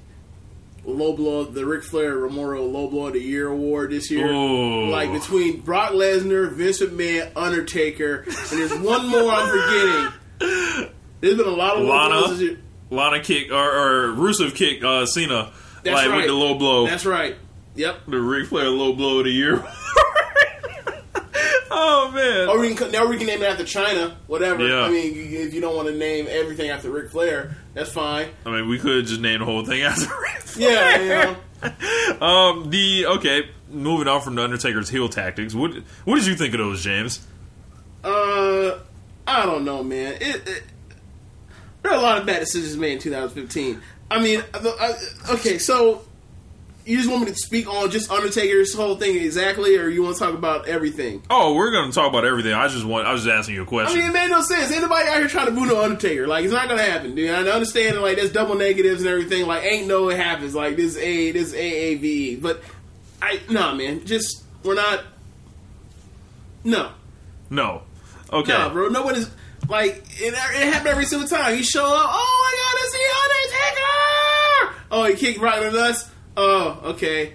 low 0.86 1.12
blow, 1.14 1.44
the 1.44 1.66
Ric 1.66 1.82
Flair 1.84 2.18
Memorial 2.20 2.70
Low 2.70 2.88
Blow 2.88 3.08
of 3.08 3.12
the 3.14 3.20
Year 3.20 3.48
award 3.48 3.90
this 3.90 4.10
year. 4.10 4.26
Ooh. 4.28 4.88
Like 4.88 5.12
between 5.12 5.60
Brock 5.60 5.92
Lesnar, 5.92 6.52
Vince 6.52 6.80
McMahon, 6.80 7.30
Undertaker, 7.36 8.24
and 8.26 8.58
there's 8.58 8.74
one 8.78 9.08
more 9.08 9.30
I'm 9.30 9.48
forgetting. 9.48 10.92
There's 11.20 11.36
been 11.36 11.46
a 11.46 11.50
lot 11.50 11.76
of 11.78 11.84
Lana? 11.84 12.28
this 12.28 12.40
year. 12.40 12.60
Lana 12.90 13.20
kick 13.20 13.50
or, 13.50 13.56
or 13.56 14.08
Rusev 14.14 14.54
kick 14.54 14.84
uh, 14.84 15.06
Cena 15.06 15.50
That's 15.82 15.94
like 15.94 16.08
right. 16.08 16.16
with 16.18 16.26
the 16.26 16.34
low 16.34 16.54
blow. 16.54 16.86
That's 16.86 17.04
right. 17.06 17.36
Yep. 17.74 18.06
the 18.06 18.20
Ric 18.20 18.48
Flair 18.48 18.68
low 18.70 18.92
blow 18.94 19.18
of 19.18 19.24
the 19.24 19.30
year. 19.32 19.56
oh 21.70 22.10
man. 22.14 22.48
Or 22.48 22.60
we 22.60 22.74
can 22.74 22.90
now 22.90 23.06
we 23.06 23.16
can 23.16 23.26
name 23.26 23.42
it 23.42 23.46
after 23.46 23.64
Chyna, 23.64 24.14
whatever. 24.26 24.66
Yeah. 24.66 24.82
I 24.82 24.88
mean, 24.90 25.12
if 25.14 25.54
you 25.54 25.60
don't 25.60 25.76
want 25.76 25.88
to 25.88 25.94
name 25.94 26.26
everything 26.28 26.70
after 26.70 26.90
Ric 26.90 27.10
Flair, 27.10 27.56
that's 27.74 27.92
fine. 27.92 28.28
I 28.44 28.50
mean, 28.50 28.68
we 28.68 28.78
could 28.78 29.06
just 29.06 29.20
name 29.20 29.40
the 29.40 29.44
whole 29.44 29.64
thing 29.64 29.82
after 29.82 30.06
Ric 30.20 30.40
Flair. 30.42 30.70
Yeah, 30.70 31.02
you 31.02 31.08
know. 31.08 32.26
Um. 32.26 32.70
The 32.70 33.06
okay. 33.06 33.50
Moving 33.68 34.06
on 34.06 34.20
from 34.20 34.36
the 34.36 34.44
Undertaker's 34.44 34.88
heel 34.88 35.08
tactics. 35.08 35.54
What 35.54 35.72
What 36.04 36.16
did 36.16 36.26
you 36.26 36.36
think 36.36 36.54
of 36.54 36.58
those, 36.58 36.82
James? 36.84 37.26
Uh, 38.04 38.78
I 39.26 39.44
don't 39.44 39.64
know, 39.64 39.82
man. 39.82 40.14
It, 40.20 40.48
it 40.48 40.62
there 41.82 41.92
are 41.92 41.98
a 41.98 42.02
lot 42.02 42.18
of 42.18 42.26
bad 42.26 42.40
decisions 42.40 42.76
made 42.76 42.94
in 42.94 42.98
2015. 42.98 43.80
I 44.10 44.20
mean, 44.20 44.42
okay, 45.30 45.58
so 45.58 46.04
you 46.86 46.96
just 46.98 47.10
want 47.10 47.24
me 47.24 47.32
to 47.32 47.34
speak 47.34 47.68
on 47.68 47.90
just 47.90 48.12
Undertaker's 48.12 48.72
whole 48.72 48.94
thing 48.94 49.16
exactly, 49.16 49.76
or 49.76 49.88
you 49.88 50.04
want 50.04 50.16
to 50.16 50.22
talk 50.22 50.34
about 50.34 50.68
everything? 50.68 51.20
Oh, 51.28 51.54
we're 51.54 51.72
gonna 51.72 51.90
talk 51.90 52.08
about 52.08 52.24
everything. 52.24 52.52
I 52.54 52.68
just 52.68 52.84
want. 52.84 53.08
I 53.08 53.12
was 53.12 53.24
just 53.24 53.36
asking 53.36 53.56
you 53.56 53.62
a 53.62 53.66
question. 53.66 53.98
I 53.98 54.00
mean, 54.02 54.10
it 54.10 54.12
made 54.12 54.30
no 54.30 54.40
sense. 54.40 54.70
Anybody 54.70 55.08
out 55.08 55.18
here 55.18 55.26
trying 55.26 55.46
to 55.46 55.52
boo 55.52 55.66
no 55.66 55.82
Undertaker. 55.82 56.28
Like, 56.28 56.44
it's 56.44 56.52
not 56.52 56.68
gonna 56.68 56.82
happen, 56.82 57.16
dude. 57.16 57.28
I 57.28 57.40
understand, 57.40 58.00
like, 58.00 58.16
there's 58.16 58.30
double 58.30 58.54
negatives 58.54 59.00
and 59.00 59.10
everything. 59.10 59.46
Like, 59.46 59.64
ain't 59.64 59.88
no 59.88 60.08
it 60.10 60.16
happens. 60.16 60.54
Like, 60.54 60.76
this 60.76 60.96
A, 60.96 61.32
this 61.32 61.52
AAVE. 61.52 62.40
But, 62.40 62.62
I, 63.20 63.40
nah, 63.50 63.74
man. 63.74 64.06
Just, 64.06 64.44
we're 64.62 64.74
not, 64.74 65.02
no. 66.62 66.92
no. 67.50 67.82
Okay. 68.32 68.52
Nah, 68.52 68.68
bro. 68.68 68.88
Nobody's, 68.90 69.28
like, 69.68 70.04
it, 70.20 70.34
it 70.34 70.72
happened 70.72 70.86
every 70.86 71.06
single 71.06 71.28
time. 71.28 71.56
He 71.56 71.64
show 71.64 71.84
up, 71.84 72.10
oh 72.12 72.42
my 72.44 72.58
god, 72.62 72.74
it's 72.84 72.92
the 72.92 73.00
Undertaker! 73.24 74.82
Oh, 74.92 75.04
he 75.04 75.14
kicked 75.14 75.40
right 75.40 75.64
in 75.64 75.74
us? 75.74 76.08
Oh, 76.36 76.80
okay. 76.84 77.34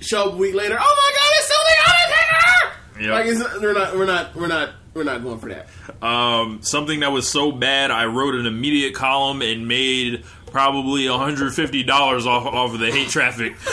Show 0.00 0.28
up 0.28 0.34
a 0.34 0.36
week 0.36 0.54
later, 0.54 0.76
oh 0.78 0.96
my 0.96 1.12
god, 1.16 1.30
it's 1.32 1.46
still 1.46 1.64
the 1.64 1.82
Undertaker! 1.90 2.74
Yep. 3.00 3.10
Like, 3.10 3.26
it's, 3.26 3.62
we're 3.62 3.72
not, 3.72 3.96
we're 3.96 4.06
not, 4.06 4.34
we're 4.36 4.46
not, 4.46 4.70
we're 4.92 5.04
not 5.04 5.22
going 5.22 5.38
for 5.38 5.48
that. 5.48 5.68
Um, 6.06 6.60
something 6.62 7.00
that 7.00 7.10
was 7.10 7.28
so 7.28 7.52
bad, 7.52 7.90
I 7.90 8.06
wrote 8.06 8.34
an 8.34 8.46
immediate 8.46 8.94
column 8.94 9.42
and 9.42 9.66
made 9.66 10.24
probably 10.46 11.04
$150 11.04 11.88
off, 12.26 12.46
off 12.46 12.74
of 12.74 12.78
the 12.78 12.92
hate 12.92 13.08
traffic. 13.08 13.58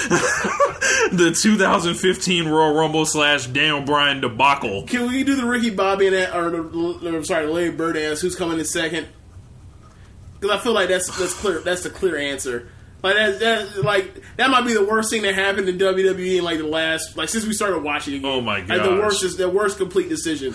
the 1.12 1.38
2015 1.40 2.48
Royal 2.48 2.74
Rumble 2.74 3.06
slash 3.06 3.46
Daniel 3.48 3.82
Bryan 3.82 4.22
debacle. 4.22 4.84
Can 4.88 5.08
we 5.08 5.24
do 5.24 5.36
the 5.36 5.46
Ricky 5.46 5.70
Bobby 5.70 6.08
and 6.08 6.16
that, 6.16 6.36
or 6.36 6.50
the, 6.50 7.18
or, 7.18 7.24
sorry, 7.24 7.46
Larry 7.46 7.72
Bird 7.72 7.96
dance? 7.96 8.22
Who's 8.22 8.36
coming 8.36 8.58
in 8.58 8.66
second? 8.66 9.08
Because 10.40 10.58
I 10.58 10.64
feel 10.64 10.74
like 10.74 10.90
that's 10.90 11.16
that's 11.20 11.34
clear. 11.34 11.60
That's 11.60 11.84
the 11.84 11.92
clear 11.92 12.18
answer. 12.18 12.70
Like 13.04 13.16
that, 13.16 13.40
that, 13.40 13.84
like 13.84 14.22
that 14.38 14.50
might 14.52 14.66
be 14.66 14.74
the 14.74 14.86
worst 14.86 15.10
thing 15.10 15.24
that 15.24 15.34
happened 15.36 15.68
in 15.68 15.78
WWE 15.78 16.38
in 16.38 16.44
like 16.44 16.60
the 16.60 16.68
last, 16.68 17.18
like 17.18 17.30
since 17.30 17.46
we 17.46 17.54
started 17.54 17.80
watching 17.84 18.14
again. 18.16 18.30
Oh 18.30 18.42
my 18.42 18.60
Like 18.60 18.84
the 18.84 18.92
worst 18.92 19.24
is 19.24 19.38
the 19.38 19.50
worst 19.50 19.78
complete 19.78 20.08
decision. 20.10 20.54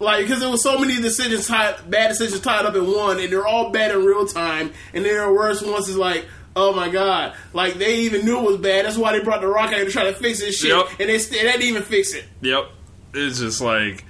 Like 0.00 0.24
because 0.26 0.40
there 0.40 0.50
was 0.50 0.62
so 0.62 0.78
many 0.78 1.00
decisions 1.00 1.46
tied, 1.46 1.88
bad 1.90 2.08
decisions 2.08 2.40
tied 2.42 2.66
up 2.66 2.74
in 2.74 2.86
one, 2.86 3.18
and 3.20 3.32
they're 3.32 3.46
all 3.46 3.70
bad 3.70 3.92
in 3.92 4.04
real 4.04 4.26
time. 4.26 4.72
And 4.92 5.04
then 5.04 5.16
the 5.26 5.32
worst 5.32 5.64
ones 5.66 5.88
is 5.88 5.96
like. 5.96 6.26
Oh 6.58 6.72
my 6.74 6.88
god! 6.88 7.34
Like 7.52 7.74
they 7.74 7.96
even 7.98 8.24
knew 8.24 8.38
it 8.38 8.42
was 8.42 8.56
bad. 8.56 8.86
That's 8.86 8.96
why 8.96 9.12
they 9.12 9.22
brought 9.22 9.42
the 9.42 9.46
Rock 9.46 9.74
out 9.74 9.76
to 9.76 9.90
try 9.90 10.04
to 10.04 10.14
fix 10.14 10.40
this 10.40 10.56
shit, 10.56 10.70
Yep. 10.70 10.86
and 11.00 11.10
they, 11.10 11.18
st- 11.18 11.42
they 11.42 11.46
didn't 11.52 11.64
even 11.64 11.82
fix 11.82 12.14
it. 12.14 12.24
Yep. 12.40 12.70
It's 13.12 13.40
just 13.40 13.60
like 13.60 14.06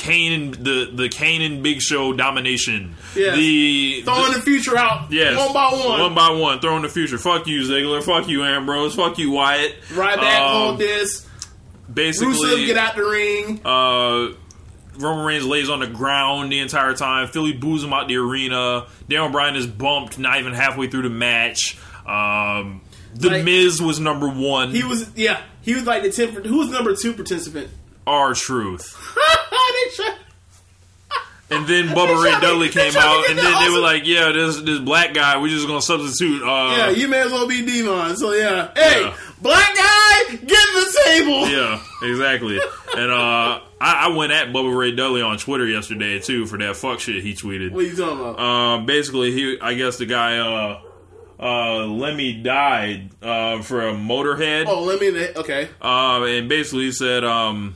Kane 0.00 0.32
and 0.32 0.54
the 0.54 0.90
the 0.92 1.08
Kane 1.08 1.42
and 1.42 1.62
Big 1.62 1.80
Show 1.82 2.12
domination. 2.12 2.96
Yeah. 3.14 3.36
The 3.36 4.02
Throwing 4.04 4.32
the, 4.32 4.38
the 4.38 4.42
future 4.42 4.76
out, 4.76 5.12
yes, 5.12 5.36
one 5.38 5.52
by 5.52 5.70
one. 5.72 6.00
one 6.00 6.14
by 6.14 6.30
one, 6.30 6.60
throwing 6.60 6.82
the 6.82 6.88
future. 6.88 7.18
Fuck 7.18 7.46
you, 7.46 7.60
Ziggler. 7.62 8.02
Fuck 8.02 8.28
you, 8.28 8.42
Ambrose. 8.42 8.94
Fuck 8.94 9.18
you, 9.18 9.30
Wyatt. 9.30 9.74
Right 9.94 10.16
back 10.16 10.40
Um, 10.40 10.56
on 10.72 10.78
this. 10.78 11.26
Basically, 11.92 12.32
Rusev 12.34 12.66
get 12.66 12.76
out 12.78 12.96
the 12.96 13.02
ring. 13.04 13.60
uh, 13.64 14.34
Roman 14.98 15.24
Reigns 15.24 15.44
lays 15.44 15.68
on 15.68 15.80
the 15.80 15.86
ground 15.86 16.50
the 16.52 16.60
entire 16.60 16.94
time. 16.94 17.28
Philly 17.28 17.52
boos 17.52 17.82
him 17.84 17.92
out 17.92 18.08
the 18.08 18.16
arena. 18.16 18.86
Daniel 19.08 19.28
Bryan 19.30 19.56
is 19.56 19.66
bumped, 19.66 20.18
not 20.18 20.38
even 20.40 20.52
halfway 20.52 20.88
through 20.88 21.02
the 21.02 21.10
match. 21.10 21.76
Um, 22.06 22.80
the 23.14 23.30
Like- 23.30 23.44
Miz 23.44 23.80
was 23.82 23.98
number 24.00 24.28
one. 24.28 24.70
he 24.70 24.82
was 24.84 25.10
yeah. 25.16 25.40
He 25.62 25.74
was 25.74 25.84
like 25.84 26.02
the 26.02 26.10
ten. 26.10 26.28
Who 26.44 26.58
was 26.58 26.70
number 26.70 26.94
two 26.96 27.12
participant? 27.12 27.68
Our 28.10 28.34
truth. 28.34 28.96
And 31.52 31.66
then 31.66 31.88
Bubba 31.88 32.22
Ray 32.22 32.32
to- 32.32 32.40
Dudley 32.40 32.68
came 32.68 32.96
out, 32.96 33.28
and 33.28 33.36
then 33.36 33.64
they 33.64 33.70
were 33.70 33.80
like, 33.80 34.06
"Yeah, 34.06 34.30
this 34.30 34.60
this 34.60 34.78
black 34.78 35.14
guy, 35.14 35.36
we're 35.40 35.48
just 35.48 35.66
gonna 35.66 35.82
substitute." 35.82 36.44
Uh, 36.44 36.74
Yeah, 36.76 36.90
you 36.90 37.08
may 37.08 37.18
as 37.22 37.32
well 37.32 37.48
be 37.48 37.66
D-Von. 37.66 38.16
So 38.16 38.32
yeah, 38.32 38.68
hey, 38.76 39.00
Yeah. 39.02 39.16
black 39.42 39.74
guy, 39.76 40.36
get 40.36 40.46
the 40.46 41.00
table. 41.06 41.48
Yeah, 41.48 41.82
exactly. 42.04 42.60
and 42.96 43.10
uh, 43.10 43.60
I, 43.80 44.06
I 44.06 44.08
went 44.16 44.30
at 44.30 44.52
Bubba 44.52 44.72
Ray 44.76 44.92
Dudley 44.92 45.22
on 45.22 45.38
Twitter 45.38 45.66
yesterday 45.66 46.20
too 46.20 46.46
for 46.46 46.56
that 46.58 46.76
fuck 46.76 47.00
shit 47.00 47.20
he 47.24 47.34
tweeted. 47.34 47.72
What 47.72 47.82
are 47.84 47.88
you 47.88 47.96
talking 47.96 48.20
about? 48.20 48.38
Uh, 48.38 48.84
basically, 48.84 49.32
he 49.32 49.58
I 49.60 49.74
guess 49.74 49.96
the 49.96 50.06
guy 50.06 50.38
uh, 50.38 50.80
uh, 51.40 51.84
Lemmy 51.86 52.32
died 52.34 53.10
uh, 53.22 53.60
for 53.62 53.88
a 53.88 53.92
Motörhead. 53.92 54.66
oh, 54.68 54.84
let 54.84 55.00
me. 55.00 55.08
Okay. 55.34 55.68
Um, 55.82 56.22
and 56.22 56.48
basically 56.48 56.84
he 56.84 56.92
said, 56.92 57.24
um, 57.24 57.74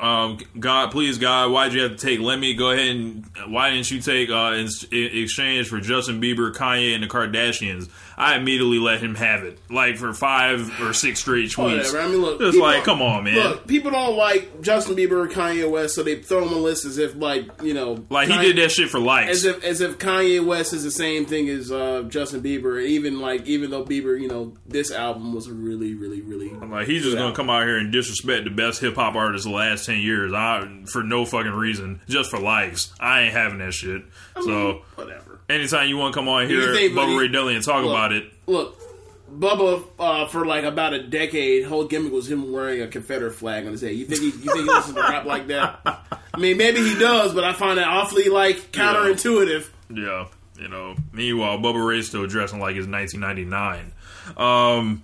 um, 0.00 0.38
God, 0.58 0.90
please, 0.90 1.18
God, 1.18 1.50
why'd 1.50 1.72
you 1.72 1.82
have 1.82 1.96
to 1.96 1.96
take 1.96 2.20
Lemmy? 2.20 2.54
Go 2.54 2.70
ahead 2.70 2.96
and 2.96 3.24
why 3.48 3.70
didn't 3.70 3.90
you 3.90 4.00
take 4.00 4.30
uh, 4.30 4.54
in, 4.54 4.68
in 4.90 5.22
exchange 5.22 5.68
for 5.68 5.80
Justin 5.80 6.20
Bieber, 6.20 6.52
Kanye, 6.52 6.94
and 6.94 7.02
the 7.02 7.08
Kardashians? 7.08 7.88
I 8.16 8.36
immediately 8.36 8.78
let 8.78 9.00
him 9.00 9.14
have 9.14 9.42
it, 9.44 9.58
like 9.70 9.96
for 9.96 10.12
five 10.12 10.80
or 10.80 10.92
six 10.92 11.20
straight 11.20 11.50
tweets. 11.50 11.92
Whatever. 11.92 12.00
I 12.00 12.08
mean, 12.08 12.20
look. 12.22 12.40
It's 12.40 12.56
like, 12.56 12.84
come 12.84 13.02
on, 13.02 13.24
man. 13.24 13.36
Look, 13.36 13.66
people 13.66 13.90
don't 13.90 14.16
like 14.16 14.62
Justin 14.62 14.96
Bieber 14.96 15.24
or 15.24 15.28
Kanye 15.28 15.68
West, 15.70 15.94
so 15.94 16.02
they 16.02 16.22
throw 16.22 16.46
him 16.46 16.52
a 16.52 16.58
list 16.58 16.84
as 16.84 16.98
if, 16.98 17.14
like, 17.16 17.48
you 17.62 17.74
know, 17.74 18.04
like 18.10 18.28
he 18.28 18.38
did 18.38 18.56
that 18.56 18.70
shit 18.70 18.90
for 18.90 19.00
likes. 19.00 19.30
As 19.30 19.44
if, 19.44 19.64
as 19.64 19.80
if 19.80 19.98
Kanye 19.98 20.44
West 20.44 20.72
is 20.72 20.84
the 20.84 20.90
same 20.90 21.26
thing 21.26 21.48
as 21.48 21.72
uh, 21.72 22.02
Justin 22.08 22.42
Bieber, 22.42 22.84
even 22.84 23.20
like, 23.20 23.46
even 23.46 23.70
though 23.70 23.84
Bieber, 23.84 24.20
you 24.20 24.28
know, 24.28 24.54
this 24.66 24.90
album 24.90 25.34
was 25.34 25.48
really, 25.50 25.94
really, 25.94 26.20
really. 26.20 26.50
Like 26.50 26.86
he's 26.86 27.02
just 27.02 27.16
gonna 27.16 27.34
come 27.34 27.50
out 27.50 27.66
here 27.66 27.78
and 27.78 27.92
disrespect 27.92 28.44
the 28.44 28.50
best 28.50 28.80
hip 28.80 28.94
hop 28.94 29.14
artist 29.14 29.46
of 29.46 29.52
the 29.52 29.56
last 29.56 29.86
ten 29.86 30.00
years, 30.00 30.32
I, 30.32 30.66
for 30.86 31.02
no 31.02 31.24
fucking 31.24 31.52
reason, 31.52 32.00
just 32.08 32.30
for 32.30 32.38
likes. 32.38 32.92
I 33.00 33.22
ain't 33.22 33.32
having 33.32 33.58
that 33.58 33.74
shit. 33.74 34.02
so 34.42 34.82
Whatever. 34.94 35.33
Anytime 35.48 35.88
you 35.88 35.96
want 35.96 36.14
to 36.14 36.18
come 36.18 36.28
on 36.28 36.48
here, 36.48 36.74
think- 36.74 36.92
Bubba 36.94 37.18
Ray 37.18 37.28
Dudley, 37.28 37.54
and 37.54 37.64
talk 37.64 37.82
Look, 37.82 37.90
about 37.90 38.12
it, 38.12 38.24
Look, 38.46 38.80
Bubba, 39.32 39.84
uh, 39.98 40.26
for 40.26 40.44
like 40.46 40.64
about 40.64 40.92
a 40.92 41.02
decade, 41.02 41.64
whole 41.64 41.84
gimmick 41.84 42.12
was 42.12 42.30
him 42.30 42.52
wearing 42.52 42.82
a 42.82 42.86
Confederate 42.88 43.32
flag 43.32 43.66
on 43.66 43.72
his 43.72 43.80
head. 43.80 43.94
You 43.94 44.04
think 44.06 44.20
he, 44.20 44.26
you 44.26 44.52
think 44.52 44.56
he 44.56 44.62
listens 44.64 44.94
to 44.94 45.00
rap 45.00 45.24
like 45.26 45.48
that? 45.48 45.80
I 46.32 46.38
mean, 46.38 46.56
maybe 46.56 46.80
he 46.80 46.94
does, 46.98 47.34
but 47.34 47.42
I 47.44 47.52
find 47.52 47.78
that 47.78 47.88
awfully 47.88 48.28
like 48.28 48.70
counterintuitive. 48.72 49.68
Yeah, 49.92 50.26
you 50.60 50.68
know. 50.68 50.94
Meanwhile, 51.12 51.58
Bubba 51.58 51.84
Ray's 51.84 52.06
still 52.08 52.26
dressing 52.26 52.60
like 52.60 52.76
it's 52.76 52.86
1999. 52.86 53.92
Um, 54.36 55.02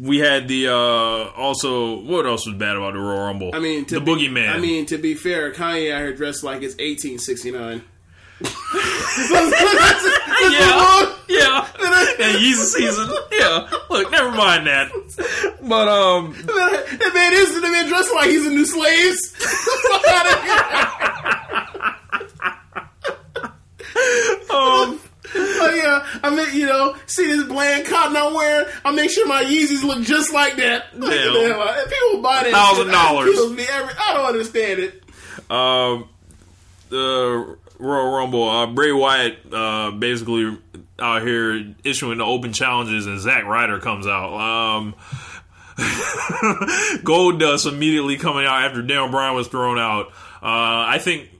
we 0.00 0.18
had 0.18 0.46
the 0.46 0.68
uh 0.68 1.30
also 1.36 2.00
what 2.00 2.24
else 2.24 2.46
was 2.46 2.54
bad 2.56 2.76
about 2.76 2.94
the 2.94 3.00
Royal 3.00 3.26
Rumble? 3.26 3.50
I 3.52 3.58
mean, 3.58 3.84
to 3.86 3.96
the 3.96 4.00
be, 4.00 4.12
Boogeyman. 4.12 4.48
I 4.50 4.58
mean, 4.58 4.86
to 4.86 4.98
be 4.98 5.14
fair, 5.14 5.52
Kanye 5.52 5.92
out 5.92 5.98
here 6.00 6.14
dressed 6.14 6.44
like 6.44 6.62
it's 6.62 6.74
1869. 6.74 7.82
yeah, 10.50 11.14
yeah, 11.28 11.68
and 12.20 12.38
Yeezus 12.38 12.72
season. 12.72 13.08
Yeah, 13.32 13.68
look, 13.90 14.10
never 14.10 14.30
mind 14.32 14.66
that. 14.66 14.90
But 15.62 15.88
um, 15.88 16.32
that 16.46 17.10
man 17.14 17.32
is 17.32 17.54
the 17.54 17.60
man 17.68 17.88
dressed 17.88 18.12
like 18.14 18.28
he's 18.30 18.46
a 18.46 18.50
new 18.50 18.64
slaves. 18.66 19.28
Fuck 19.36 20.02
outta 20.08 20.42
here. 20.42 21.94
um, 24.50 25.00
Oh 25.34 25.70
yeah, 25.74 26.04
I 26.22 26.28
mean, 26.34 26.54
you 26.54 26.66
know, 26.66 26.94
see 27.06 27.24
this 27.26 27.44
bland 27.44 27.86
cotton 27.86 28.16
I'm 28.16 28.34
wearing. 28.34 28.68
I 28.84 28.90
make 28.92 29.10
sure 29.10 29.26
my 29.26 29.42
Yeezys 29.44 29.82
look 29.82 30.02
just 30.02 30.30
like 30.32 30.56
that. 30.56 30.98
Like, 30.98 31.10
Damn. 31.10 31.32
damn, 31.32 31.58
uh, 31.60 31.72
people 31.88 32.20
buy 32.22 32.42
that. 32.42 32.52
Thousand 32.52 32.88
dollars. 32.88 33.32
kills 33.32 33.52
me 33.52 33.64
every- 33.70 33.94
I 33.98 34.12
don't 34.14 34.26
understand 34.26 34.80
it. 34.80 35.02
um, 35.50 36.08
the 36.90 37.56
Royal 37.82 38.12
Rumble. 38.12 38.48
Uh, 38.48 38.66
Bray 38.66 38.92
Wyatt 38.92 39.38
uh 39.52 39.90
basically 39.90 40.58
out 40.98 41.22
here 41.22 41.74
issuing 41.84 42.18
the 42.18 42.24
open 42.24 42.52
challenges, 42.52 43.06
and 43.06 43.20
Zack 43.20 43.44
Ryder 43.44 43.78
comes 43.80 44.06
out. 44.06 44.34
Um. 44.34 44.94
Goldust 47.02 47.66
immediately 47.66 48.18
coming 48.18 48.44
out 48.44 48.62
after 48.62 48.82
Daniel 48.82 49.08
Bryan 49.08 49.34
was 49.34 49.48
thrown 49.48 49.78
out. 49.78 50.08
Uh, 50.42 50.84
I 50.86 50.98
think 51.00 51.30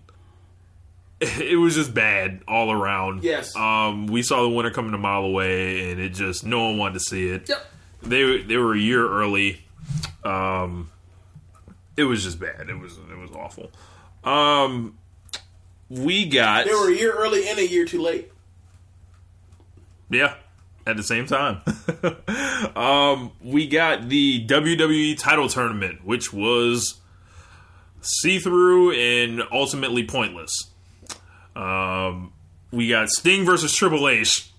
it 1.20 1.59
was 1.59 1.74
just 1.74 1.93
bad 1.93 2.40
all 2.49 2.72
around. 2.72 3.22
Yes. 3.22 3.55
Um, 3.55 4.07
we 4.07 4.22
saw 4.22 4.43
the 4.43 4.49
winner 4.49 4.70
coming 4.70 4.95
a 4.95 4.99
mile 4.99 5.24
away, 5.24 5.90
and 5.90 6.01
it 6.01 6.11
just 6.11 6.45
no 6.45 6.64
one 6.64 6.78
wanted 6.78 6.95
to 6.95 7.01
see 7.01 7.28
it. 7.28 7.49
Yep. 7.49 7.66
They 8.03 8.43
they 8.43 8.57
were 8.57 8.74
a 8.74 8.78
year 8.78 9.07
early. 9.07 9.64
Um, 10.24 10.90
it 11.97 12.05
was 12.05 12.24
just 12.24 12.40
bad. 12.40 12.68
It 12.68 12.78
was 12.78 12.97
it 12.97 13.18
was 13.18 13.30
awful. 13.32 13.70
Um, 14.24 14.99
we 16.01 16.26
got 16.26 16.66
They 16.66 16.72
were 16.72 16.90
a 16.90 16.95
year 16.95 17.12
early 17.12 17.49
and 17.49 17.59
a 17.59 17.66
year 17.66 17.84
too 17.84 18.01
late. 18.01 18.30
yeah 20.11 20.34
at 20.86 20.97
the 20.97 21.03
same 21.03 21.26
time. 21.26 21.61
um, 22.76 23.32
we 23.43 23.66
got 23.66 24.09
the 24.09 24.45
WWE 24.47 25.18
title 25.18 25.49
tournament, 25.49 26.05
which 26.05 26.32
was 26.32 27.01
see 28.01 28.38
through 28.38 28.93
and 28.93 29.43
ultimately 29.53 30.05
pointless. 30.05 30.53
Um, 31.55 32.32
we 32.70 32.88
got 32.88 33.11
Sting 33.11 33.45
versus 33.45 33.74
Triple 33.74 34.09
H. 34.09 34.51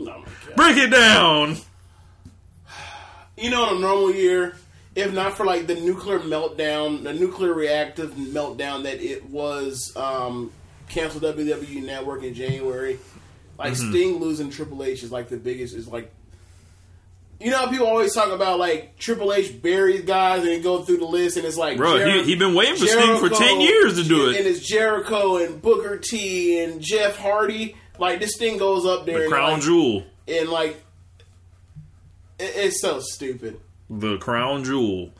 Oh. 0.00 0.24
Break 0.56 0.76
it 0.78 0.90
down. 0.90 1.56
You 3.36 3.50
know, 3.50 3.70
in 3.70 3.76
a 3.76 3.80
normal 3.80 4.12
year, 4.12 4.56
if 4.94 5.12
not 5.12 5.36
for 5.36 5.46
like 5.46 5.66
the 5.66 5.74
nuclear 5.74 6.18
meltdown, 6.18 7.02
the 7.02 7.12
nuclear 7.12 7.52
reactive 7.52 8.12
meltdown 8.12 8.84
that 8.84 9.00
it 9.02 9.24
was, 9.26 9.92
um, 9.96 10.50
canceled 10.92 11.24
WWE 11.24 11.82
Network 11.84 12.22
in 12.22 12.34
January. 12.34 12.98
Like 13.58 13.72
Mm-hmm. 13.74 13.90
Sting 13.90 14.16
losing 14.18 14.50
Triple 14.50 14.82
H 14.84 15.02
is 15.02 15.12
like 15.12 15.28
the 15.28 15.36
biggest. 15.36 15.74
Is 15.74 15.86
like, 15.88 16.12
you 17.40 17.50
know, 17.50 17.58
how 17.58 17.68
people 17.70 17.86
always 17.86 18.14
talk 18.14 18.30
about 18.30 18.58
like 18.58 18.96
Triple 18.98 19.32
H 19.32 19.60
buries 19.62 20.02
guys 20.02 20.44
and 20.46 20.62
go 20.62 20.82
through 20.82 20.98
the 20.98 21.04
list 21.06 21.36
and 21.36 21.44
it's 21.46 21.56
like, 21.56 21.76
Bro, 21.76 22.04
he- 22.04 22.24
he 22.24 22.34
been 22.36 22.54
waiting 22.54 22.76
for 22.76 22.86
Sting 22.86 23.18
for 23.18 23.28
10 23.28 23.60
years 23.60 23.94
to 23.96 24.04
do 24.08 24.30
it. 24.30 24.36
and 24.38 24.46
it's 24.46 24.60
Jericho 24.66 25.36
and 25.36 25.60
Booker 25.60 25.98
T 25.98 26.60
and 26.62 26.80
Jeff 26.80 27.16
Hardy. 27.16 27.76
Like 27.98 28.20
this 28.20 28.36
thing 28.36 28.56
goes 28.58 28.86
up 28.86 29.06
there, 29.06 29.24
The 29.24 29.28
crown 29.28 29.52
like, 29.54 29.62
jewel. 29.62 30.04
and 30.26 30.48
like, 30.48 30.82
it, 32.38 32.52
it's 32.56 32.80
so 32.80 33.00
stupid. 33.00 33.60
The 33.90 34.16
crown 34.18 34.64
jewel. 34.64 35.12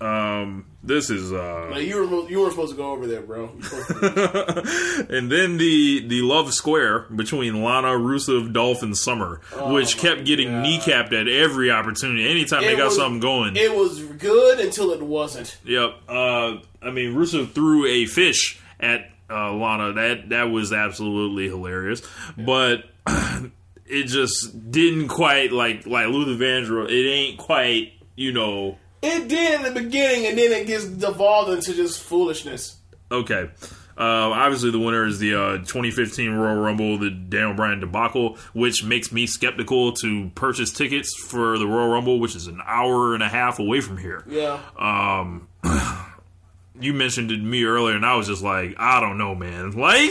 Um, 0.00 0.66
this 0.84 1.10
is 1.10 1.32
uh, 1.32 1.68
Like 1.70 1.86
you 1.86 1.96
were 1.96 2.28
you 2.28 2.40
weren't 2.40 2.52
supposed 2.52 2.72
to 2.72 2.76
go 2.76 2.90
over 2.90 3.06
there, 3.06 3.20
bro. 3.22 3.52
You're 3.54 3.62
supposed 3.62 3.88
to- 3.88 5.06
and 5.10 5.30
then 5.30 5.56
the 5.58 6.06
the 6.08 6.22
love 6.22 6.52
square 6.52 7.00
between 7.14 7.62
Lana, 7.62 7.88
Rusev, 7.88 8.52
Dolph, 8.52 8.82
and 8.82 8.96
Summer, 8.96 9.40
which 9.66 9.96
kept 9.96 10.24
getting 10.24 10.48
God. 10.48 10.64
kneecapped 10.66 11.12
at 11.12 11.28
every 11.28 11.70
opportunity. 11.70 12.28
Anytime 12.28 12.62
they 12.62 12.76
got 12.76 12.86
was- 12.86 12.96
something 12.96 13.20
going. 13.20 13.56
it 13.56 13.74
was 13.74 14.00
good 14.02 14.58
until 14.60 14.90
it 14.92 15.00
wasn't. 15.02 15.56
Yep. 15.64 15.94
Uh, 16.08 16.56
I 16.82 16.90
mean, 16.90 17.14
Rusev 17.14 17.52
threw 17.52 17.86
a 17.86 18.06
fish 18.06 18.58
at 18.80 19.08
uh, 19.30 19.52
Lana. 19.52 19.92
That 19.92 20.28
that 20.30 20.44
was 20.50 20.72
absolutely 20.72 21.48
hilarious, 21.48 22.02
but 22.36 22.84
it 23.86 24.04
just 24.04 24.70
didn't 24.70 25.08
quite 25.08 25.52
like 25.52 25.86
like 25.86 26.08
Luther 26.08 26.42
Vandross. 26.42 26.90
It 26.90 27.08
ain't 27.08 27.38
quite 27.38 27.92
you 28.16 28.32
know. 28.32 28.78
It 29.02 29.28
did 29.28 29.60
in 29.60 29.74
the 29.74 29.80
beginning, 29.80 30.26
and 30.26 30.38
then 30.38 30.52
it 30.52 30.66
gets 30.66 30.84
devolved 30.86 31.50
into 31.50 31.74
just 31.74 32.00
foolishness. 32.02 32.76
Okay. 33.10 33.50
Uh, 33.98 34.30
obviously, 34.30 34.70
the 34.70 34.78
winner 34.78 35.04
is 35.04 35.18
the 35.18 35.34
uh, 35.34 35.58
2015 35.58 36.30
Royal 36.30 36.56
Rumble, 36.56 36.96
the 36.98 37.10
Daniel 37.10 37.52
Bryan 37.52 37.80
debacle, 37.80 38.38
which 38.54 38.82
makes 38.84 39.12
me 39.12 39.26
skeptical 39.26 39.92
to 39.92 40.30
purchase 40.34 40.72
tickets 40.72 41.14
for 41.14 41.58
the 41.58 41.66
Royal 41.66 41.88
Rumble, 41.88 42.18
which 42.18 42.34
is 42.34 42.46
an 42.46 42.60
hour 42.64 43.12
and 43.12 43.22
a 43.22 43.28
half 43.28 43.58
away 43.58 43.80
from 43.80 43.98
here. 43.98 44.24
Yeah, 44.26 44.58
um 44.78 45.48
you 46.80 46.92
mentioned 46.94 47.30
it 47.30 47.36
to 47.36 47.42
me 47.42 47.64
earlier 47.64 47.94
and 47.94 48.04
I 48.06 48.16
was 48.16 48.26
just 48.26 48.42
like, 48.42 48.74
I 48.78 49.00
don't 49.00 49.18
know, 49.18 49.34
man. 49.34 49.72
Like 49.76 50.10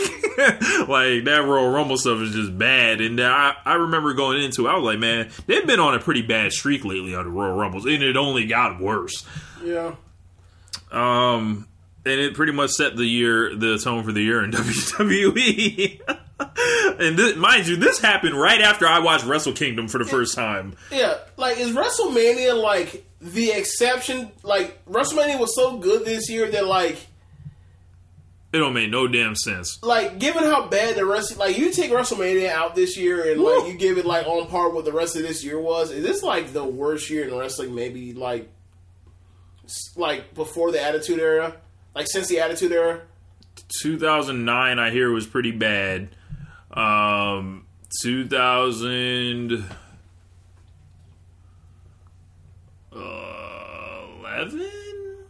like 0.88 1.24
that 1.24 1.44
Royal 1.46 1.68
Rumble 1.70 1.96
stuff 1.98 2.20
is 2.20 2.32
just 2.34 2.56
bad. 2.56 3.00
And 3.00 3.20
I, 3.20 3.54
I 3.64 3.74
remember 3.74 4.14
going 4.14 4.42
into 4.42 4.66
it, 4.66 4.70
I 4.70 4.76
was 4.76 4.84
like, 4.84 4.98
man, 4.98 5.30
they've 5.46 5.66
been 5.66 5.80
on 5.80 5.94
a 5.94 5.98
pretty 5.98 6.22
bad 6.22 6.52
streak 6.52 6.84
lately 6.84 7.14
on 7.14 7.24
the 7.24 7.30
Royal 7.30 7.56
Rumbles, 7.56 7.84
and 7.84 8.02
it 8.02 8.16
only 8.16 8.46
got 8.46 8.80
worse. 8.80 9.26
yeah. 9.62 9.94
Um 10.90 11.68
and 12.04 12.20
it 12.20 12.34
pretty 12.34 12.52
much 12.52 12.70
set 12.70 12.96
the 12.96 13.04
year 13.06 13.54
the 13.54 13.78
tone 13.78 14.02
for 14.04 14.12
the 14.12 14.22
year 14.22 14.42
in 14.42 14.50
WWE. 14.52 16.00
and 16.98 17.18
this, 17.18 17.36
mind 17.36 17.66
you, 17.66 17.76
this 17.76 18.00
happened 18.00 18.34
right 18.40 18.60
after 18.60 18.86
I 18.86 18.98
watched 19.00 19.24
Wrestle 19.24 19.52
Kingdom 19.52 19.88
for 19.88 19.98
the 19.98 20.04
first 20.04 20.34
time. 20.34 20.74
Yeah, 20.90 21.18
like 21.36 21.58
is 21.58 21.74
WrestleMania 21.74 22.60
like 22.60 23.04
the 23.20 23.50
exception? 23.52 24.30
Like 24.42 24.84
WrestleMania 24.86 25.38
was 25.38 25.54
so 25.54 25.78
good 25.78 26.04
this 26.04 26.28
year 26.30 26.50
that 26.50 26.66
like 26.66 26.96
It 28.52 28.58
don't 28.58 28.74
make 28.74 28.90
no 28.90 29.06
damn 29.08 29.34
sense. 29.36 29.78
like 29.82 30.18
given 30.18 30.44
how 30.44 30.66
bad 30.68 30.96
the 30.96 31.04
rest 31.06 31.36
like 31.38 31.56
you 31.56 31.70
take 31.72 31.90
WrestleMania 31.90 32.48
out 32.48 32.74
this 32.74 32.96
year 32.96 33.30
and 33.32 33.40
Woo. 33.40 33.60
like 33.60 33.72
you 33.72 33.78
give 33.78 33.98
it 33.98 34.04
like 34.04 34.26
on 34.26 34.46
par 34.48 34.70
with 34.70 34.84
the 34.84 34.92
rest 34.92 35.16
of 35.16 35.22
this 35.22 35.44
year 35.44 35.58
was, 35.60 35.90
is 35.90 36.02
this 36.02 36.22
like 36.22 36.52
the 36.52 36.64
worst 36.64 37.08
year 37.10 37.26
in 37.28 37.34
wrestling 37.36 37.74
maybe 37.74 38.12
like 38.12 38.48
like 39.96 40.34
before 40.34 40.70
the 40.72 40.82
Attitude 40.82 41.18
Era, 41.20 41.54
like 41.94 42.06
since 42.08 42.28
the 42.28 42.40
Attitude 42.40 42.72
Era. 42.72 43.00
2009, 43.80 44.78
I 44.78 44.90
hear 44.90 45.10
was 45.10 45.26
pretty 45.26 45.50
bad. 45.52 46.08
Um, 46.72 47.66
2011. 48.02 49.68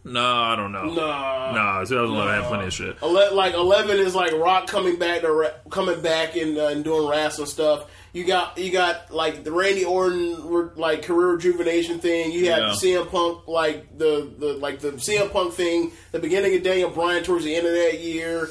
No, 0.05 0.21
I 0.21 0.55
don't 0.57 0.73
know. 0.73 0.83
Nah, 0.93 1.51
No, 1.79 1.85
2011 1.85 2.33
had 2.41 2.43
plenty 2.49 2.65
of 2.67 2.73
shit. 2.73 2.97
Ele- 3.01 3.33
like 3.33 3.53
eleven 3.53 3.97
is 3.99 4.13
like 4.13 4.33
Rock 4.33 4.67
coming 4.67 4.97
back 4.97 5.21
to 5.21 5.31
ra- 5.31 5.51
coming 5.69 6.01
back 6.01 6.35
and, 6.35 6.57
uh, 6.57 6.67
and 6.67 6.83
doing 6.83 7.07
wrestling 7.07 7.47
stuff. 7.47 7.85
You 8.11 8.25
got 8.25 8.57
you 8.57 8.69
got 8.71 9.11
like 9.13 9.45
the 9.45 9.51
Randy 9.53 9.85
Orton 9.85 10.71
like 10.75 11.03
career 11.03 11.29
rejuvenation 11.35 11.99
thing. 11.99 12.33
You 12.33 12.49
had 12.51 12.59
Yeah. 12.63 12.73
CM 12.73 13.09
Punk 13.09 13.47
like 13.47 13.97
the, 13.97 14.29
the 14.37 14.53
like 14.57 14.79
the 14.79 14.91
CM 14.91 15.31
Punk 15.31 15.53
thing. 15.53 15.93
The 16.11 16.19
beginning 16.19 16.53
of 16.55 16.63
Daniel 16.63 16.89
Bryan 16.89 17.23
towards 17.23 17.45
the 17.45 17.55
end 17.55 17.65
of 17.65 17.73
that 17.73 18.01
year. 18.01 18.49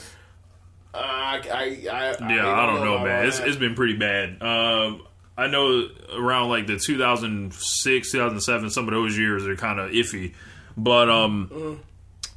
Uh, 0.95 0.99
I, 0.99 1.40
I, 1.51 1.66
I 1.90 2.34
Yeah, 2.34 2.51
I 2.51 2.66
don't 2.66 2.84
know, 2.84 2.95
about 2.95 3.07
man. 3.07 3.26
It's, 3.26 3.38
that. 3.38 3.49
it's 3.49 3.57
been 3.57 3.74
pretty 3.74 3.97
bad. 3.97 4.43
Um, 4.43 5.07
I 5.36 5.47
know 5.47 5.88
around 6.14 6.51
like 6.51 6.66
the 6.66 6.78
2006, 6.78 8.12
2007, 8.12 8.70
some 8.70 8.88
of 8.88 8.95
those 8.95 9.16
years 9.16 9.47
are 9.47 9.57
kind 9.57 9.80
of 9.80 9.90
iffy, 9.90 10.34
but 10.76 11.09
um, 11.09 11.80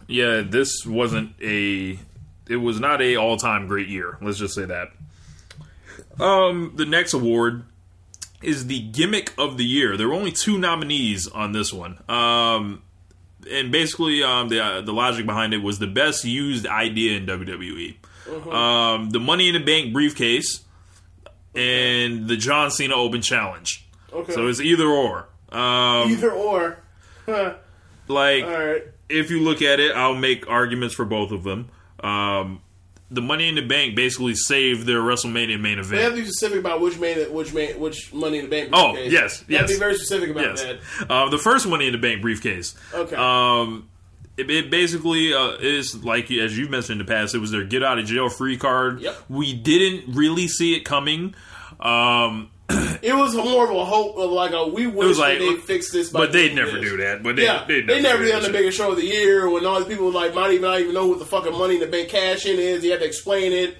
yeah, 0.08 0.41
this 0.41 0.86
wasn't 0.86 1.34
a. 1.41 1.99
It 2.47 2.58
was 2.58 2.80
not 2.80 3.01
a 3.01 3.18
all 3.18 3.38
time 3.38 3.68
great 3.68 3.89
year. 3.89 4.18
Let's 4.22 4.38
just 4.38 4.53
say 4.56 4.66
that. 4.66 4.89
Um, 6.20 6.74
the 6.76 6.86
next 6.86 7.14
award 7.14 7.66
is 8.41 8.68
the 8.68 8.80
gimmick 8.80 9.34
of 9.38 9.58
the 9.58 9.66
year. 9.66 9.97
There 9.97 10.08
were 10.08 10.14
only 10.14 10.32
two 10.32 10.58
nominees 10.58 11.28
on 11.28 11.51
this 11.51 11.74
one. 11.74 12.01
Um, 12.08 12.84
and 13.51 13.72
basically, 13.72 14.24
um, 14.24 14.49
the 14.49 14.64
uh, 14.64 14.82
the 14.82 14.93
logic 14.93 15.26
behind 15.26 15.53
it 15.53 15.62
was 15.62 15.80
the 15.80 15.88
best 15.88 16.24
used 16.24 16.66
idea 16.66 17.18
in 17.18 17.26
WWE. 17.26 17.95
Um, 18.28 19.09
the 19.11 19.19
Money 19.19 19.47
in 19.49 19.53
the 19.53 19.59
Bank 19.63 19.93
briefcase 19.93 20.61
and 21.53 22.28
the 22.28 22.38
John 22.38 22.71
Cena 22.71 22.95
Open 22.95 23.21
Challenge. 23.21 23.86
Okay. 24.11 24.34
So 24.34 24.47
it's 24.47 24.59
either 24.61 24.88
or. 24.88 25.28
Um, 25.51 26.09
either 26.11 26.32
or. 26.32 26.78
Like 28.07 28.43
All 28.43 28.51
right. 28.51 28.84
if 29.09 29.32
you 29.32 29.39
look 29.41 29.63
at 29.63 29.80
it, 29.80 29.95
I'll 29.95 30.13
make 30.13 30.47
arguments 30.47 30.93
for 30.93 31.05
both 31.05 31.32
of 31.32 31.43
them. 31.43 31.69
Um, 32.01 32.61
the 33.09 33.21
Money 33.21 33.49
in 33.49 33.55
the 33.55 33.63
Bank 33.65 33.95
basically 33.95 34.36
saved 34.36 34.86
their 34.86 34.99
WrestleMania 34.99 35.59
main 35.59 35.78
You 35.78 35.84
have 35.84 35.91
event. 35.91 36.15
to 36.15 36.21
be 36.21 36.26
specific 36.28 36.59
about 36.59 36.82
which 36.82 36.99
main, 36.99 37.34
which 37.34 37.51
main, 37.51 37.80
which 37.80 38.13
Money 38.13 38.38
in 38.39 38.45
the 38.45 38.49
Bank. 38.51 38.69
Oh, 38.73 38.91
briefcase. 38.93 39.11
yes, 39.11 39.39
have 39.39 39.47
to 39.47 39.53
yes. 39.53 39.71
be 39.73 39.78
very 39.80 39.95
specific 39.95 40.30
about 40.30 40.43
Yes, 40.43 40.61
that. 40.99 41.11
uh, 41.11 41.30
the 41.30 41.39
first 41.39 41.67
Money 41.67 41.88
in 41.88 41.93
the 41.93 41.97
Bank 41.97 42.21
briefcase. 42.21 42.76
Okay. 42.93 43.15
Um, 43.15 43.89
it, 44.38 44.50
it 44.50 44.70
basically 44.70 45.34
uh, 45.34 45.52
is 45.60 46.04
like 46.04 46.30
as 46.32 46.58
you've 46.58 46.70
mentioned 46.70 47.00
in 47.00 47.06
the 47.08 47.12
past. 47.12 47.36
It 47.36 47.40
was 47.40 47.52
their 47.52 47.64
get 47.64 47.84
out 47.84 48.00
of 48.00 48.06
jail 48.06 48.30
free 48.30 48.58
card. 48.58 49.02
Yep. 49.02 49.18
We 49.30 49.54
didn't 49.54 50.16
really 50.16 50.48
see 50.48 50.76
it 50.76 50.82
coming. 50.82 51.36
Um, 51.80 52.50
It 53.02 53.16
was 53.16 53.36
more 53.36 53.70
of 53.70 53.76
a 53.76 53.86
hope 53.86 54.18
of 54.18 54.32
like 54.32 54.52
a 54.52 54.66
we 54.68 54.88
wish 54.88 55.18
like- 55.20 55.38
they 55.38 55.56
fixed 55.58 55.94
this, 55.94 56.10
but 56.10 56.32
they'd 56.32 56.56
never 56.56 56.72
this. 56.80 56.82
do 56.90 56.98
that. 56.98 57.22
But 57.22 57.36
they, 57.36 57.44
yeah, 57.44 57.64
they 57.68 58.02
never 58.02 58.24
did 58.24 58.34
on 58.34 58.42
the 58.42 58.50
biggest 58.50 58.78
show 58.78 58.90
of 58.92 58.98
the 58.98 59.06
year 59.06 59.48
when 59.48 59.66
all 59.66 59.80
the 59.80 59.86
people 59.86 60.10
like 60.12 60.34
might 60.34 60.52
even 60.52 60.64
not 60.64 60.80
even 60.80 60.94
know 60.96 61.06
what 61.08 61.20
the 61.20 61.26
fucking 61.26 61.54
money 61.56 61.76
in 61.76 61.82
the 61.82 61.88
bank 61.88 62.10
cash 62.10 62.46
in 62.48 62.58
is. 62.58 62.84
You 62.84 62.92
had 62.92 63.02
to 63.02 63.06
explain 63.06 63.52
it. 63.52 63.78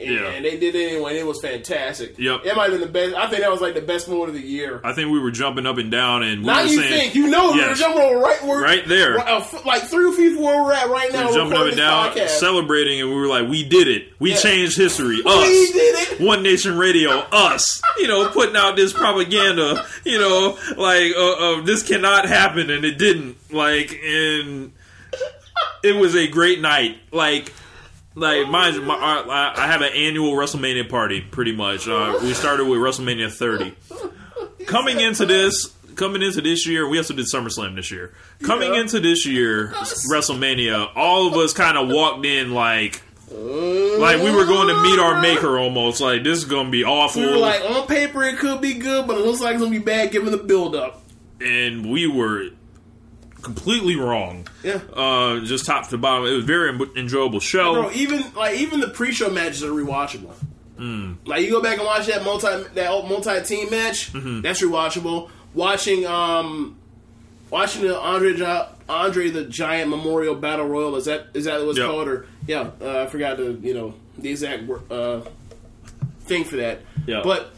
And, 0.00 0.10
Yeah. 0.10 0.28
and 0.30 0.44
they 0.44 0.56
did 0.56 0.74
it 0.76 0.92
anyway. 0.92 1.10
And 1.10 1.18
it 1.18 1.26
was 1.26 1.40
fantastic. 1.42 2.18
Yep. 2.18 2.42
it 2.44 2.54
might 2.54 2.70
have 2.70 2.72
been 2.72 2.80
the 2.80 2.86
best. 2.86 3.14
I 3.16 3.26
think 3.28 3.42
that 3.42 3.50
was 3.50 3.60
like 3.60 3.74
the 3.74 3.80
best 3.82 4.08
moment 4.08 4.28
of 4.28 4.34
the 4.36 4.40
year. 4.46 4.80
I 4.84 4.92
think 4.92 5.10
we 5.10 5.18
were 5.18 5.30
jumping 5.32 5.66
up 5.66 5.76
and 5.78 5.90
down, 5.90 6.22
and 6.22 6.42
we 6.42 6.46
Now 6.46 6.60
you 6.62 6.68
saying, 6.80 6.88
think 7.00 7.14
you 7.16 7.26
know 7.28 7.52
Yes. 7.54 7.68
we're 7.70 7.74
jumping 7.86 8.18
right 8.20 8.44
where, 8.44 8.62
Right 8.62 8.86
there. 8.86 9.14
right, 9.16 9.26
uh, 9.28 9.58
like 9.66 9.82
three 9.82 10.12
feet 10.16 10.34
from 10.34 10.44
where 10.44 10.62
we're 10.62 10.72
at 10.72 10.88
right 10.88 11.12
now. 11.12 11.22
we 11.22 11.26
were 11.26 11.32
jumping 11.34 11.58
up 11.58 11.66
and 11.66 11.76
down, 11.76 12.10
podcast. 12.12 12.28
celebrating, 12.28 13.00
and 13.00 13.10
we 13.10 13.16
were 13.16 13.26
like, 13.26 13.48
"We 13.48 13.64
did 13.68 13.88
it! 13.88 14.12
We 14.20 14.30
Yeah. 14.30 14.36
changed 14.36 14.76
history! 14.76 15.18
Us 15.26 15.46
We 15.48 15.72
did 15.72 16.12
it. 16.12 16.20
One 16.20 16.42
Nation 16.44 16.78
Radio, 16.78 17.10
us! 17.32 17.80
You 17.98 18.06
know, 18.08 18.28
putting 18.28 18.54
out 18.56 18.76
this 18.76 18.92
propaganda. 18.92 19.84
You 20.04 20.18
know, 20.20 20.58
like 20.76 21.12
uh, 21.16 21.32
uh, 21.32 21.60
this 21.62 21.82
cannot 21.82 22.26
happen, 22.28 22.70
and 22.70 22.84
it 22.84 22.98
didn't. 22.98 23.36
Like, 23.52 23.98
and 24.04 24.72
it 25.82 25.96
was 25.96 26.14
a 26.14 26.28
great 26.28 26.60
night. 26.60 26.98
Like." 27.10 27.52
Like 28.14 28.48
mind, 28.48 28.84
my, 28.84 28.94
I 28.94 29.52
I 29.56 29.66
have 29.68 29.80
an 29.80 29.92
annual 29.94 30.32
WrestleMania 30.32 30.88
party. 30.88 31.20
Pretty 31.20 31.52
much, 31.52 31.86
uh, 31.88 32.18
we 32.22 32.32
started 32.34 32.64
with 32.66 32.78
WrestleMania 32.80 33.30
30. 33.32 33.74
Coming 34.66 35.00
into 35.00 35.24
this, 35.24 35.72
coming 35.94 36.22
into 36.22 36.40
this 36.40 36.66
year, 36.66 36.88
we 36.88 36.98
also 36.98 37.14
did 37.14 37.26
SummerSlam 37.26 37.76
this 37.76 37.90
year. 37.90 38.12
Coming 38.42 38.74
Yeah. 38.74 38.80
into 38.80 38.98
this 39.00 39.24
year, 39.24 39.68
WrestleMania, 40.12 40.90
all 40.96 41.28
of 41.28 41.34
us 41.34 41.52
kind 41.52 41.78
of 41.78 41.88
walked 41.88 42.26
in 42.26 42.52
like, 42.52 43.00
like 43.30 44.20
we 44.22 44.30
were 44.34 44.46
going 44.46 44.68
to 44.68 44.82
meet 44.82 44.98
our 44.98 45.20
maker 45.20 45.56
almost. 45.58 46.00
Like 46.00 46.24
this 46.24 46.38
is 46.38 46.44
gonna 46.44 46.70
be 46.70 46.82
awful, 46.84 47.22
We 47.22 47.28
were 47.28 47.36
like 47.38 47.62
on 47.70 47.86
paper 47.86 48.24
it 48.24 48.38
could 48.38 48.60
be 48.60 48.74
good, 48.74 49.06
but 49.06 49.16
it 49.18 49.24
looks 49.24 49.40
like 49.40 49.54
it's 49.54 49.62
gonna 49.62 49.70
be 49.70 49.78
bad 49.84 50.10
given 50.10 50.32
the 50.32 50.38
build 50.38 50.74
up. 50.74 51.02
and 51.40 51.88
we 51.90 52.06
were 52.08 52.46
completely 53.42 53.96
wrong. 53.96 54.46
Yeah. 54.62 54.80
Uh, 54.92 55.40
just 55.40 55.66
top 55.66 55.88
to 55.88 55.98
bottom, 55.98 56.26
it 56.26 56.32
was 56.32 56.44
a 56.44 56.46
very 56.46 56.70
enjoyable 56.96 57.40
show. 57.40 57.74
Bro, 57.74 57.92
even 57.92 58.24
like 58.34 58.58
even 58.58 58.80
the 58.80 58.88
pre-show 58.88 59.30
matches 59.30 59.62
are 59.64 59.70
rewatchable. 59.70 60.32
Like 61.26 61.42
you 61.42 61.50
go 61.50 61.60
back 61.60 61.78
and 61.78 61.86
watch 61.86 62.06
that 62.06 62.24
multi 62.24 62.46
that 62.74 62.90
multi 63.08 63.42
team 63.42 63.70
match, 63.70 64.12
that's 64.12 64.62
rewatchable. 64.62 65.28
Watching 65.54 66.06
um, 66.06 66.76
watching 67.50 67.82
the 67.82 67.98
Andre 67.98 68.36
Andre 68.88 69.30
the 69.30 69.44
Giant 69.44 69.90
Memorial 69.90 70.34
Battle 70.36 70.66
Royal 70.66 70.94
is 70.96 71.06
that 71.06 71.28
is 71.34 71.46
that 71.46 71.60
what 71.60 71.70
it's 71.70 71.78
Yep. 71.78 71.86
called 71.88 72.08
or 72.08 72.26
yeah 72.46 72.70
uh, 72.80 73.00
I 73.02 73.06
forgot 73.06 73.38
the 73.38 73.52
you 73.60 73.74
know 73.74 73.94
the 74.16 74.30
exact 74.30 74.70
uh, 74.90 75.22
thing 76.20 76.44
for 76.44 76.56
that. 76.56 76.80
Yeah. 77.06 77.22
But 77.24 77.50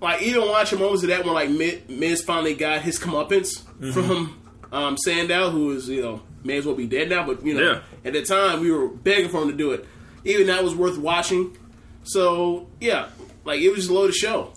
like 0.00 0.22
even 0.22 0.42
watching 0.48 0.78
moments 0.78 1.02
of 1.02 1.08
that 1.08 1.24
when 1.24 1.34
like 1.34 1.50
Miz, 1.50 1.80
Miz 1.88 2.22
finally 2.22 2.54
got 2.54 2.82
his 2.82 2.98
comeuppance 3.00 3.62
from 3.92 4.39
um, 4.72 4.96
Sandow, 4.96 5.50
who 5.50 5.72
is 5.72 5.88
you 5.88 6.02
know 6.02 6.22
may 6.44 6.56
as 6.58 6.66
well 6.66 6.74
be 6.74 6.86
dead 6.86 7.08
now, 7.10 7.26
but 7.26 7.44
you 7.44 7.54
know 7.54 7.60
Yeah. 7.72 7.80
at 8.04 8.12
the 8.12 8.22
time 8.22 8.60
we 8.60 8.70
were 8.70 8.88
begging 8.88 9.28
for 9.30 9.42
him 9.42 9.48
to 9.50 9.56
do 9.56 9.72
it. 9.72 9.86
Even 10.24 10.46
that 10.48 10.62
was 10.64 10.74
worth 10.74 10.98
watching. 10.98 11.56
So 12.04 12.68
yeah, 12.80 13.08
like 13.44 13.60
it 13.60 13.70
was 13.70 13.88
a 13.88 13.92
loaded 13.94 14.14
show. 14.14 14.52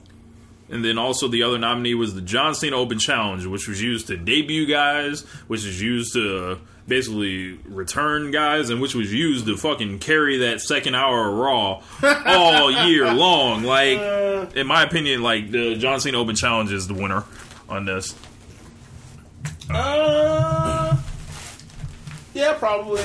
And 0.69 0.83
then 0.83 0.97
also 0.97 1.27
the 1.27 1.43
other 1.43 1.57
nominee 1.59 1.93
was 1.93 2.15
the 2.15 2.21
John 2.21 2.55
Cena 2.55 2.77
Open 2.77 2.97
Challenge, 2.97 3.45
which 3.45 3.67
was 3.67 3.81
used 3.81 4.07
to 4.07 4.17
debut 4.17 4.65
guys, 4.65 5.21
which 5.47 5.65
is 5.65 5.79
used 5.81 6.13
to 6.13 6.57
basically 6.87 7.53
return 7.65 8.31
guys, 8.31 8.69
and 8.69 8.81
which 8.81 8.95
was 8.95 9.13
used 9.13 9.45
to 9.45 9.55
fucking 9.57 9.99
carry 9.99 10.37
that 10.39 10.61
second 10.61 10.95
hour 10.95 11.29
of 11.29 11.35
Raw 11.35 11.81
all 12.25 12.87
year 12.87 13.13
long. 13.13 13.63
Like, 13.63 13.99
in 14.55 14.65
my 14.67 14.83
opinion, 14.83 15.21
like 15.21 15.51
the 15.51 15.75
John 15.75 15.99
Cena 15.99 16.17
Open 16.17 16.35
Challenge 16.35 16.71
is 16.71 16.87
the 16.87 16.93
winner 16.93 17.23
on 17.69 17.85
this. 17.85 18.15
Uh, 19.69 20.97
yeah, 22.33 22.53
probably. 22.53 23.01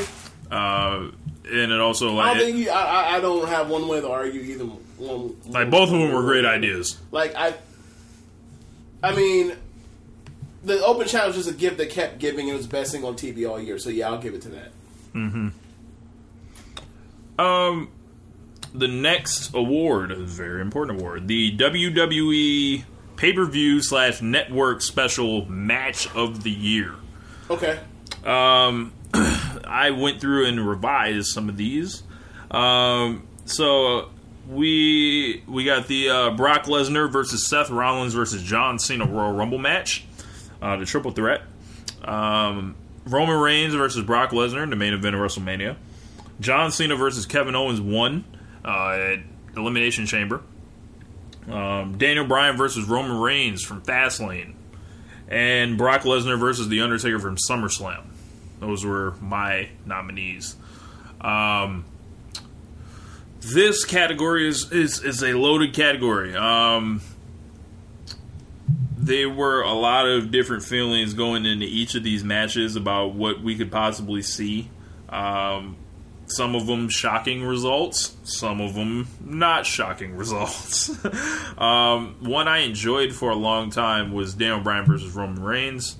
Uh, 0.50 1.08
and 1.50 1.72
it 1.72 1.80
also 1.80 2.10
I 2.10 2.12
like 2.12 2.36
don't 2.38 2.46
think 2.46 2.56
you, 2.58 2.70
I, 2.70 2.82
I- 2.82 3.16
I 3.16 3.20
don't 3.20 3.48
have 3.48 3.68
one 3.68 3.86
way 3.88 4.00
to 4.00 4.08
argue 4.10 4.40
either 4.40 4.64
one. 4.64 5.36
like 5.46 5.70
both 5.70 5.90
of 5.90 5.98
them 5.98 6.12
were 6.12 6.22
great 6.22 6.44
ideas. 6.44 6.98
Like 7.10 7.34
I, 7.36 7.54
I 9.02 9.14
mean, 9.14 9.54
the 10.64 10.84
open 10.84 11.06
challenge 11.06 11.36
was 11.36 11.46
a 11.46 11.52
gift 11.54 11.76
that 11.78 11.90
kept 11.90 12.18
giving. 12.18 12.48
It 12.48 12.54
was 12.54 12.66
the 12.66 12.72
best 12.72 12.92
thing 12.92 13.04
on 13.04 13.14
TV 13.14 13.48
all 13.48 13.60
year. 13.60 13.78
So 13.78 13.90
yeah, 13.90 14.08
I'll 14.08 14.18
give 14.18 14.34
it 14.34 14.42
to 14.42 14.48
that. 14.50 14.72
Mm-hmm. 15.14 15.48
Um, 17.40 17.90
the 18.74 18.88
next 18.88 19.54
award, 19.54 20.10
a 20.10 20.16
very 20.16 20.60
important 20.60 21.00
award, 21.00 21.28
the 21.28 21.56
WWE 21.56 22.84
pay 23.18 23.32
per 23.34 23.44
view 23.44 23.82
slash 23.82 24.22
network 24.22 24.80
special 24.80 25.44
match 25.44 26.10
of 26.14 26.42
the 26.42 26.50
year. 26.50 26.94
Okay. 27.50 27.78
Um, 28.24 28.92
I 29.12 29.90
went 29.90 30.20
through 30.20 30.46
and 30.46 30.66
revised 30.66 31.28
some 31.28 31.50
of 31.50 31.58
these. 31.58 32.02
Um, 32.50 33.26
so 33.44 34.08
we 34.48 35.42
we 35.46 35.64
got 35.64 35.88
the 35.88 36.08
uh, 36.08 36.30
Brock 36.30 36.64
Lesnar 36.64 37.10
versus 37.10 37.46
Seth 37.46 37.68
Rollins 37.68 38.14
versus 38.14 38.42
John 38.42 38.78
Cena 38.78 39.04
Royal 39.04 39.32
Rumble 39.32 39.58
match, 39.58 40.06
uh, 40.62 40.76
the 40.76 40.86
triple 40.86 41.10
threat. 41.10 41.42
Um, 42.04 42.76
Roman 43.04 43.38
Reigns 43.38 43.74
versus 43.74 44.04
Brock 44.04 44.30
Lesnar 44.30 44.62
in 44.62 44.70
the 44.70 44.76
main 44.76 44.94
event 44.94 45.14
of 45.14 45.20
WrestleMania. 45.20 45.76
John 46.40 46.70
Cena 46.70 46.94
versus 46.94 47.26
Kevin 47.26 47.56
Owens 47.56 47.80
won 47.80 48.24
uh, 48.64 48.90
at 48.90 49.18
Elimination 49.56 50.06
Chamber. 50.06 50.42
Um, 51.50 51.98
Daniel 51.98 52.26
Bryan 52.26 52.56
versus 52.56 52.84
Roman 52.84 53.18
Reigns 53.18 53.62
from 53.62 53.82
Fastlane 53.82 54.54
and 55.28 55.78
Brock 55.78 56.02
Lesnar 56.02 56.38
versus 56.38 56.68
The 56.68 56.80
Undertaker 56.80 57.18
from 57.18 57.36
SummerSlam. 57.36 58.04
Those 58.60 58.84
were 58.84 59.14
my 59.20 59.68
nominees. 59.86 60.56
Um, 61.20 61.84
this 63.40 63.84
category 63.84 64.48
is, 64.48 64.70
is 64.72 65.02
is 65.02 65.22
a 65.22 65.34
loaded 65.34 65.74
category. 65.74 66.34
Um, 66.34 67.00
there 68.96 69.30
were 69.30 69.62
a 69.62 69.72
lot 69.72 70.06
of 70.06 70.30
different 70.30 70.64
feelings 70.64 71.14
going 71.14 71.46
into 71.46 71.64
each 71.64 71.94
of 71.94 72.02
these 72.02 72.24
matches 72.24 72.76
about 72.76 73.14
what 73.14 73.40
we 73.40 73.56
could 73.56 73.70
possibly 73.70 74.22
see. 74.22 74.68
Um, 75.08 75.76
some 76.28 76.54
of 76.54 76.66
them 76.66 76.88
shocking 76.88 77.42
results, 77.44 78.16
some 78.24 78.60
of 78.60 78.74
them 78.74 79.08
not 79.24 79.66
shocking 79.66 80.16
results. 80.16 80.90
um, 81.58 82.16
one 82.20 82.48
I 82.48 82.58
enjoyed 82.58 83.12
for 83.14 83.30
a 83.30 83.34
long 83.36 83.70
time 83.70 84.12
was 84.12 84.34
Daniel 84.34 84.60
Bryan 84.60 84.84
versus 84.86 85.12
Roman 85.14 85.42
Reigns. 85.42 85.96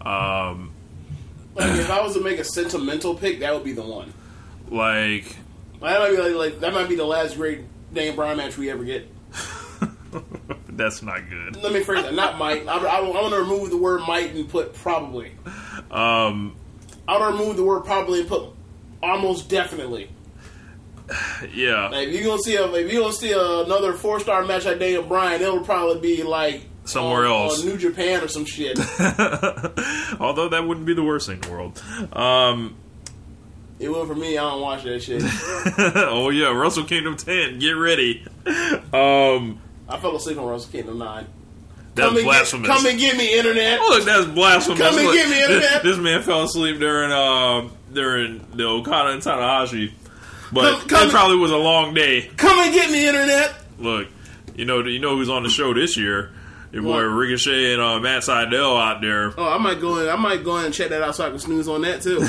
Um, 0.00 0.72
Like 1.54 1.78
if 1.78 1.90
I 1.90 2.00
was 2.02 2.14
to 2.14 2.20
make 2.22 2.38
a 2.38 2.44
sentimental 2.44 3.14
pick, 3.14 3.40
that 3.40 3.52
would 3.54 3.64
be 3.64 3.72
the 3.72 3.82
one. 3.82 4.12
like, 4.70 5.36
That 5.80 5.98
might 6.00 6.10
be 6.10 6.16
like, 6.16 6.34
like 6.34 6.60
that 6.60 6.72
might 6.72 6.88
be 6.88 6.96
the 6.96 7.04
last 7.06 7.36
great 7.36 7.60
Daniel 7.92 8.14
Bryan 8.16 8.36
match 8.36 8.56
we 8.56 8.70
ever 8.70 8.84
get. 8.84 9.08
that's 10.70 11.02
not 11.02 11.28
good. 11.28 11.56
Let 11.62 11.72
me 11.72 11.80
phrase 11.82 12.04
that. 12.04 12.14
Not 12.14 12.38
might. 12.38 12.66
I, 12.66 12.76
I, 12.78 12.98
I 13.00 13.20
want 13.20 13.34
to 13.34 13.40
remove 13.40 13.70
the 13.70 13.76
word 13.76 14.00
might 14.06 14.34
and 14.34 14.48
put 14.48 14.74
probably. 14.74 15.32
Um, 15.90 16.54
I 17.06 17.18
want 17.18 17.34
to 17.36 17.38
remove 17.40 17.56
the 17.56 17.64
word 17.64 17.80
probably 17.84 18.20
and 18.20 18.28
put 18.28 18.50
almost 19.02 19.48
definitely. 19.48 20.10
yeah, 21.54 21.88
Like, 21.88 22.08
if 22.08 22.14
you're 22.14 22.24
gonna 22.24 22.42
see 22.42 22.56
a, 22.56 22.66
if 22.72 22.92
you're 22.92 23.00
gonna 23.02 23.12
see 23.14 23.32
another 23.32 23.92
four 23.94 24.20
star 24.20 24.44
match 24.44 24.64
like 24.66 24.78
Daniel 24.78 25.02
Bryan, 25.02 25.40
it'll 25.40 25.60
probably 25.60 26.00
be 26.00 26.22
like 26.22 26.62
Somewhere 26.84 27.26
on- 27.26 27.46
else. 27.48 27.60
on 27.62 27.66
New 27.68 27.76
Japan 27.78 28.22
or 28.22 28.28
some 28.28 28.44
shit. 28.44 28.78
although 30.20 30.48
that 30.50 30.64
wouldn't 30.66 30.86
be 30.86 30.94
the 30.94 31.02
worst 31.02 31.26
thing 31.28 31.36
in 31.36 31.40
the 31.42 31.50
world. 31.50 31.82
Um, 32.12 32.76
it 33.78 33.88
will 33.88 34.04
for 34.06 34.14
me. 34.14 34.36
I 34.36 34.42
don't 34.50 34.60
watch 34.60 34.82
that 34.84 35.02
shit. 35.02 35.22
oh 35.78 36.30
yeah, 36.30 36.50
Wrestle 36.52 36.84
Kingdom 36.84 37.16
10, 37.16 37.58
get 37.58 37.70
ready. 37.72 38.24
Um, 38.92 39.60
I 39.88 39.98
fell 40.00 40.16
asleep 40.16 40.38
on 40.38 40.46
Wrestle 40.46 40.70
Kingdom 40.72 40.98
Nine. 40.98 41.26
that's 41.94 42.06
Come 42.08 42.16
and, 42.16 42.24
get, 42.24 42.24
blasphemous. 42.24 42.66
come 42.68 42.86
and 42.86 42.98
get 42.98 43.16
me, 43.16 43.38
internet. 43.38 43.80
Look, 43.80 44.04
that's 44.04 44.26
blasphemous. 44.26 44.78
Come 44.80 44.98
and 44.98 45.06
Look, 45.06 45.14
get 45.14 45.28
me, 45.30 45.36
this, 45.36 45.48
internet. 45.48 45.82
this 45.84 45.96
man 45.98 46.22
fell 46.22 46.42
asleep 46.44 46.78
during 46.80 47.12
uh, 47.12 47.68
during 47.92 48.46
the 48.54 48.64
Okada 48.64 49.10
and 49.10 49.22
Tanahashi, 49.22 49.92
but 50.52 50.78
Come- 50.80 50.88
come- 50.88 51.08
it 51.08 51.10
probably 51.10 51.36
was 51.36 51.50
a 51.50 51.56
long 51.56 51.94
day. 51.94 52.30
Come 52.36 52.58
and 52.60 52.72
get 52.72 52.90
me, 52.90 53.06
internet. 53.06 53.54
Look, 53.78 54.08
you 54.54 54.64
know, 54.64 54.80
you 54.84 54.98
know 54.98 55.16
who's 55.16 55.28
on 55.28 55.42
the 55.42 55.48
show 55.50 55.72
this 55.74 55.96
year? 55.96 56.30
Your 56.72 56.82
boy 56.82 56.90
What? 56.96 57.00
Ricochet 57.14 57.72
and 57.72 57.80
uh, 57.82 57.98
Matt 58.00 58.22
Sydal 58.24 58.78
out 58.80 59.00
there. 59.00 59.32
Oh, 59.38 59.48
I 59.48 59.56
might 59.58 59.80
go 59.80 59.98
in. 60.00 60.08
I 60.08 60.16
might 60.16 60.44
go 60.44 60.58
in 60.58 60.66
and 60.66 60.74
check 60.74 60.90
that 60.90 61.02
out 61.02 61.14
so 61.16 61.26
I 61.26 61.30
can 61.30 61.38
snooze 61.38 61.66
on 61.68 61.80
that 61.82 62.02
too. 62.02 62.20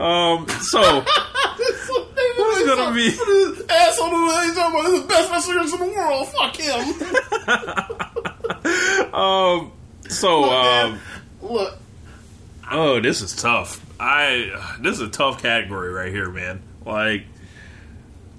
Um, 0.00 0.48
so 0.48 0.80
Who's 1.00 2.66
gonna 2.66 2.92
be- 2.94 3.08
asshole? 3.70 4.42
He's 4.42 4.54
talking 4.54 4.80
about 4.80 4.90
he's 4.90 5.02
the 5.02 5.06
best 5.08 5.30
wrestlers 5.30 5.72
in 5.74 5.78
the 5.78 5.86
world. 5.86 6.28
Fuck 6.28 6.56
him. 9.06 9.14
um, 9.14 9.72
so 10.08 10.44
um, 10.50 10.98
Look, 11.42 11.78
oh, 12.70 13.00
this 13.00 13.20
is 13.22 13.34
tough. 13.34 13.84
I 13.98 14.76
this 14.80 14.94
is 14.94 15.00
a 15.00 15.08
tough 15.08 15.42
category 15.42 15.92
right 15.92 16.12
here, 16.12 16.30
man. 16.30 16.62
Like. 16.84 17.24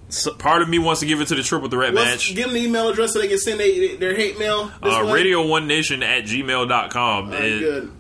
So 0.09 0.31
part 0.31 0.61
of 0.61 0.69
me 0.69 0.77
wants 0.77 0.99
to 0.99 1.07
give 1.07 1.21
it 1.21 1.29
to 1.29 1.35
the 1.35 1.41
triple 1.41 1.69
threat 1.69 1.91
what's- 1.91 2.05
match. 2.05 2.35
give 2.35 2.45
them 2.45 2.53
the 2.53 2.59
email 2.63 2.87
address 2.89 3.13
so 3.13 3.19
they 3.19 3.27
can 3.27 3.39
send 3.39 3.59
they, 3.59 3.95
their 3.95 4.13
hate 4.15 4.37
mail. 4.37 4.71
Uh. 4.81 5.09
Radio 5.11 5.43
One 5.47 5.65
Nation 5.67 6.03
at 6.03 6.25
gmail.com. 6.25 7.31
Right, 7.31 7.41
and, 7.41 7.59
good. 7.59 7.91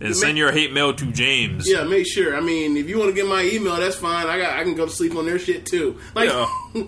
and 0.00 0.16
send 0.16 0.38
your 0.38 0.52
hate 0.52 0.72
mail 0.72 0.94
to 0.94 1.06
James. 1.10 1.68
Yeah, 1.68 1.82
make 1.82 2.06
sure. 2.06 2.36
I 2.36 2.40
mean, 2.40 2.76
if 2.76 2.88
you 2.88 2.96
want 2.96 3.10
to 3.10 3.14
get 3.14 3.26
my 3.26 3.42
email, 3.42 3.74
that's 3.74 3.96
fine. 3.96 4.28
I 4.28 4.38
got. 4.38 4.56
I 4.56 4.62
can 4.62 4.76
go 4.76 4.86
to 4.86 4.92
sleep 4.92 5.16
on 5.16 5.26
their 5.26 5.40
shit 5.40 5.66
too. 5.66 5.98
Like, 6.14 6.28
Yeah. 6.28 6.46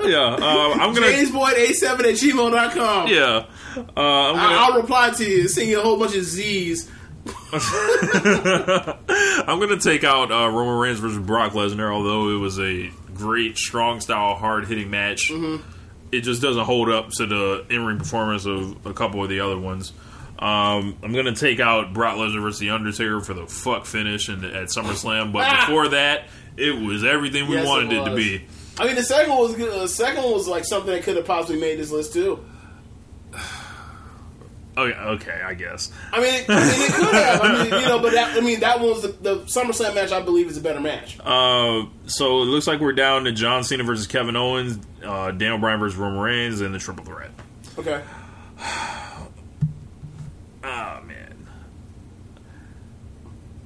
Yeah, 0.00 0.36
uh, 0.40 0.74
I'm 0.74 0.94
gonna. 0.94 1.06
JamesBoyd87 1.06 1.82
at 1.84 1.98
gmail.com. 1.98 3.08
Yeah, 3.08 3.46
uh, 3.76 3.80
I'm 3.96 4.34
gonna, 4.34 4.56
I'll 4.56 4.80
reply 4.80 5.10
to 5.10 5.24
you, 5.24 5.48
send 5.48 5.68
you 5.68 5.80
a 5.80 5.82
whole 5.82 5.98
bunch 5.98 6.14
of 6.14 6.24
Z's. 6.24 6.90
I'm 9.46 9.58
gonna 9.60 9.78
take 9.78 10.04
out 10.04 10.30
uh, 10.30 10.48
Roman 10.50 10.78
Reigns 10.78 10.98
versus 11.00 11.18
Brock 11.18 11.52
Lesnar. 11.52 11.92
Although 11.92 12.28
it 12.30 12.38
was 12.38 12.58
a 12.58 12.90
great, 13.14 13.56
strong 13.58 14.00
style, 14.00 14.34
hard 14.34 14.66
hitting 14.66 14.90
match, 14.90 15.30
Mm-hmm. 15.30 15.62
it 16.12 16.20
just 16.22 16.40
doesn't 16.42 16.64
hold 16.64 16.88
up 16.88 17.10
to 17.12 17.26
the 17.26 17.66
in 17.70 17.84
ring 17.84 17.98
performance 17.98 18.46
of 18.46 18.86
a 18.86 18.92
couple 18.94 19.22
of 19.22 19.28
the 19.28 19.40
other 19.40 19.58
ones. 19.58 19.92
Um, 20.38 20.96
I'm 21.02 21.12
gonna 21.12 21.34
take 21.34 21.58
out 21.60 21.92
Brock 21.92 22.16
Lesnar 22.16 22.40
versus 22.40 22.60
The 22.60 22.70
Undertaker 22.70 23.20
for 23.20 23.34
the 23.34 23.46
fuck 23.46 23.86
finish 23.86 24.28
in, 24.28 24.44
at 24.44 24.68
SummerSlam. 24.68 25.32
But 25.32 25.46
Ah! 25.48 25.66
before 25.66 25.88
that, 25.88 26.28
it 26.56 26.78
was 26.80 27.04
everything 27.04 27.48
we 27.48 27.56
Yes, 27.56 27.66
wanted 27.66 27.92
it, 27.92 28.04
to 28.04 28.14
be. 28.14 28.44
I 28.78 28.86
mean, 28.86 28.94
the 28.94 29.02
second 29.02 29.30
one 29.32 29.40
was 29.40 29.56
good. 29.56 29.72
The 29.80 29.88
second 29.88 30.22
one 30.22 30.32
was 30.34 30.46
like 30.46 30.64
something 30.64 30.92
that 30.92 31.02
could 31.02 31.16
have 31.16 31.24
possibly 31.26 31.60
made 31.60 31.78
this 31.80 31.90
list 31.90 32.12
too. 32.12 32.44
Okay, 34.78 34.96
okay, 34.96 35.40
I 35.44 35.54
guess. 35.54 35.90
I 36.12 36.20
mean, 36.20 36.34
it, 36.34 36.44
I 36.48 36.60
mean, 36.60 36.82
it 36.82 36.92
could 36.92 37.14
have. 37.14 37.40
I 37.42 37.64
mean, 37.64 37.82
you 37.82 37.88
know, 37.88 37.98
but 37.98 38.12
that, 38.12 38.36
I 38.36 38.40
mean, 38.40 38.60
that 38.60 38.78
one 38.78 38.90
was 38.90 39.02
the, 39.02 39.08
the 39.08 39.36
SummerSlam 39.40 39.96
match. 39.96 40.12
I 40.12 40.20
believe 40.22 40.46
is 40.46 40.56
a 40.56 40.60
better 40.60 40.78
match. 40.78 41.18
Uh, 41.18 41.86
so 42.06 42.42
it 42.42 42.46
looks 42.46 42.68
like 42.68 42.78
we're 42.78 42.92
down 42.92 43.24
to 43.24 43.32
John 43.32 43.64
Cena 43.64 43.82
versus 43.82 44.06
Kevin 44.06 44.36
Owens, 44.36 44.78
uh, 45.04 45.32
Daniel 45.32 45.58
Bryan 45.58 45.80
versus 45.80 45.98
Roman 45.98 46.20
Reigns, 46.20 46.60
and 46.60 46.72
the 46.72 46.78
Triple 46.78 47.04
Threat. 47.04 47.30
Okay. 47.76 48.02
Oh 48.60 49.28
man, 50.62 51.48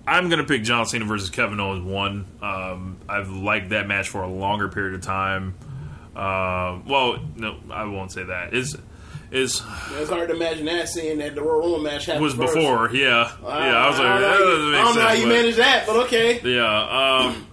I'm 0.06 0.30
gonna 0.30 0.44
pick 0.44 0.62
John 0.62 0.86
Cena 0.86 1.04
versus 1.04 1.28
Kevin 1.28 1.60
Owens 1.60 1.84
one. 1.84 2.24
Um, 2.40 2.96
I've 3.06 3.28
liked 3.28 3.68
that 3.70 3.86
match 3.86 4.08
for 4.08 4.22
a 4.22 4.28
longer 4.28 4.68
period 4.68 4.94
of 4.94 5.02
time. 5.02 5.56
Uh, 6.16 6.78
well, 6.86 7.18
no, 7.36 7.58
I 7.70 7.84
won't 7.84 8.12
say 8.12 8.24
that. 8.24 8.54
Is 9.32 9.54
is 9.54 9.62
It's 9.92 10.10
hard 10.10 10.28
to 10.28 10.34
imagine 10.36 10.66
that 10.66 10.88
seeing 10.90 11.16
that 11.18 11.34
the 11.34 11.40
Royal 11.42 11.60
Rumble 11.60 11.78
match 11.80 12.04
happened 12.04 12.22
was 12.24 12.34
first. 12.34 12.54
before? 12.54 12.90
Yeah, 12.92 13.32
yeah. 13.42 13.48
I 13.48 13.88
was 13.88 13.98
like, 13.98 14.06
I 14.06 14.20
don't 14.20 14.20
know, 14.20 14.28
that 14.28 14.36
how 14.36 14.38
you- 14.38 14.44
doesn't 14.44 14.70
make 14.72 14.80
I 14.80 14.84
don't 14.84 14.94
know 14.96 15.02
how 15.02 15.12
you 15.14 15.22
but- 15.24 15.28
managed 15.32 15.58
that, 15.58 15.86
but 15.86 15.96
okay. 16.04 16.40
Yeah. 16.44 17.28
Um, 17.28 17.46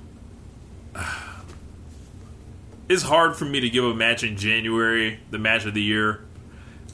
it's 2.90 3.04
hard 3.04 3.36
for 3.38 3.46
me 3.46 3.62
to 3.62 3.70
give 3.70 3.86
a 3.86 3.94
match 3.96 4.24
in 4.24 4.36
January 4.36 5.20
the 5.32 5.38
match 5.38 5.66
of 5.66 5.74
the 5.74 5.82
year. 5.82 6.26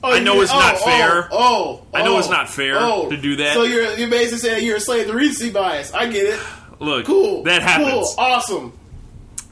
Oh, 0.04 0.14
I 0.14 0.20
know 0.20 0.42
it's 0.42 0.52
not 0.52 0.76
oh, 0.76 0.86
fair. 0.86 1.30
Oh, 1.32 1.82
oh, 1.82 1.88
I 1.98 2.04
know 2.04 2.18
oh, 2.18 2.20
it's 2.20 2.30
not 2.30 2.48
fair 2.50 2.76
oh. 2.78 3.10
to 3.10 3.18
do 3.18 3.38
that. 3.38 3.54
So 3.56 3.64
you're 3.64 3.92
you're 3.96 4.10
basically 4.10 4.38
saying 4.38 4.66
you're 4.68 4.76
a 4.78 4.80
slave 4.80 5.08
to 5.08 5.14
recency 5.14 5.50
bias. 5.52 5.94
I 5.96 6.08
get 6.08 6.28
it. 6.28 6.40
Look, 6.80 7.06
Cool. 7.08 7.42
That 7.44 7.64
happens. 7.64 7.90
Cool. 7.90 8.14
Awesome. 8.20 8.74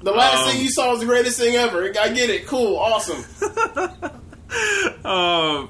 The 0.03 0.11
last 0.11 0.43
Um, 0.43 0.51
thing 0.51 0.61
you 0.61 0.69
saw 0.69 0.91
was 0.91 0.99
the 0.99 1.05
greatest 1.07 1.39
thing 1.39 1.55
ever. 1.55 1.85
I 1.99 2.09
get 2.09 2.29
it. 2.29 2.45
Cool. 2.45 2.75
Awesome. 2.77 3.23
Um, 5.05 5.69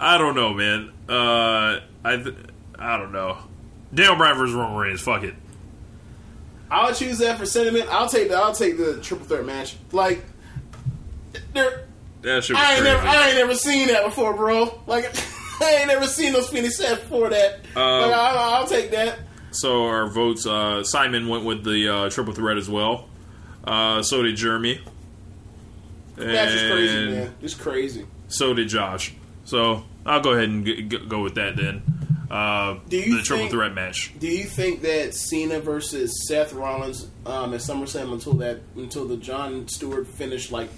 I 0.00 0.18
don't 0.18 0.34
know, 0.34 0.52
man. 0.54 0.92
Uh, 1.08 1.80
I 2.04 2.16
th- 2.16 2.34
I 2.78 2.96
don't 2.98 3.12
know. 3.12 3.38
Daniel 3.94 4.16
Bryan 4.16 4.36
versus 4.36 4.54
Roman 4.54 4.76
Reigns. 4.76 5.00
Fuck 5.00 5.22
it. 5.24 5.34
I'll 6.70 6.92
choose 6.94 7.18
that 7.18 7.38
for 7.38 7.46
sentiment. 7.46 7.88
I'll 7.90 8.08
take 8.08 8.28
the 8.28 8.36
I'll 8.36 8.54
take 8.54 8.76
the 8.76 9.00
triple 9.00 9.26
threat 9.26 9.44
match. 9.46 9.76
Like, 9.92 10.24
there, 11.54 11.86
That 12.22 12.44
shit 12.44 12.56
I 12.56 12.74
ain't 12.74 12.80
crazy. 12.82 12.84
never 12.96 13.06
I 13.06 13.28
ain't 13.28 13.36
never 13.38 13.54
seen 13.54 13.88
that 13.88 14.04
before, 14.04 14.34
bro. 14.34 14.80
Like, 14.86 15.06
I 15.62 15.76
ain't 15.78 15.88
never 15.88 16.06
seen 16.06 16.32
those 16.32 16.48
Phoenix 16.50 16.76
sets 16.76 17.00
before 17.00 17.30
that. 17.30 17.54
Um, 17.74 18.02
like, 18.10 18.12
I, 18.12 18.34
I'll 18.58 18.66
take 18.66 18.90
that. 18.90 19.18
so 19.50 19.84
our 19.86 20.08
votes. 20.08 20.46
Uh, 20.46 20.84
Simon 20.84 21.28
went 21.28 21.44
with 21.44 21.64
the 21.64 21.88
uh, 21.88 22.10
triple 22.10 22.34
threat 22.34 22.58
as 22.58 22.68
well. 22.68 23.08
Uh, 23.64 24.02
so 24.02 24.22
did 24.22 24.36
Jeremy. 24.36 24.80
That's 26.18 26.52
just 26.52 26.70
crazy, 26.72 27.10
man. 27.10 27.34
Just 27.40 27.60
crazy. 27.60 28.06
So 28.28 28.54
did 28.54 28.68
Josh. 28.68 29.14
So 29.44 29.84
I'll 30.04 30.20
go 30.20 30.32
ahead 30.32 30.48
and 30.48 30.66
g- 30.66 30.82
g- 30.82 30.98
go 31.08 31.22
with 31.22 31.34
that 31.36 31.56
then. 31.56 31.82
Uh, 32.30 32.78
Do 32.88 32.98
you 32.98 33.16
the 33.18 33.22
triple 33.22 33.44
think- 33.44 33.52
threat 33.52 33.74
match. 33.74 34.12
Do 34.18 34.26
you 34.28 34.44
think 34.44 34.82
that 34.82 35.14
Cena 35.14 35.60
versus 35.60 36.26
Seth 36.28 36.52
Rollins 36.52 37.08
um, 37.24 37.54
at 37.54 37.60
SummerSlam 37.60 38.12
until 38.12 38.34
that 38.34 38.60
until 38.76 39.06
the 39.06 39.16
Jon 39.16 39.66
Stewart 39.68 40.06
finish, 40.06 40.50
like, 40.50 40.68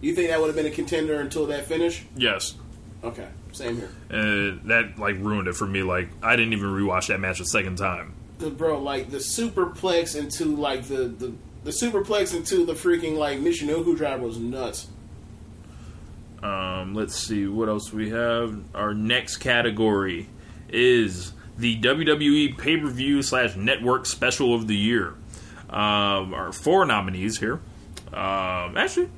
do 0.00 0.08
you 0.08 0.14
think 0.14 0.30
that 0.30 0.40
would 0.40 0.48
have 0.48 0.56
been 0.56 0.66
a 0.66 0.70
contender 0.70 1.20
until 1.20 1.46
that 1.46 1.66
finish? 1.66 2.04
Yes. 2.16 2.54
Okay, 3.04 3.28
same 3.52 3.76
here. 3.76 3.90
And 4.10 4.62
that 4.70 4.98
like 4.98 5.14
ruined 5.18 5.46
it 5.46 5.54
for 5.54 5.66
me. 5.68 5.84
Like 5.84 6.08
I 6.20 6.34
didn't 6.34 6.52
even 6.54 6.70
rewatch 6.70 7.06
that 7.08 7.20
match 7.20 7.38
a 7.38 7.44
second 7.44 7.76
time. 7.78 8.14
bro, 8.40 8.80
like 8.82 9.10
the 9.12 9.18
superplex 9.18 10.16
into 10.16 10.56
like 10.56 10.82
the 10.88 11.04
the, 11.06 11.32
the 11.68 11.74
superplex 11.74 12.34
into 12.34 12.64
the 12.64 12.72
freaking 12.72 13.18
like 13.18 13.40
Michinoku 13.40 13.94
driver 13.94 14.24
was 14.24 14.38
nuts. 14.38 14.88
Um, 16.42 16.94
let's 16.94 17.14
see 17.14 17.46
what 17.46 17.68
else 17.68 17.92
we 17.92 18.08
have. 18.08 18.58
Our 18.74 18.94
next 18.94 19.36
category 19.36 20.30
is 20.70 21.34
the 21.58 21.78
WWE 21.78 22.56
pay 22.56 22.78
per 22.78 22.86
view 22.86 23.20
slash 23.20 23.54
network 23.54 24.06
special 24.06 24.54
of 24.54 24.66
the 24.66 24.76
year. 24.76 25.08
Um, 25.68 26.32
our 26.32 26.52
four 26.52 26.86
nominees 26.86 27.38
here. 27.38 27.60
Um, 28.14 28.78
actually, 28.78 29.10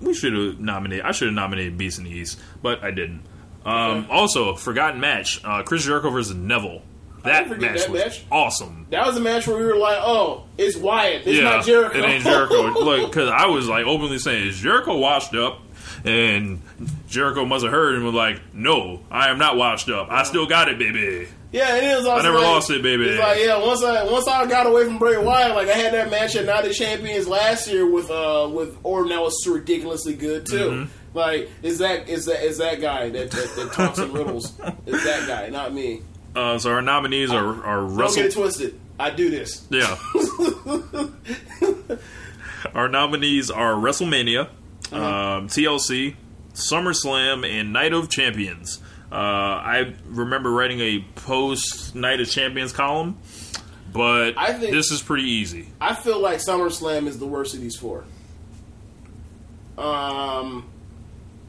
we 0.00 0.12
should 0.12 0.32
have 0.32 0.58
nominated. 0.58 1.04
I 1.04 1.12
should 1.12 1.28
have 1.28 1.36
nominated 1.36 1.78
Beast 1.78 1.98
in 1.98 2.04
the 2.04 2.10
East, 2.10 2.40
but 2.62 2.82
I 2.82 2.90
didn't. 2.90 3.22
Um, 3.64 4.08
Also, 4.10 4.56
forgotten 4.56 4.98
match: 4.98 5.40
uh, 5.44 5.62
Chris 5.62 5.84
Jericho 5.84 6.10
versus 6.10 6.34
Neville. 6.34 6.82
That 7.24 7.48
match 7.48 7.80
that 7.80 7.90
was 7.90 8.02
match. 8.04 8.24
awesome. 8.30 8.86
That 8.90 9.06
was 9.06 9.16
a 9.16 9.20
match 9.20 9.46
where 9.46 9.56
we 9.56 9.64
were 9.64 9.76
like, 9.76 9.98
oh, 10.00 10.44
it's 10.58 10.76
Wyatt, 10.76 11.26
it's 11.26 11.38
yeah, 11.38 11.44
not 11.44 11.64
Jericho. 11.64 11.98
it 11.98 12.04
ain't 12.04 12.24
Jericho. 12.24 12.62
Look, 12.84 13.10
because 13.10 13.30
I 13.30 13.46
was 13.46 13.68
like 13.68 13.86
openly 13.86 14.18
saying, 14.18 14.48
"Is 14.48 14.58
Jericho 14.58 14.96
washed 14.96 15.34
up?" 15.34 15.60
And 16.04 16.60
Jericho 17.08 17.44
must 17.44 17.62
have 17.64 17.72
heard 17.72 17.94
and 17.94 18.04
was 18.04 18.14
like, 18.14 18.40
"No, 18.54 19.00
I 19.10 19.28
am 19.30 19.38
not 19.38 19.56
washed 19.56 19.88
up. 19.88 20.08
I 20.10 20.24
still 20.24 20.46
got 20.46 20.68
it, 20.68 20.78
baby." 20.78 21.28
Yeah, 21.52 21.76
and 21.76 21.84
it 21.86 21.96
was 21.96 22.06
also 22.06 22.20
I 22.20 22.22
never 22.22 22.38
like- 22.38 22.46
lost 22.46 22.70
it, 22.70 22.82
baby. 22.82 23.08
It's 23.10 23.20
like 23.20 23.38
yeah, 23.40 23.58
once 23.64 23.84
I 23.84 24.04
once 24.10 24.26
I 24.26 24.46
got 24.46 24.66
away 24.66 24.84
from 24.86 24.98
Bray 24.98 25.18
Wyatt, 25.18 25.54
like 25.54 25.68
I 25.68 25.74
had 25.74 25.92
that 25.94 26.10
match 26.10 26.34
at 26.34 26.46
Night 26.46 26.64
of 26.64 26.72
Champions 26.72 27.28
last 27.28 27.68
year 27.68 27.88
with 27.88 28.10
uh 28.10 28.48
with 28.52 28.76
Orton 28.82 29.10
that 29.10 29.20
was 29.20 29.46
ridiculously 29.46 30.14
good 30.14 30.46
too. 30.46 30.56
Mm-hmm. 30.56 31.16
Like 31.18 31.50
is 31.62 31.78
that 31.78 32.08
is 32.08 32.24
that 32.24 32.42
is 32.42 32.56
that 32.58 32.80
guy 32.80 33.10
that 33.10 33.30
that, 33.30 33.52
that 33.56 33.72
talks 33.72 33.98
in 33.98 34.12
riddles? 34.12 34.46
Is 34.86 35.04
that 35.04 35.28
guy, 35.28 35.48
not 35.50 35.72
me? 35.74 36.02
Uh, 36.34 36.58
so 36.58 36.70
our 36.70 36.82
nominees 36.82 37.30
are 37.30 37.62
are 37.64 37.86
Don't 37.96 38.14
get 38.14 38.26
it 38.26 38.32
twisted. 38.32 38.78
I 38.98 39.10
do 39.10 39.28
this. 39.30 39.66
Yeah. 39.70 39.96
Our 42.74 42.88
nominees 42.88 43.50
are 43.50 43.74
WrestleMania, 43.74 44.48
Uh-huh. 44.92 44.96
um, 45.38 45.48
TLC, 45.48 46.14
SummerSlam, 46.54 47.44
and 47.48 47.72
Night 47.72 47.92
of 47.92 48.08
Champions. 48.08 48.78
Uh, 49.10 49.14
I 49.16 49.94
remember 50.06 50.50
writing 50.50 50.80
a 50.80 51.04
post 51.16 51.94
Night 51.94 52.20
of 52.20 52.30
Champions 52.30 52.72
column, 52.72 53.18
but 53.92 54.34
I 54.38 54.52
think- 54.54 54.72
this 54.72 54.90
is 54.90 55.02
pretty 55.02 55.24
easy. 55.28 55.68
I 55.80 55.94
feel 55.94 56.18
like 56.20 56.38
SummerSlam 56.38 57.06
is 57.08 57.18
the 57.18 57.26
worst 57.26 57.52
of 57.54 57.60
these 57.60 57.76
four. 57.76 58.04
Um, 59.76 60.64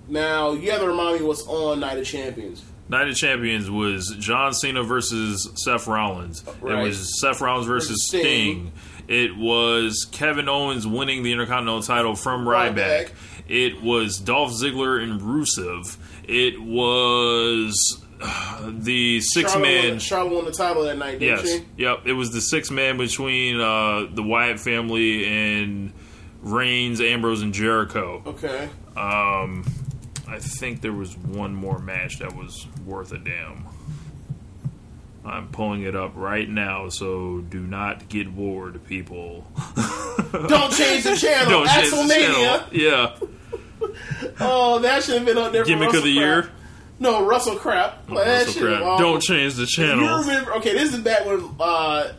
now 0.10 0.52
you 0.54 0.72
have 0.72 0.82
to 0.82 0.88
remind 0.88 1.20
me 1.22 1.26
what's 1.26 1.46
on 1.48 1.80
Night 1.80 2.00
of 2.00 2.06
Champions. 2.06 2.64
Night 2.94 3.08
of 3.10 3.16
Champions 3.16 3.70
was 3.70 4.16
John 4.20 4.54
Cena 4.54 4.84
versus 4.84 5.50
Seth 5.56 5.88
Rollins. 5.88 6.44
Right. 6.62 6.80
It 6.80 6.84
was 6.84 7.20
Seth 7.20 7.42
Rollins 7.42 7.68
versus 7.68 8.08
Sting. 8.08 8.22
Sting. 8.22 8.72
It 9.08 9.36
was 9.36 10.08
Kevin 10.12 10.48
Owens 10.48 10.88
winning 10.88 11.24
the 11.24 11.32
Intercontinental 11.34 11.82
title 11.84 12.16
from 12.16 12.46
Ryback. 12.46 12.74
Ryback. 12.76 13.12
It 13.50 13.82
was 13.82 14.18
Dolph 14.20 14.54
Ziggler 14.54 15.04
and 15.04 15.20
Rusev. 15.20 15.98
It 16.26 16.62
was 16.62 18.02
uh, 18.22 18.72
the 18.74 19.20
six 19.20 19.52
Charlotte 19.52 19.68
man. 19.68 19.90
won, 19.90 20.00
Charlotte 20.00 20.34
won 20.34 20.46
the 20.46 20.52
title 20.52 20.84
that 20.84 20.98
night, 20.98 21.20
didn't 21.20 21.46
Yes. 21.46 21.52
she? 21.52 21.66
Yep. 21.84 22.00
It 22.06 22.14
was 22.14 22.32
the 22.32 22.40
six 22.40 22.72
man 22.72 22.98
between 22.98 23.60
uh, 23.60 24.06
the 24.14 24.24
Wyatt 24.24 24.60
family 24.62 25.26
and 25.26 25.92
Reigns, 26.42 27.02
Ambrose, 27.02 27.42
and 27.42 27.54
Jericho. 27.54 28.22
Okay. 28.26 28.70
Um, 28.96 29.66
I 30.28 30.40
think 30.40 30.82
there 30.82 30.94
was 30.94 31.16
one 31.18 31.54
more 31.54 31.80
match 31.80 32.20
that 32.20 32.36
was 32.36 32.66
worth 32.86 33.12
a 33.12 33.18
damn. 33.18 33.68
I'm 35.26 35.48
pulling 35.50 35.84
it 35.84 35.96
up 35.96 36.12
right 36.16 36.50
now, 36.50 36.90
so 36.90 37.40
do 37.40 37.60
not 37.62 38.10
get 38.10 38.36
bored, 38.36 38.84
people. 38.88 39.46
Don't 40.34 40.72
change 40.74 41.04
the 41.06 41.16
channel. 41.18 41.64
Don't 41.64 41.68
change 41.70 41.92
the 41.92 42.14
channel. 42.14 42.68
Yeah, 42.72 43.16
Oh, 44.40 44.80
that 44.80 45.04
should 45.04 45.16
have 45.16 45.26
been 45.26 45.38
up 45.38 45.52
there. 45.52 45.64
gimmick 45.66 45.90
of 45.90 45.96
Russell 45.96 46.06
the 46.10 46.18
Crap. 46.18 46.44
year. 46.46 46.52
No, 47.00 47.26
Russell 47.26 47.56
Crap. 47.58 48.08
That 48.08 48.16
Russell 48.48 48.62
Crap. 48.64 48.82
was 48.82 49.00
Don't 49.00 49.22
change 49.22 49.56
the 49.56 49.66
channel. 49.66 50.04
You 50.06 50.16
remember? 50.22 50.54
Okay, 50.56 50.74
this 50.74 50.94
is 50.94 51.00
back 51.00 51.26
when. 51.26 51.50
Uh, 51.60 52.14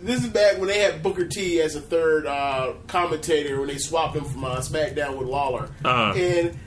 this 0.00 0.22
is 0.22 0.28
back 0.28 0.58
when 0.58 0.68
they 0.68 0.80
had 0.80 1.02
Booker 1.02 1.26
T 1.26 1.60
as 1.62 1.76
a 1.76 1.80
third 1.80 2.26
uh, 2.26 2.74
commentator 2.88 3.58
when 3.58 3.68
they 3.68 3.78
swapped 3.78 4.14
him 4.16 4.24
from 4.24 4.44
uh, 4.44 4.56
SmackDown 4.56 5.16
with 5.16 5.28
Lawler. 5.28 5.70
Uh-huh. 5.84 6.12
And 6.18 6.58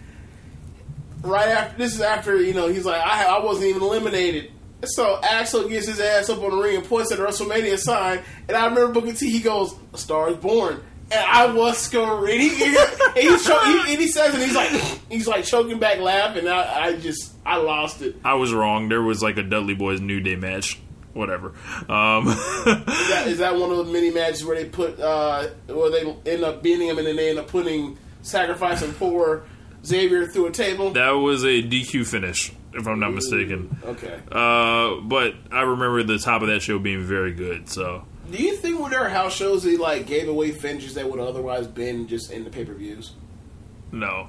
right 1.22 1.50
after 1.50 1.78
this 1.78 1.96
is 1.96 2.02
after 2.02 2.42
you 2.42 2.54
know 2.54 2.68
he's 2.68 2.86
like 2.86 3.02
I, 3.02 3.38
I 3.38 3.44
wasn't 3.44 3.68
even 3.68 3.82
eliminated. 3.82 4.52
So 4.84 5.20
Axel 5.24 5.68
gets 5.68 5.88
his 5.88 6.00
ass 6.00 6.30
up 6.30 6.42
on 6.44 6.52
the 6.52 6.58
ring 6.58 6.78
and 6.78 6.86
points 6.86 7.12
at 7.12 7.18
the 7.18 7.24
WrestleMania 7.26 7.80
sign, 7.80 8.22
and 8.48 8.56
I 8.56 8.68
remember 8.68 8.92
Booker 9.00 9.14
T. 9.14 9.30
He 9.30 9.40
goes, 9.40 9.74
"A 9.94 9.98
Star 9.98 10.30
is 10.30 10.38
Born," 10.38 10.84
and 11.12 11.20
I 11.20 11.52
was 11.52 11.78
screaming. 11.80 12.40
He, 12.40 12.50
he, 12.56 12.66
and, 12.76 13.42
cho- 13.42 13.64
he, 13.64 13.94
and 13.94 14.02
he 14.02 14.08
says, 14.08 14.34
and 14.36 14.44
he's 14.44 14.56
like, 14.56 14.70
he's 15.10 15.28
like 15.28 15.46
choking 15.46 15.80
back, 15.80 16.00
laughing. 16.00 16.48
I, 16.48 16.80
I 16.80 16.96
just, 16.98 17.34
I 17.46 17.58
lost 17.58 18.02
it. 18.04 18.18
I 18.24 18.36
was 18.36 18.54
wrong. 18.54 18.88
There 18.90 19.02
was 19.02 19.24
like 19.24 19.38
a 19.38 19.44
Dudley 19.44 19.76
Boyz 19.76 20.00
New 20.00 20.20
Day 20.20 20.36
match. 20.36 20.80
Whatever. 21.14 21.56
Um, 21.90 22.28
Is 22.28 22.36
that, 22.36 23.24
is 23.26 23.38
that 23.40 23.56
one 23.56 23.72
of 23.72 23.78
the 23.78 23.86
mini 23.86 24.12
matches 24.12 24.46
where 24.46 24.56
they 24.56 24.70
put, 24.70 25.00
uh, 25.00 25.48
where 25.66 25.90
they 25.90 26.32
end 26.32 26.44
up 26.44 26.62
beating 26.62 26.88
him 26.88 27.00
and 27.00 27.08
then 27.08 27.16
they 27.16 27.32
end 27.32 27.40
up 27.40 27.48
putting 27.48 27.98
sacrificing 28.22 28.94
poor 28.94 29.44
Xavier 29.86 30.28
through 30.28 30.48
a 30.48 30.52
table? 30.52 30.92
that 30.92 31.12
was 31.12 31.44
a 31.44 31.62
DQ 31.64 32.06
finish, 32.08 32.52
if 32.74 32.88
I'm 32.88 33.00
not 33.00 33.14
mistaken. 33.14 33.78
Okay. 33.84 34.20
Uh, 34.32 35.02
but 35.02 35.34
I 35.52 35.62
remember 35.62 36.04
the 36.04 36.20
top 36.20 36.42
of 36.42 36.48
that 36.50 36.62
show 36.62 36.78
being 36.80 37.04
very 37.04 37.34
good. 37.34 37.70
So 37.70 38.04
Do 38.32 38.38
you 38.42 38.56
think 38.58 38.80
when 38.80 38.92
there 38.92 39.00
are 39.02 39.10
house 39.10 39.36
shows 39.36 39.64
they 39.64 39.78
like 39.78 40.06
gave 40.08 40.28
away 40.28 40.52
finishes 40.52 40.94
that 40.96 41.10
would 41.10 41.20
otherwise 41.20 41.68
been 41.68 42.08
just 42.08 42.32
in 42.32 42.44
the 42.44 42.50
pay 42.50 42.66
per 42.66 42.74
views? 42.74 43.14
no. 43.92 44.28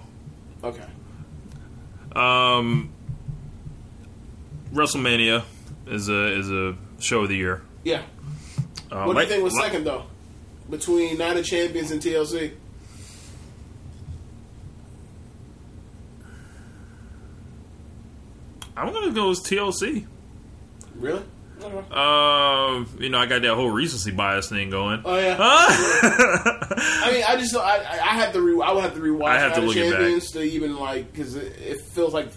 Okay. 0.65 0.85
Um, 2.15 2.91
WrestleMania 4.73 5.45
is 5.87 6.09
a 6.09 6.27
is 6.39 6.51
a 6.51 6.77
show 7.01 7.23
of 7.23 7.29
the 7.29 7.37
year. 7.37 7.63
Yeah. 7.85 8.03
Uh, 8.91 9.05
What 9.05 9.15
do 9.17 9.23
you 9.23 9.27
think 9.29 9.45
was 9.45 9.55
like- 9.55 9.65
second 9.67 9.85
though? 9.85 10.05
Between 10.71 11.17
Night 11.19 11.37
of 11.37 11.45
Champions 11.47 11.91
and 11.91 12.01
TLC? 12.03 12.53
I'm 18.79 18.93
gonna 18.93 19.13
go 19.13 19.31
with 19.31 19.41
TLC. 19.41 20.07
Really? 20.97 21.23
Um, 21.91 22.89
you 23.01 23.09
know, 23.09 23.19
I 23.19 23.27
got 23.27 23.43
that 23.43 23.55
whole 23.55 23.71
recency 23.71 24.13
bias 24.13 24.49
thing 24.49 24.71
going. 24.71 25.03
Oh 25.05 25.19
yeah. 25.19 25.37
Huh? 25.37 25.67
I 27.05 27.13
mean, 27.13 27.25
I 27.27 27.37
just 27.37 27.57
I 27.57 27.79
I 27.79 28.15
have 28.15 28.33
to 28.35 28.41
re 28.41 28.61
I 28.65 28.73
would 28.73 28.85
have 28.85 28.95
to 28.95 29.01
rewatch 29.01 29.29
I 29.29 29.39
have 29.41 29.55
to 29.55 29.63
look. 29.63 29.75
Champions 29.75 30.31
to 30.33 30.43
even 30.43 30.77
like 30.77 31.11
because 31.11 31.35
it, 31.35 31.57
it 31.59 31.81
feels 31.93 32.15
like 32.15 32.29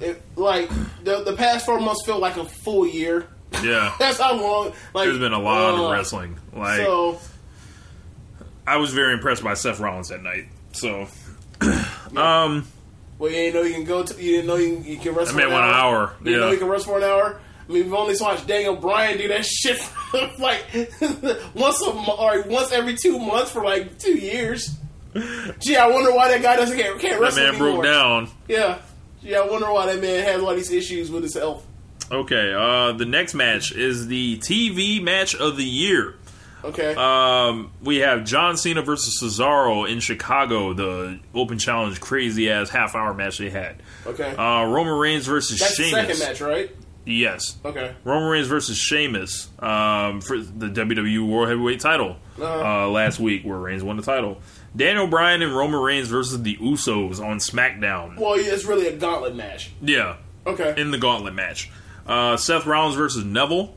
it 0.00 0.22
like 0.36 0.70
the 1.04 1.22
the 1.22 1.36
past 1.36 1.66
four 1.66 1.78
months 1.78 2.04
feel 2.06 2.18
like 2.18 2.38
a 2.38 2.44
full 2.44 2.86
year. 2.86 3.26
yeah, 3.62 3.94
That's 3.98 4.18
how 4.18 4.40
long. 4.40 4.72
Like 4.94 5.06
there's 5.06 5.18
been 5.18 5.34
a 5.34 5.38
lot 5.38 5.74
uh, 5.74 5.84
of 5.84 5.92
wrestling. 5.92 6.38
Like 6.54 6.78
So 6.78 7.20
I 8.66 8.78
was 8.78 8.94
very 8.94 9.12
impressed 9.12 9.44
by 9.44 9.54
Seth 9.54 9.80
Rollins 9.80 10.08
that 10.08 10.22
night. 10.22 10.46
So, 10.72 11.06
um, 12.16 12.66
well, 13.18 13.30
you 13.30 13.36
didn't 13.36 13.54
know 13.54 13.62
you 13.62 13.74
can 13.74 13.84
go 13.84 14.02
to 14.02 14.22
you 14.22 14.30
didn't 14.32 14.46
know 14.46 14.56
you, 14.56 14.74
can- 14.76 14.84
you 14.84 14.96
can 14.98 15.14
rest 15.14 15.30
I 15.32 15.34
for 15.34 15.40
an 15.46 15.52
one 15.52 15.62
hour. 15.62 15.72
hour. 15.72 16.14
You 16.20 16.24
didn't 16.26 16.40
know 16.40 16.46
Yeah. 16.46 16.52
you 16.52 16.58
can 16.58 16.68
rest 16.68 16.84
for 16.86 16.98
an 16.98 17.04
hour. 17.04 17.40
I 17.68 17.72
mean, 17.72 17.84
we've 17.84 17.94
only 17.94 18.14
watched 18.20 18.46
Daniel 18.46 18.76
Bryan 18.76 19.16
do 19.16 19.28
that 19.28 19.44
shit 19.46 19.78
for, 19.78 20.20
like 20.38 20.64
once 21.54 21.80
a 21.82 21.90
or 21.90 22.42
once 22.42 22.72
every 22.72 22.94
two 22.94 23.18
months 23.18 23.50
for 23.52 23.64
like 23.64 23.98
two 23.98 24.18
years. 24.18 24.76
Gee, 25.60 25.76
I 25.76 25.86
wonder 25.88 26.12
why 26.14 26.28
that 26.28 26.42
guy 26.42 26.56
doesn't 26.56 26.76
can't, 26.76 27.00
can't 27.00 27.20
that 27.20 27.36
man 27.36 27.48
anymore. 27.54 27.72
broke 27.74 27.84
down. 27.84 28.28
Yeah. 28.48 28.78
Gee, 29.22 29.34
I 29.34 29.46
wonder 29.46 29.72
why 29.72 29.86
that 29.86 30.00
man 30.00 30.24
has 30.24 30.42
all 30.42 30.54
these 30.54 30.70
issues 30.72 31.10
with 31.10 31.22
his 31.22 31.34
health. 31.34 31.64
Okay, 32.12 32.52
uh, 32.52 32.92
the 32.92 33.06
next 33.06 33.32
match 33.32 33.72
is 33.72 34.08
the 34.08 34.36
TV 34.38 35.00
match 35.02 35.34
of 35.34 35.56
the 35.56 35.64
year. 35.64 36.16
Okay. 36.64 36.94
Um, 36.94 37.70
we 37.82 37.98
have 37.98 38.24
John 38.24 38.56
Cena 38.56 38.82
versus 38.82 39.20
Cesaro 39.22 39.88
in 39.90 40.00
Chicago, 40.00 40.72
the 40.72 41.20
open 41.34 41.58
challenge, 41.58 42.00
crazy 42.00 42.50
ass 42.50 42.70
half 42.70 42.94
hour 42.94 43.12
match 43.14 43.38
they 43.38 43.50
had. 43.50 43.76
okay. 44.06 44.34
Uh, 44.34 44.64
Roman 44.66 44.94
Reigns 44.94 45.26
versus 45.26 45.58
That's 45.60 45.76
the 45.76 45.84
Sheamus. 45.84 46.18
second 46.18 46.18
match, 46.20 46.40
right? 46.40 46.70
Yes. 47.06 47.58
Okay. 47.64 47.94
Roman 48.02 48.30
Reigns 48.30 48.46
versus 48.46 48.78
Sheamus 48.78 49.48
um, 49.58 50.22
for 50.22 50.38
the 50.38 50.68
WWE 50.70 51.28
World 51.28 51.48
Heavyweight 51.50 51.80
title 51.80 52.16
Uh-huh. 52.40 52.84
uh, 52.86 52.88
last 52.88 53.20
week, 53.20 53.44
where 53.44 53.58
Reigns 53.58 53.84
won 53.84 53.98
the 53.98 54.02
title. 54.02 54.38
Daniel 54.74 55.06
Bryan 55.06 55.42
and 55.42 55.54
Roman 55.54 55.80
Reigns 55.82 56.08
versus 56.08 56.42
the 56.42 56.56
Usos 56.56 57.22
on 57.22 57.38
SmackDown. 57.40 58.18
Well, 58.18 58.40
yeah, 58.40 58.52
it's 58.54 58.64
really 58.64 58.88
a 58.88 58.96
gauntlet 58.96 59.36
match. 59.36 59.70
Yeah, 59.82 60.16
Okay. 60.46 60.74
in 60.80 60.90
the 60.92 60.98
gauntlet 60.98 61.34
match. 61.34 61.70
Uh, 62.06 62.36
Seth 62.38 62.64
Rollins 62.64 62.96
versus 62.96 63.22
Neville. 63.24 63.74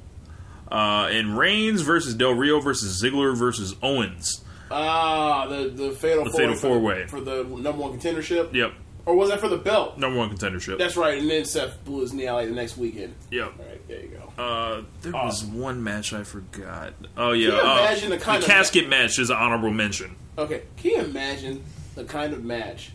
Uh, 0.72 1.08
and 1.12 1.38
Reigns 1.38 1.82
versus 1.82 2.14
Del 2.16 2.34
Rio 2.34 2.60
versus 2.60 3.02
Ziggler 3.02 3.36
versus 3.38 3.76
Owens. 3.82 4.44
Ah, 4.70 5.48
the 5.48 5.70
the 5.70 5.92
fatal 5.92 6.26
The 6.26 6.32
four 6.32 6.40
fatal 6.42 6.56
four-way. 6.56 7.08
for 7.08 7.22
the 7.22 7.44
number 7.44 7.72
one 7.82 7.98
contendership. 7.98 8.54
Yep, 8.54 8.74
Or 9.06 9.16
was 9.16 9.30
that 9.30 9.40
for 9.40 9.48
the 9.48 9.56
belt? 9.58 9.98
number 9.98 10.18
one 10.20 10.30
contendership. 10.30 10.78
That's 10.78 10.98
right. 10.98 11.20
And 11.20 11.30
then 11.30 11.46
Seth 11.46 11.84
blew 11.86 12.02
his 12.02 12.12
knee 12.12 12.28
out 12.28 12.36
like 12.36 12.50
the 12.50 12.56
next 12.56 12.78
weekend. 12.78 13.16
Yep. 13.32 13.54
All 13.60 13.66
right, 13.66 13.88
there 13.88 14.02
you 14.02 14.10
go. 14.10 14.44
Uh, 14.44 14.82
there 15.04 15.14
was 15.14 15.46
one 15.46 15.82
match 15.84 16.12
I 16.12 16.24
forgot. 16.24 16.94
Oh 17.16 17.32
yeah, 17.32 17.50
Can 17.52 17.56
you 17.58 17.62
uh, 17.62 17.78
imagine 17.80 18.10
the 18.10 18.18
kind 18.18 18.44
of- 18.44 18.50
casket 18.50 18.90
match 18.90 19.18
is 19.20 19.30
an 19.30 19.38
honorable 19.38 19.72
mention. 19.72 20.16
Okay, 20.38 20.64
can 20.76 20.92
you 20.92 21.00
imagine 21.00 21.64
the 21.96 22.04
kind 22.04 22.34
of 22.34 22.44
match 22.44 22.92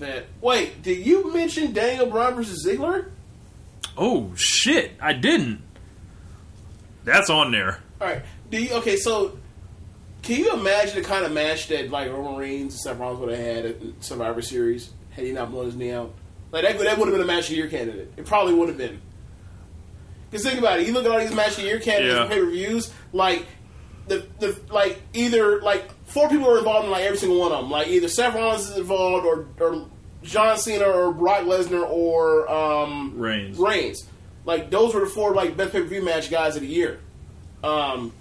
that? 0.00 0.24
Wait, 0.40 0.82
did 0.82 1.06
you 1.06 1.32
mention 1.32 1.72
Daniel 1.72 2.06
Bryan 2.06 2.34
versus 2.34 2.66
Ziggler? 2.66 3.10
Oh 3.96 4.32
shit, 4.34 4.92
I 5.00 5.12
didn't. 5.12 5.62
That's 7.04 7.30
on 7.30 7.50
there. 7.52 7.80
All 8.00 8.08
right. 8.08 8.22
Do 8.50 8.62
you 8.62 8.74
okay? 8.76 8.96
So, 8.96 9.38
can 10.22 10.38
you 10.40 10.52
imagine 10.52 10.96
the 10.96 11.02
kind 11.06 11.24
of 11.24 11.32
match 11.32 11.68
that 11.68 11.90
like 11.90 12.10
Roman 12.10 12.36
Reigns 12.36 12.72
and 12.74 12.80
Seth 12.80 12.98
Rollins 12.98 13.20
would 13.20 13.30
have 13.30 13.38
had 13.38 13.64
at 13.66 13.76
Survivor 14.00 14.42
Series 14.42 14.90
had 15.10 15.24
he 15.24 15.32
not 15.32 15.50
blown 15.50 15.66
his 15.66 15.76
knee 15.76 15.92
out? 15.92 16.12
Like 16.50 16.62
that, 16.64 16.78
that 16.78 16.98
would 16.98 17.08
have 17.08 17.14
been 17.16 17.22
a 17.22 17.26
match 17.26 17.44
of 17.44 17.50
the 17.50 17.56
year 17.56 17.68
candidate. 17.68 18.12
It 18.16 18.26
probably 18.26 18.54
would 18.54 18.68
have 18.68 18.78
been. 18.78 19.00
Because 20.30 20.46
think 20.46 20.58
about 20.58 20.80
it. 20.80 20.86
You 20.86 20.92
look 20.92 21.04
at 21.04 21.10
all 21.10 21.18
these 21.20 21.34
match 21.34 21.50
of 21.50 21.56
the 21.56 21.62
year 21.62 21.78
candidates 21.80 22.14
Yeah. 22.14 22.22
and 22.22 22.30
pay 22.30 22.38
per 22.40 22.50
views. 22.50 22.92
Like 23.12 23.46
the, 24.08 24.26
the 24.40 24.58
like 24.70 25.00
either 25.12 25.60
like 25.62 25.84
four 26.06 26.28
people 26.28 26.48
are 26.50 26.58
involved 26.58 26.86
in 26.86 26.90
like 26.92 27.04
every 27.04 27.18
single 27.18 27.38
one 27.40 27.52
of 27.52 27.60
them. 27.62 27.70
Like 27.70 27.88
either 27.88 28.08
Seth 28.08 28.34
Rollins 28.34 28.70
is 28.70 28.76
involved 28.78 29.26
or 29.26 29.46
or 29.60 29.86
John 30.22 30.56
Cena 30.58 30.84
or 30.86 31.12
Brock 31.12 31.42
Lesnar 31.42 31.88
or 31.88 32.50
um, 32.50 33.18
Reigns. 33.18 33.58
Reigns. 33.58 34.06
Like 34.44 34.70
those 34.70 34.94
were 34.94 35.00
the 35.00 35.06
four 35.06 35.34
like 35.34 35.56
best 35.56 35.72
pay 35.72 35.80
per 35.80 35.86
view 35.86 36.02
match 36.02 36.30
guys 36.30 36.56
of 36.56 36.62
the 36.62 36.68
year. 36.68 37.00
Um, 37.62 38.12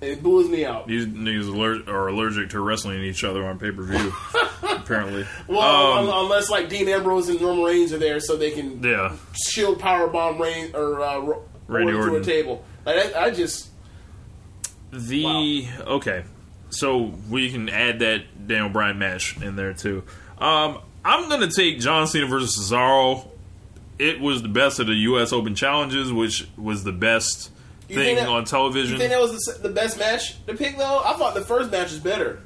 it 0.00 0.22
bullets 0.22 0.48
me 0.48 0.64
out. 0.64 0.86
These 0.86 1.06
niggas 1.06 1.88
are 1.88 2.08
allergic 2.08 2.50
to 2.50 2.60
wrestling 2.60 3.02
each 3.02 3.24
other 3.24 3.44
on 3.46 3.58
pay 3.58 3.70
per 3.70 3.82
view. 3.82 4.12
apparently. 4.88 5.26
Well, 5.46 5.60
Um, 5.60 6.24
unless 6.24 6.50
like 6.50 6.68
Dean 6.68 6.88
Ambrose 6.88 7.28
and 7.28 7.40
Roman 7.40 7.64
Reigns 7.64 7.92
are 7.92 7.98
there, 7.98 8.20
so 8.20 8.36
they 8.36 8.50
can 8.50 8.82
yeah. 8.82 9.16
shield 9.32 9.78
power 9.78 10.08
bomb 10.08 10.40
Reigns 10.40 10.74
or 10.74 11.00
uh, 11.00 11.34
Randy 11.66 11.94
Orton 11.94 12.14
to 12.14 12.20
a 12.20 12.24
table. 12.24 12.64
Like 12.84 13.14
I, 13.14 13.26
I 13.26 13.30
just 13.30 13.68
The 14.90 15.66
okay, 15.80 16.24
so 16.70 17.12
we 17.28 17.50
can 17.50 17.68
add 17.68 18.00
that 18.00 18.46
Daniel 18.46 18.70
Bryan 18.70 18.98
match 18.98 19.40
in 19.40 19.56
there 19.56 19.74
too. 19.74 20.04
Um, 20.38 20.78
I'm 21.04 21.28
gonna 21.28 21.50
take 21.50 21.80
John 21.80 22.06
Cena 22.06 22.26
versus 22.26 22.56
Cesaro. 22.58 23.26
It 23.98 24.20
was 24.20 24.42
the 24.42 24.48
best 24.48 24.78
of 24.78 24.86
the 24.86 24.94
U.S. 24.94 25.32
Open 25.32 25.54
challenges, 25.54 26.12
which 26.12 26.46
was 26.56 26.84
the 26.84 26.92
best 26.92 27.50
You 27.88 27.96
thing 27.96 28.16
that- 28.16 28.28
on 28.28 28.44
television. 28.44 28.92
you 28.92 28.98
think 28.98 29.10
that 29.10 29.20
was 29.20 29.32
the, 29.44 29.68
the 29.68 29.74
best 29.74 29.98
match 29.98 30.44
to 30.46 30.54
pick 30.54 30.76
though. 30.78 31.02
I 31.04 31.14
thought 31.14 31.34
the 31.34 31.40
first 31.44 31.70
match 31.70 31.90
was 31.90 31.98
better. 31.98 32.40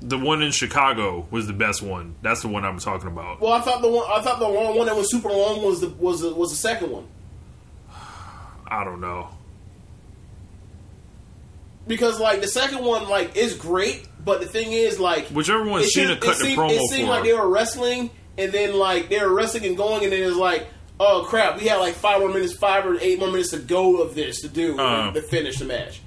the 0.00 0.16
one 0.18 0.40
in 0.42 0.50
Chicago 0.50 1.26
was 1.30 1.46
the 1.46 1.52
best 1.52 1.82
one. 1.82 2.14
That's 2.22 2.40
the 2.40 2.48
one 2.48 2.64
I'm 2.64 2.78
talking 2.78 3.08
about. 3.08 3.40
Well, 3.42 3.52
I 3.52 3.60
thought 3.60 3.82
the 3.82 3.88
one 3.90 4.06
I 4.08 4.22
thought 4.22 4.38
the 4.38 4.48
one, 4.48 4.74
one 4.76 4.86
that 4.86 4.96
was 4.96 5.10
super 5.10 5.28
long 5.30 5.62
was 5.62 5.80
the 5.82 5.90
was 5.90 6.20
the, 6.22 6.34
was 6.34 6.50
the 6.50 6.56
second 6.56 6.90
one 6.90 7.06
I 8.66 8.82
don't 8.84 9.00
know. 9.02 9.28
because 11.86 12.20
like 12.20 12.40
the 12.40 12.48
second 12.48 12.84
one 12.84 13.08
like 13.08 13.36
is 13.36 13.54
great, 13.54 14.06
but 14.24 14.40
the 14.40 14.46
thing 14.46 14.72
is 14.72 14.98
like 15.00 15.26
Whichever 15.28 15.64
one 15.64 15.82
it 15.82 15.88
Cena 15.90 16.16
cut 16.16 16.36
it 16.36 16.38
the 16.38 16.44
seemed, 16.44 16.58
promo 16.58 16.70
it 16.72 16.88
seemed 16.90 17.08
for. 17.08 17.14
like 17.14 17.24
they 17.24 17.32
were 17.34 17.48
wrestling 17.48 18.10
and 18.38 18.52
then 18.52 18.74
like 18.74 19.08
they 19.08 19.20
were 19.20 19.32
wrestling 19.34 19.66
and 19.66 19.76
going 19.76 20.04
and 20.04 20.12
then 20.12 20.22
it 20.22 20.26
was 20.26 20.36
like 20.36 20.66
oh 20.98 21.24
crap 21.28 21.58
we 21.60 21.66
had 21.66 21.76
like 21.78 21.94
five 21.94 22.20
more 22.20 22.28
minutes 22.28 22.52
five 22.52 22.86
or 22.86 22.96
eight 23.00 23.18
more 23.18 23.30
minutes 23.30 23.50
to 23.50 23.58
go 23.58 24.00
of 24.02 24.14
this 24.14 24.40
to 24.42 24.48
do 24.48 24.78
Uh. 24.78 25.12
to 25.12 25.22
finish 25.22 25.58
the 25.58 25.64
match 25.64 26.00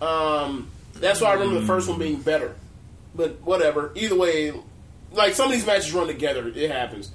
um 0.00 0.68
that's 0.94 1.20
why 1.20 1.30
i 1.30 1.32
remember 1.34 1.60
the 1.60 1.66
first 1.66 1.88
one 1.88 1.98
being 1.98 2.20
better 2.20 2.54
but 3.14 3.40
whatever 3.42 3.90
either 3.96 4.14
way 4.16 4.52
like 5.12 5.34
some 5.34 5.46
of 5.46 5.52
these 5.52 5.66
matches 5.66 5.92
run 5.92 6.06
together 6.06 6.46
it 6.48 6.70
happens 6.70 7.10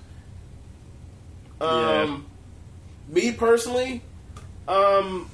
um 1.62 2.26
me 3.10 3.32
personally 3.32 4.01
um 4.68 5.30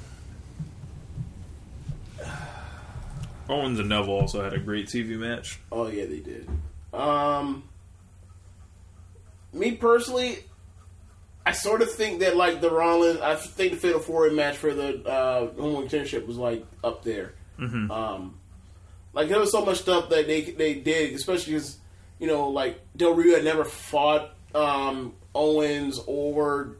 Owens 3.48 3.80
and 3.80 3.90
Neville 3.90 4.14
also 4.14 4.44
had 4.44 4.54
a 4.54 4.60
great 4.60 4.86
TV 4.88 5.18
match. 5.18 5.60
Oh 5.72 5.88
yeah, 5.88 6.06
they 6.06 6.20
did. 6.20 6.48
Um, 6.94 7.64
me 9.54 9.72
personally, 9.74 10.40
I 11.46 11.52
sort 11.54 11.82
of 11.82 11.92
think 11.92 12.20
that 12.20 12.36
like 12.36 12.62
the 12.62 12.70
Rollins, 12.70 13.22
I 13.22 13.36
think 13.36 13.72
the 13.74 13.78
Fatal 13.78 14.00
Four 14.00 14.30
match 14.32 14.58
for 14.58 14.74
the 14.74 15.04
uh, 15.06 15.52
Homework 15.60 15.86
Championship 15.86 16.28
was 16.28 16.38
like 16.38 16.66
up 16.84 17.04
there. 17.04 17.34
Um, 17.92 18.40
like 19.14 19.30
there 19.30 19.40
was 19.40 19.52
so 19.52 19.66
much 19.66 19.80
stuff 19.80 20.10
that 20.10 20.28
they 20.28 20.42
they 20.42 20.76
did, 20.76 21.14
especially 21.14 21.54
because 21.54 21.78
you 22.20 22.28
know 22.28 22.50
like 22.50 22.80
Del 22.96 23.14
Rio 23.14 23.36
had 23.36 23.44
never 23.44 23.66
fought 23.66 24.32
um, 24.54 25.14
Owens 25.34 26.00
or 26.06 26.78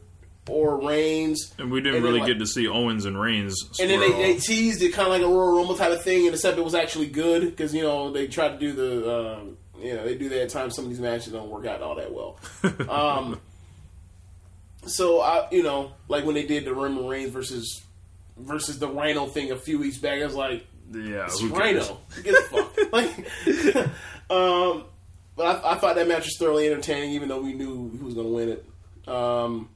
or 0.48 0.84
Reigns, 0.86 1.52
And 1.58 1.70
we 1.70 1.80
didn't 1.80 1.96
And 1.96 2.04
really 2.04 2.18
like- 2.20 2.26
get 2.28 2.38
to 2.40 2.46
see 2.46 2.66
Owens 2.66 3.04
and 3.04 3.20
Reigns. 3.20 3.54
and 3.78 3.88
then 3.90 4.00
they, 4.00 4.10
they 4.10 4.34
teased 4.38 4.82
it 4.82 4.92
kind 4.92 5.06
of 5.06 5.12
like 5.12 5.22
a 5.22 5.26
Royal 5.26 5.56
Rumble 5.58 5.76
type 5.76 5.92
of 5.92 6.02
thing, 6.02 6.26
and 6.26 6.34
except 6.34 6.58
it 6.58 6.64
was 6.64 6.74
actually 6.74 7.06
good 7.06 7.42
because 7.42 7.74
you 7.74 7.82
know 7.82 8.10
they 8.10 8.26
tried 8.26 8.48
to 8.50 8.58
do 8.58 8.72
the 8.72 9.14
um, 9.38 9.56
you 9.80 9.94
know 9.94 10.04
they 10.04 10.16
do 10.16 10.28
that 10.30 10.42
at 10.42 10.48
times. 10.48 10.74
Some 10.74 10.84
of 10.86 10.90
these 10.90 10.98
matches 11.00 11.32
don't 11.32 11.50
work 11.50 11.66
out 11.66 11.82
all 11.82 11.94
that 11.96 12.12
well. 12.12 12.38
um, 12.90 13.40
so 14.86 15.20
I 15.20 15.46
you 15.50 15.62
know 15.62 15.92
like 16.08 16.24
when 16.24 16.34
they 16.34 16.46
did 16.46 16.64
the 16.64 16.74
Roman 16.74 17.06
Reigns 17.06 17.30
versus 17.30 17.82
versus 18.36 18.78
the 18.78 18.88
Rhino 18.88 19.26
thing 19.26 19.52
a 19.52 19.56
few 19.56 19.78
weeks 19.78 19.98
back, 19.98 20.20
I 20.20 20.24
was 20.24 20.34
like 20.34 20.66
yeah, 20.92 21.26
it's? 21.26 21.42
Rhino, 21.42 21.98
get 22.24 22.34
the 22.34 22.42
fuck. 22.50 22.92
like, 22.92 23.86
um, 24.30 24.84
but 25.36 25.64
I, 25.64 25.72
I 25.72 25.74
thought 25.76 25.94
that 25.94 26.08
match 26.08 26.24
was 26.24 26.36
thoroughly 26.38 26.66
entertaining, 26.66 27.10
even 27.10 27.28
though 27.28 27.40
we 27.40 27.52
knew 27.52 27.90
who 27.90 28.04
was 28.04 28.14
going 28.14 28.26
to 28.26 28.32
win 28.32 28.48
it. 28.48 28.64
Um, 29.08 29.68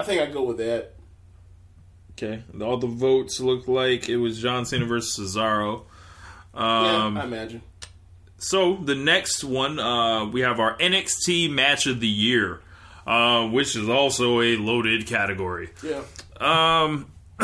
I 0.00 0.02
think 0.04 0.20
I'd 0.20 0.32
go 0.32 0.42
with 0.42 0.58
that. 0.58 0.92
Okay, 2.12 2.42
all 2.60 2.76
the 2.76 2.86
votes 2.86 3.40
look 3.40 3.66
like 3.66 4.08
it 4.08 4.16
was 4.16 4.40
John 4.40 4.66
Cena 4.66 4.84
versus 4.84 5.34
Cesaro. 5.34 5.84
Um, 6.52 7.16
yeah, 7.16 7.22
I 7.22 7.24
imagine. 7.24 7.62
So 8.38 8.76
the 8.76 8.94
next 8.94 9.44
one, 9.44 9.78
uh, 9.78 10.26
we 10.26 10.40
have 10.40 10.60
our 10.60 10.76
NXT 10.78 11.50
Match 11.50 11.86
of 11.86 12.00
the 12.00 12.08
Year, 12.08 12.60
uh, 13.06 13.46
which 13.48 13.76
is 13.76 13.88
also 13.88 14.40
a 14.40 14.56
loaded 14.56 15.06
category. 15.06 15.70
Yeah. 15.82 16.02
Um, 16.40 17.10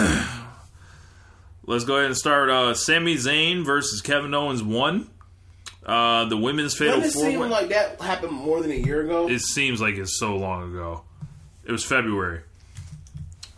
let's 1.66 1.84
go 1.84 1.96
ahead 1.96 2.06
and 2.06 2.16
start. 2.16 2.50
Uh, 2.50 2.74
Sami 2.74 3.16
Zayn 3.16 3.64
versus 3.64 4.00
Kevin 4.00 4.34
Owens 4.34 4.62
one. 4.62 5.10
Uh, 5.84 6.24
the 6.24 6.36
women's 6.36 6.74
fatal 6.76 7.00
Doesn't 7.00 7.20
it 7.20 7.30
seem 7.30 7.40
like 7.40 7.68
that 7.68 8.00
happened 8.00 8.32
more 8.32 8.60
than 8.60 8.72
a 8.72 8.74
year 8.74 9.02
ago? 9.02 9.28
it 9.28 9.40
seems 9.40 9.80
like 9.80 9.94
it's 9.94 10.18
so 10.18 10.36
long 10.36 10.72
ago. 10.72 11.02
It 11.64 11.72
was 11.72 11.84
February. 11.84 12.40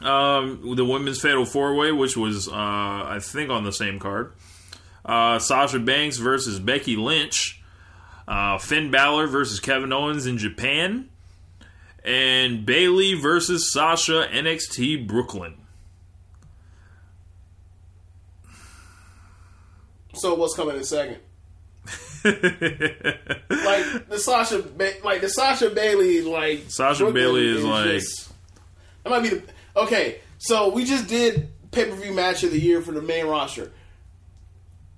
Um, 0.00 0.74
the 0.76 0.84
women's 0.84 1.20
fatal 1.20 1.44
four 1.44 1.74
way, 1.74 1.90
which 1.92 2.16
was 2.16 2.48
uh, 2.48 2.52
I 2.54 3.18
think 3.20 3.50
on 3.50 3.64
the 3.64 3.72
same 3.72 3.98
card. 3.98 4.32
Uh, 5.04 5.38
Sasha 5.38 5.78
Banks 5.78 6.18
versus 6.18 6.58
Becky 6.60 6.96
Lynch. 6.96 7.60
Uh, 8.28 8.58
Finn 8.58 8.90
Balor 8.90 9.26
versus 9.26 9.58
Kevin 9.58 9.92
Owens 9.92 10.26
in 10.26 10.36
Japan. 10.38 11.08
And 12.04 12.64
Bayley 12.64 13.14
versus 13.14 13.72
Sasha 13.72 14.28
NXT 14.30 15.06
Brooklyn. 15.06 15.54
so 20.14 20.34
what's 20.34 20.54
coming 20.56 20.76
in 20.76 20.84
second? 20.84 21.18
like 22.24 22.34
the 24.08 24.18
Sasha, 24.18 24.58
ba- 24.62 24.94
like 25.04 25.20
the 25.20 25.28
Sasha 25.28 25.70
Bayley, 25.70 26.22
like 26.22 26.64
Sasha 26.68 27.04
Brooklyn 27.04 27.22
Bayley 27.22 27.48
is 27.56 27.64
like- 27.64 27.84
just- 27.90 28.28
that 29.04 29.10
might 29.10 29.22
be 29.22 29.28
the 29.30 29.42
okay. 29.78 30.20
So 30.38 30.70
we 30.70 30.84
just 30.84 31.08
did 31.08 31.48
pay 31.70 31.86
per 31.86 31.94
view 31.96 32.12
match 32.12 32.42
of 32.42 32.50
the 32.52 32.60
year 32.60 32.80
for 32.82 32.92
the 32.92 33.02
main 33.02 33.26
roster. 33.26 33.72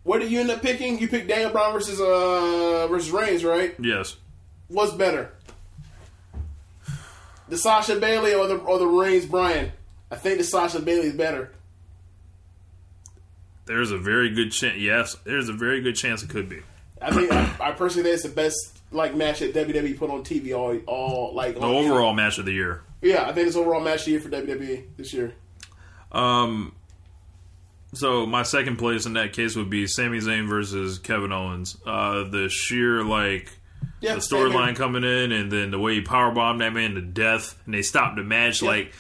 What 0.03 0.21
did 0.21 0.31
you 0.31 0.41
end 0.41 0.51
up 0.51 0.63
picking? 0.63 0.99
You 0.99 1.09
picked 1.09 1.29
Daniel 1.29 1.51
Bryan 1.51 1.73
versus 1.73 2.01
uh 2.01 2.87
versus 2.89 3.11
Reigns, 3.11 3.45
right? 3.45 3.75
yes. 3.79 4.17
What's 4.69 4.93
better, 4.93 5.33
the 7.49 7.59
Sasha 7.59 7.97
Bayley 7.97 8.35
or 8.35 8.47
the 8.47 8.57
or 8.57 8.79
the 8.79 8.87
Reigns 8.87 9.27
Bryan? 9.27 9.73
I 10.11 10.17
think 10.17 10.39
the 10.39 10.45
Sasha 10.45 10.81
Bayley 10.81 11.09
is 11.09 11.15
better. 11.15 11.53
There's 13.67 13.91
a 13.91 13.99
very 13.99 14.31
good 14.31 14.53
chance. 14.53 14.79
Yes, 14.79 15.17
there's 15.25 15.49
a 15.49 15.53
very 15.53 15.81
good 15.81 15.97
chance 15.97 16.23
it 16.23 16.31
could 16.31 16.49
be. 16.49 16.61
I 17.01 17.13
think 17.13 17.33
I, 17.33 17.69
I 17.69 17.73
personally 17.73 18.05
think 18.05 18.15
it's 18.15 18.23
the 18.23 18.29
best 18.29 18.79
like 18.93 19.15
match 19.15 19.41
that 19.41 19.55
WWE 19.55 19.99
put 19.99 20.11
on 20.11 20.23
TV 20.23 20.57
all 20.57 20.77
all 20.87 21.35
like 21.35 21.55
The 21.55 21.61
overall 21.63 22.13
match 22.13 22.39
of 22.39 22.45
the 22.45 22.53
year. 22.53 22.83
Yeah, 23.03 23.29
I 23.29 23.33
think 23.33 23.49
it's 23.49 23.57
overall 23.57 23.81
match 23.81 24.01
of 24.01 24.05
the 24.07 24.11
year 24.13 24.21
for 24.21 24.29
WWE 24.29 24.85
this 24.97 25.13
year. 25.13 25.35
Um, 26.13 26.75
so 27.95 28.27
my 28.27 28.43
second 28.43 28.77
place 28.77 29.07
in 29.07 29.15
that 29.15 29.33
case 29.33 29.57
would 29.57 29.71
be 29.71 29.87
Sami 29.87 30.19
Zayn 30.19 30.49
versus 30.49 30.99
Kevin 30.99 31.33
Owens. 31.33 31.77
Uh, 31.85 32.25
the 32.25 32.49
sheer 32.49 33.03
like 33.03 33.51
Yeah, 34.01 34.15
the 34.15 34.21
storyline 34.21 34.77
coming 34.77 35.03
in, 35.05 35.33
and 35.33 35.51
then 35.51 35.71
the 35.71 35.79
way 35.79 35.95
he 35.95 36.03
powerbombed 36.03 36.59
that 36.59 36.73
man 36.73 36.95
to 36.95 37.01
death, 37.01 37.61
and 37.65 37.75
they 37.75 37.83
stopped 37.83 38.17
the 38.17 38.23
match. 38.23 38.63
Yeah. 38.63 38.69
Like 38.69 38.93